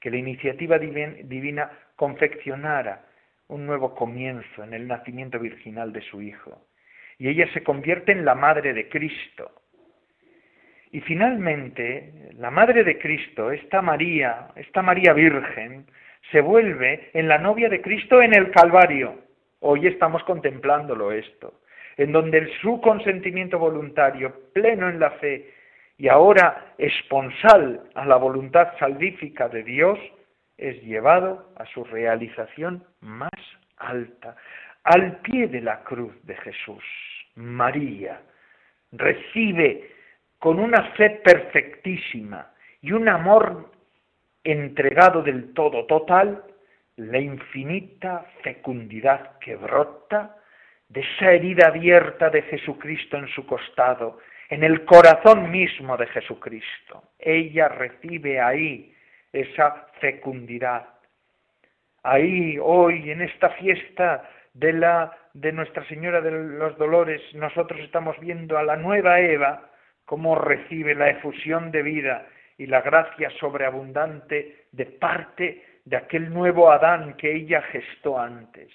que 0.00 0.10
la 0.10 0.16
iniciativa 0.16 0.78
divina 0.78 1.70
confeccionara 1.96 3.04
un 3.48 3.66
nuevo 3.66 3.94
comienzo 3.94 4.64
en 4.64 4.74
el 4.74 4.86
nacimiento 4.86 5.38
virginal 5.38 5.92
de 5.92 6.02
su 6.02 6.20
Hijo. 6.20 6.66
Y 7.18 7.28
ella 7.28 7.46
se 7.52 7.62
convierte 7.62 8.12
en 8.12 8.24
la 8.24 8.34
Madre 8.34 8.72
de 8.74 8.88
Cristo. 8.88 9.50
Y 10.92 11.00
finalmente, 11.00 12.30
la 12.34 12.50
Madre 12.50 12.84
de 12.84 12.98
Cristo, 12.98 13.50
esta 13.50 13.82
María, 13.82 14.48
esta 14.56 14.82
María 14.82 15.12
Virgen, 15.12 15.86
se 16.30 16.40
vuelve 16.40 17.10
en 17.12 17.28
la 17.28 17.38
novia 17.38 17.68
de 17.68 17.80
Cristo 17.80 18.20
en 18.22 18.34
el 18.34 18.50
Calvario. 18.50 19.20
Hoy 19.60 19.86
estamos 19.86 20.22
contemplándolo 20.24 21.12
esto 21.12 21.60
en 21.96 22.12
donde 22.12 22.50
su 22.60 22.80
consentimiento 22.80 23.58
voluntario, 23.58 24.34
pleno 24.52 24.88
en 24.88 25.00
la 25.00 25.10
fe 25.12 25.50
y 25.98 26.08
ahora 26.08 26.74
esponsal 26.78 27.88
a 27.94 28.04
la 28.04 28.16
voluntad 28.16 28.72
salvífica 28.78 29.48
de 29.48 29.62
Dios, 29.62 29.98
es 30.58 30.82
llevado 30.82 31.52
a 31.56 31.64
su 31.66 31.84
realización 31.84 32.84
más 33.00 33.30
alta, 33.78 34.36
al 34.86 35.16
pie 35.18 35.48
de 35.48 35.60
la 35.60 35.82
cruz 35.82 36.14
de 36.24 36.36
Jesús. 36.36 36.84
María 37.34 38.22
recibe 38.92 39.90
con 40.38 40.60
una 40.60 40.92
fe 40.92 41.10
perfectísima 41.24 42.52
y 42.80 42.92
un 42.92 43.08
amor 43.08 43.72
entregado 44.44 45.22
del 45.22 45.52
todo 45.54 45.86
total 45.86 46.44
la 46.96 47.18
infinita 47.18 48.26
fecundidad 48.42 49.38
que 49.40 49.56
brota 49.56 50.36
de 50.88 51.00
esa 51.00 51.32
herida 51.32 51.66
abierta 51.66 52.30
de 52.30 52.42
Jesucristo 52.42 53.16
en 53.16 53.26
su 53.28 53.44
costado, 53.44 54.20
en 54.50 54.62
el 54.62 54.84
corazón 54.84 55.50
mismo 55.50 55.96
de 55.96 56.06
Jesucristo. 56.06 57.02
Ella 57.18 57.68
recibe 57.68 58.40
ahí 58.40 58.94
esa 59.32 59.88
fecundidad. 60.00 60.86
Ahí, 62.04 62.56
hoy, 62.62 63.10
en 63.10 63.22
esta 63.22 63.50
fiesta 63.50 64.30
de, 64.56 64.72
la, 64.72 65.16
de 65.34 65.52
Nuestra 65.52 65.86
Señora 65.86 66.20
de 66.22 66.30
los 66.30 66.76
Dolores, 66.78 67.20
nosotros 67.34 67.78
estamos 67.80 68.18
viendo 68.20 68.56
a 68.56 68.62
la 68.62 68.76
nueva 68.76 69.20
Eva, 69.20 69.70
cómo 70.06 70.34
recibe 70.34 70.94
la 70.94 71.10
efusión 71.10 71.70
de 71.70 71.82
vida 71.82 72.26
y 72.56 72.66
la 72.66 72.80
gracia 72.80 73.28
sobreabundante 73.38 74.66
de 74.72 74.86
parte 74.86 75.62
de 75.84 75.96
aquel 75.96 76.32
nuevo 76.32 76.70
Adán 76.70 77.16
que 77.18 77.34
ella 77.34 77.60
gestó 77.62 78.18
antes. 78.18 78.70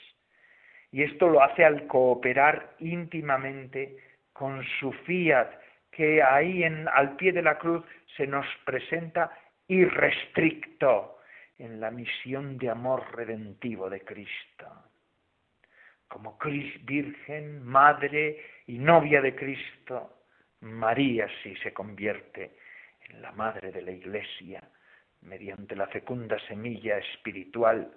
Y 0.92 1.02
esto 1.02 1.28
lo 1.28 1.42
hace 1.42 1.66
al 1.66 1.88
cooperar 1.88 2.76
íntimamente 2.80 3.98
con 4.34 4.64
su 4.80 4.92
fiat, 4.92 5.50
que 5.90 6.22
ahí 6.22 6.64
en, 6.64 6.88
al 6.90 7.16
pie 7.16 7.32
de 7.32 7.42
la 7.42 7.58
cruz 7.58 7.84
se 8.16 8.28
nos 8.28 8.46
presenta 8.66 9.32
irrestricto 9.68 11.18
en 11.58 11.80
la 11.80 11.90
misión 11.90 12.58
de 12.58 12.70
amor 12.70 13.04
redentivo 13.16 13.90
de 13.90 14.02
Cristo. 14.02 14.91
Como 16.12 16.38
Virgen, 16.84 17.64
Madre 17.64 18.44
y 18.68 18.78
novia 18.78 19.22
de 19.22 19.34
Cristo, 19.34 20.26
María 20.60 21.28
sí 21.42 21.56
se 21.64 21.72
convierte 21.74 22.58
en 23.10 23.22
la 23.22 23.32
madre 23.32 23.72
de 23.72 23.82
la 23.82 23.92
Iglesia 23.92 24.62
mediante 25.22 25.76
la 25.76 25.88
fecunda 25.88 26.38
semilla 26.48 26.98
espiritual 26.98 27.94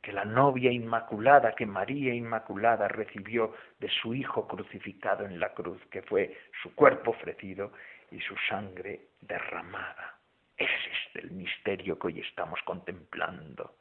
que 0.00 0.12
la 0.12 0.24
novia 0.24 0.70
inmaculada, 0.70 1.56
que 1.56 1.66
María 1.66 2.14
Inmaculada 2.14 2.86
recibió 2.86 3.52
de 3.80 3.88
su 3.88 4.14
Hijo 4.14 4.46
crucificado 4.46 5.24
en 5.24 5.40
la 5.40 5.52
cruz, 5.52 5.84
que 5.90 6.02
fue 6.02 6.38
su 6.62 6.72
cuerpo 6.76 7.10
ofrecido 7.10 7.72
y 8.12 8.20
su 8.20 8.36
sangre 8.48 9.08
derramada. 9.20 10.20
Ese 10.56 10.70
es 10.70 11.24
el 11.24 11.32
misterio 11.32 11.98
que 11.98 12.06
hoy 12.06 12.20
estamos 12.20 12.60
contemplando, 12.64 13.78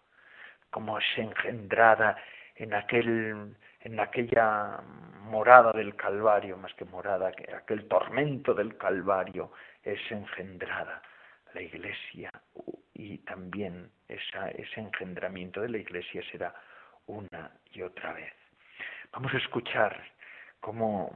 cómo 0.72 0.98
es 0.98 1.06
engendrada 1.18 2.18
en, 2.56 2.74
aquel, 2.74 3.56
en 3.86 4.00
aquella 4.00 4.82
morada 5.30 5.72
del 5.72 5.96
Calvario, 5.96 6.58
más 6.58 6.74
que 6.74 6.86
morada, 6.86 7.32
aquel 7.56 7.88
tormento 7.88 8.54
del 8.56 8.76
Calvario, 8.78 9.52
es 9.84 10.00
engendrada 10.10 11.04
la 11.54 11.62
Iglesia 11.62 12.32
y 12.96 13.20
también 13.20 13.92
ese 14.08 14.80
engendramiento 14.80 15.62
de 15.62 15.70
la 15.70 15.78
Iglesia 15.78 16.24
será 16.32 16.54
una 17.06 17.52
y 17.74 17.84
otra 17.84 18.14
vez. 18.14 18.34
Vamos 19.12 19.32
a 19.36 19.38
escuchar 19.38 20.04
cómo 20.60 21.12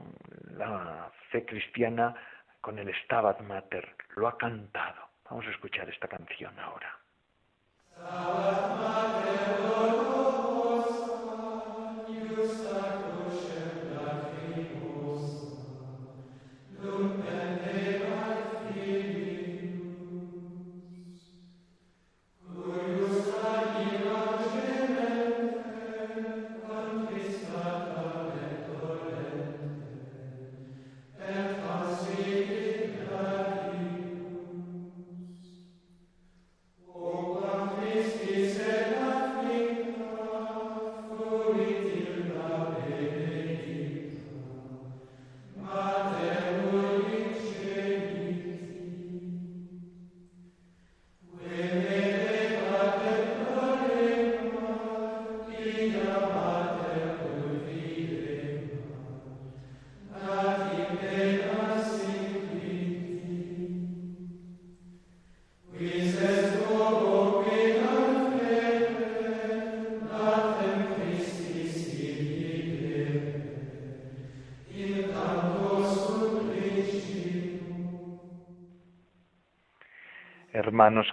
la 0.56 1.10
fe 1.30 1.44
cristiana 1.44 2.14
con 2.60 2.78
el 2.78 2.94
Stabat 3.02 3.40
Mater 3.40 3.96
lo 4.14 4.28
ha 4.28 4.38
cantado. 4.38 5.08
Vamos 5.28 5.44
a 5.46 5.50
escuchar 5.50 5.88
esta 5.88 6.06
canción 6.06 6.56
ahora. 6.60 6.96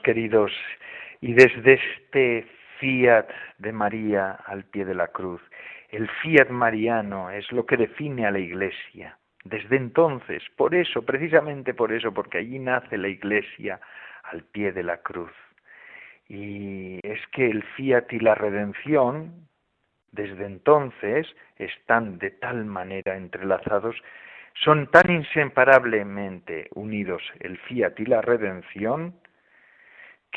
Queridos, 0.08 0.54
y 1.20 1.34
desde 1.34 1.74
este 1.74 2.48
fiat 2.80 3.28
de 3.58 3.74
María 3.74 4.40
al 4.46 4.64
pie 4.64 4.86
de 4.86 4.96
la 4.96 5.08
cruz, 5.08 5.42
el 5.90 6.08
fiat 6.22 6.48
mariano 6.48 7.30
es 7.30 7.52
lo 7.52 7.66
que 7.66 7.76
define 7.76 8.26
a 8.26 8.32
la 8.32 8.40
Iglesia. 8.40 9.18
Desde 9.44 9.76
entonces, 9.76 10.42
por 10.56 10.76
eso, 10.76 11.02
precisamente 11.02 11.74
por 11.74 11.92
eso, 11.92 12.14
porque 12.14 12.38
allí 12.38 12.58
nace 12.58 12.98
la 12.98 13.10
Iglesia 13.10 13.82
al 14.24 14.44
pie 14.46 14.72
de 14.72 14.84
la 14.84 14.96
cruz. 15.02 15.34
Y 16.30 17.02
es 17.04 17.20
que 17.34 17.50
el 17.50 17.64
fiat 17.76 18.06
y 18.14 18.20
la 18.20 18.36
redención, 18.36 19.50
desde 20.14 20.46
entonces, 20.46 21.28
están 21.58 22.18
de 22.18 22.32
tal 22.32 22.64
manera 22.64 23.18
entrelazados, 23.18 23.98
son 24.54 24.90
tan 24.90 25.12
inseparablemente 25.12 26.70
unidos 26.76 27.22
el 27.42 27.58
fiat 27.58 28.00
y 28.00 28.06
la 28.06 28.22
redención, 28.22 29.14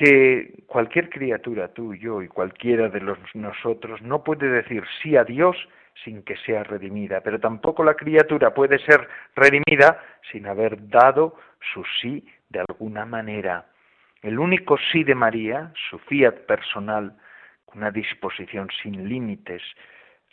que 0.01 0.65
cualquier 0.67 1.11
criatura, 1.11 1.69
tú, 1.69 1.95
yo 1.95 2.23
y 2.23 2.29
cualquiera 2.29 2.89
de 2.89 3.01
los 3.01 3.19
nosotros, 3.35 4.01
no 4.01 4.25
puede 4.25 4.49
decir 4.49 4.83
sí 5.03 5.15
a 5.15 5.25
Dios 5.25 5.55
sin 6.03 6.23
que 6.23 6.39
sea 6.39 6.65
redimida, 6.65 7.21
pero 7.21 7.39
tampoco 7.39 7.85
la 7.85 7.93
criatura 7.93 8.55
puede 8.55 8.79
ser 8.79 9.07
redimida 9.37 10.03
sin 10.33 10.47
haber 10.47 10.89
dado 10.89 11.37
su 11.75 11.85
sí 12.01 12.27
de 12.49 12.65
alguna 12.67 13.05
manera. 13.05 13.67
El 14.23 14.39
único 14.39 14.79
sí 14.91 15.05
de 15.05 15.15
María, 15.15 15.71
su 15.91 15.99
fiat 15.99 16.47
personal, 16.47 17.15
una 17.75 17.91
disposición 17.91 18.69
sin 18.83 19.07
límites 19.07 19.61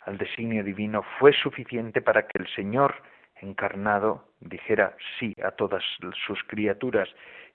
al 0.06 0.16
designio 0.16 0.64
divino, 0.64 1.04
fue 1.18 1.34
suficiente 1.34 2.00
para 2.00 2.22
que 2.22 2.38
el 2.38 2.48
Señor 2.54 2.94
encarnado 3.40 4.24
dijera 4.40 4.94
sí 5.18 5.34
a 5.42 5.50
todas 5.52 5.82
sus 6.26 6.42
criaturas 6.44 7.08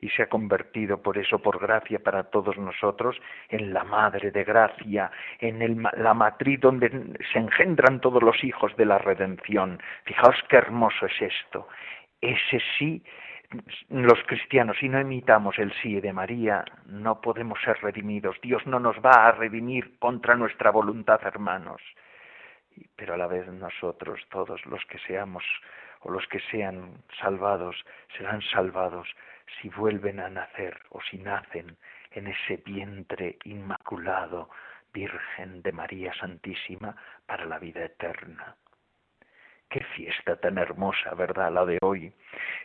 y 0.03 0.09
se 0.09 0.23
ha 0.23 0.27
convertido 0.27 1.01
por 1.01 1.17
eso, 1.17 1.39
por 1.39 1.59
gracia 1.59 1.99
para 1.99 2.23
todos 2.23 2.57
nosotros, 2.57 3.15
en 3.47 3.73
la 3.73 3.85
madre 3.85 4.31
de 4.31 4.43
gracia, 4.43 5.09
en 5.39 5.81
la 5.97 6.13
matriz 6.13 6.59
donde 6.59 6.89
se 7.31 7.39
engendran 7.39 8.01
todos 8.01 8.21
los 8.21 8.43
hijos 8.43 8.75
de 8.75 8.85
la 8.85 8.97
redención. 8.97 9.81
Fijaos 10.03 10.35
qué 10.49 10.57
hermoso 10.57 11.05
es 11.05 11.21
esto. 11.21 11.69
Ese 12.19 12.61
sí, 12.77 13.01
los 13.89 14.21
cristianos, 14.25 14.77
si 14.77 14.89
no 14.89 14.99
imitamos 14.99 15.57
el 15.57 15.71
sí 15.81 16.01
de 16.01 16.11
María, 16.11 16.65
no 16.85 17.21
podemos 17.21 17.59
ser 17.61 17.77
redimidos. 17.81 18.35
Dios 18.41 18.65
no 18.67 18.81
nos 18.81 18.97
va 18.97 19.27
a 19.27 19.31
redimir 19.31 19.97
contra 19.99 20.35
nuestra 20.35 20.71
voluntad, 20.71 21.21
hermanos. 21.23 21.81
Pero 22.95 23.13
a 23.13 23.17
la 23.17 23.27
vez 23.27 23.47
nosotros, 23.47 24.21
todos 24.29 24.65
los 24.65 24.83
que 24.85 24.99
seamos 24.99 25.43
o 26.01 26.11
los 26.11 26.27
que 26.27 26.39
sean 26.51 27.03
salvados, 27.19 27.75
serán 28.17 28.41
salvados 28.41 29.07
si 29.61 29.69
vuelven 29.69 30.19
a 30.19 30.29
nacer 30.29 30.79
o 30.89 31.01
si 31.01 31.17
nacen 31.17 31.77
en 32.11 32.27
ese 32.27 32.57
vientre 32.57 33.37
inmaculado, 33.43 34.49
Virgen 34.93 35.63
de 35.63 35.71
María 35.71 36.13
Santísima, 36.13 36.95
para 37.25 37.45
la 37.45 37.57
vida 37.57 37.83
eterna. 37.83 38.55
Qué 39.69 39.83
fiesta 39.95 40.35
tan 40.35 40.59
hermosa, 40.59 41.15
¿verdad? 41.15 41.51
La 41.51 41.65
de 41.65 41.79
hoy. 41.81 42.13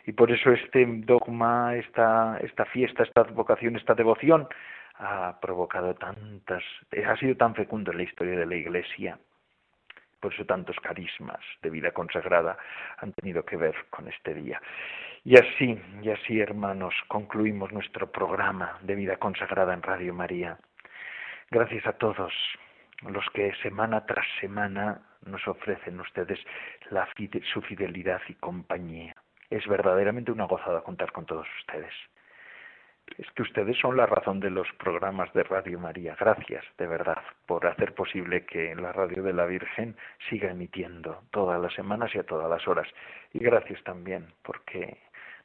Y 0.05 0.11
por 0.11 0.31
eso 0.31 0.51
este 0.51 0.85
dogma, 0.85 1.75
esta, 1.75 2.37
esta 2.41 2.65
fiesta, 2.65 3.01
esta 3.01 3.23
vocación, 3.23 3.75
esta 3.75 3.95
devoción 3.95 4.47
ha 4.99 5.39
provocado 5.41 5.95
tantas, 5.95 6.63
ha 6.91 7.15
sido 7.17 7.35
tan 7.35 7.55
fecundo 7.55 7.91
en 7.91 7.97
la 7.97 8.03
historia 8.03 8.37
de 8.37 8.45
la 8.45 8.55
Iglesia. 8.55 9.17
Por 10.19 10.33
eso 10.33 10.45
tantos 10.45 10.75
carismas 10.81 11.39
de 11.61 11.69
vida 11.69 11.91
consagrada 11.91 12.57
han 12.97 13.13
tenido 13.13 13.43
que 13.43 13.57
ver 13.57 13.75
con 13.89 14.07
este 14.07 14.33
día. 14.33 14.61
Y 15.23 15.37
así, 15.37 15.81
y 16.01 16.09
así, 16.09 16.39
hermanos, 16.39 16.93
concluimos 17.07 17.71
nuestro 17.71 18.11
programa 18.11 18.77
de 18.81 18.95
vida 18.95 19.17
consagrada 19.17 19.73
en 19.73 19.81
Radio 19.81 20.13
María. 20.13 20.57
Gracias 21.51 21.85
a 21.87 21.93
todos 21.93 22.33
los 23.01 23.25
que 23.33 23.53
semana 23.61 24.05
tras 24.05 24.25
semana 24.39 25.01
nos 25.25 25.47
ofrecen 25.47 25.99
ustedes 25.99 26.39
su 27.53 27.61
fidelidad 27.61 28.21
y 28.27 28.33
compañía. 28.35 29.15
Es 29.49 29.65
verdaderamente 29.67 30.31
una 30.31 30.45
gozada 30.45 30.81
contar 30.81 31.11
con 31.11 31.25
todos 31.25 31.47
ustedes 31.59 31.93
es 33.17 33.29
que 33.31 33.41
ustedes 33.41 33.77
son 33.77 33.97
la 33.97 34.05
razón 34.05 34.39
de 34.39 34.49
los 34.49 34.67
programas 34.77 35.31
de 35.33 35.43
Radio 35.43 35.79
María. 35.79 36.15
Gracias, 36.19 36.63
de 36.77 36.87
verdad, 36.87 37.21
por 37.45 37.65
hacer 37.65 37.93
posible 37.93 38.45
que 38.45 38.75
la 38.75 38.91
radio 38.91 39.23
de 39.23 39.33
la 39.33 39.45
Virgen 39.45 39.95
siga 40.29 40.51
emitiendo 40.51 41.23
todas 41.31 41.61
las 41.61 41.73
semanas 41.73 42.11
y 42.13 42.19
a 42.19 42.23
todas 42.23 42.49
las 42.49 42.67
horas. 42.67 42.87
Y 43.33 43.39
gracias 43.39 43.83
también 43.83 44.27
porque 44.43 44.97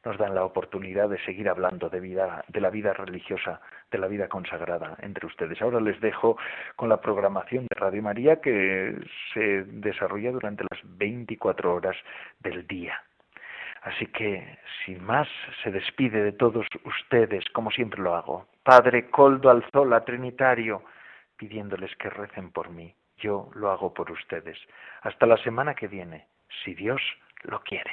nos 0.05 0.19
dan 0.19 0.35
la 0.35 0.45
oportunidad 0.45 1.09
de 1.09 1.19
seguir 1.25 1.49
hablando 1.49 1.89
de 1.89 2.01
vida, 2.01 2.45
de 2.49 2.61
la 2.61 2.71
vida 2.71 2.93
religiosa, 2.93 3.61
de 3.91 3.99
la 3.99 4.07
vida 4.07 4.29
consagrada 4.29 4.97
entre 5.01 5.27
ustedes. 5.27 5.61
Ahora 5.62 5.81
les 5.81 6.01
dejo 6.01 6.37
con 6.77 6.89
la 6.89 7.01
programación 7.01 7.67
de 7.67 7.81
Radio 7.81 8.03
María 8.03 8.41
que 8.41 8.95
se 9.33 9.65
desarrolla 9.65 10.31
durante 10.31 10.65
las 10.71 10.81
24 10.99 11.75
horas 11.75 11.97
del 12.41 12.67
día. 12.67 13.03
Así 13.85 14.07
que, 14.07 14.59
sin 14.85 15.05
más, 15.05 15.28
se 15.62 15.70
despide 15.70 16.22
de 16.22 16.32
todos 16.32 16.66
ustedes, 16.85 17.45
como 17.53 17.70
siempre 17.70 18.01
lo 18.01 18.14
hago. 18.14 18.47
Padre 18.62 19.11
Coldo 19.11 19.51
Alzola, 19.51 20.05
Trinitario, 20.07 20.82
pidiéndoles 21.37 21.95
que 21.97 22.09
recen 22.09 22.51
por 22.51 22.70
mí. 22.70 22.95
Yo 23.18 23.51
lo 23.55 23.70
hago 23.70 23.93
por 23.93 24.11
ustedes. 24.11 24.59
Hasta 25.03 25.26
la 25.26 25.37
semana 25.37 25.74
que 25.74 25.87
viene, 25.87 26.26
si 26.64 26.74
Dios 26.74 27.03
lo 27.43 27.61
quiere. 27.61 27.93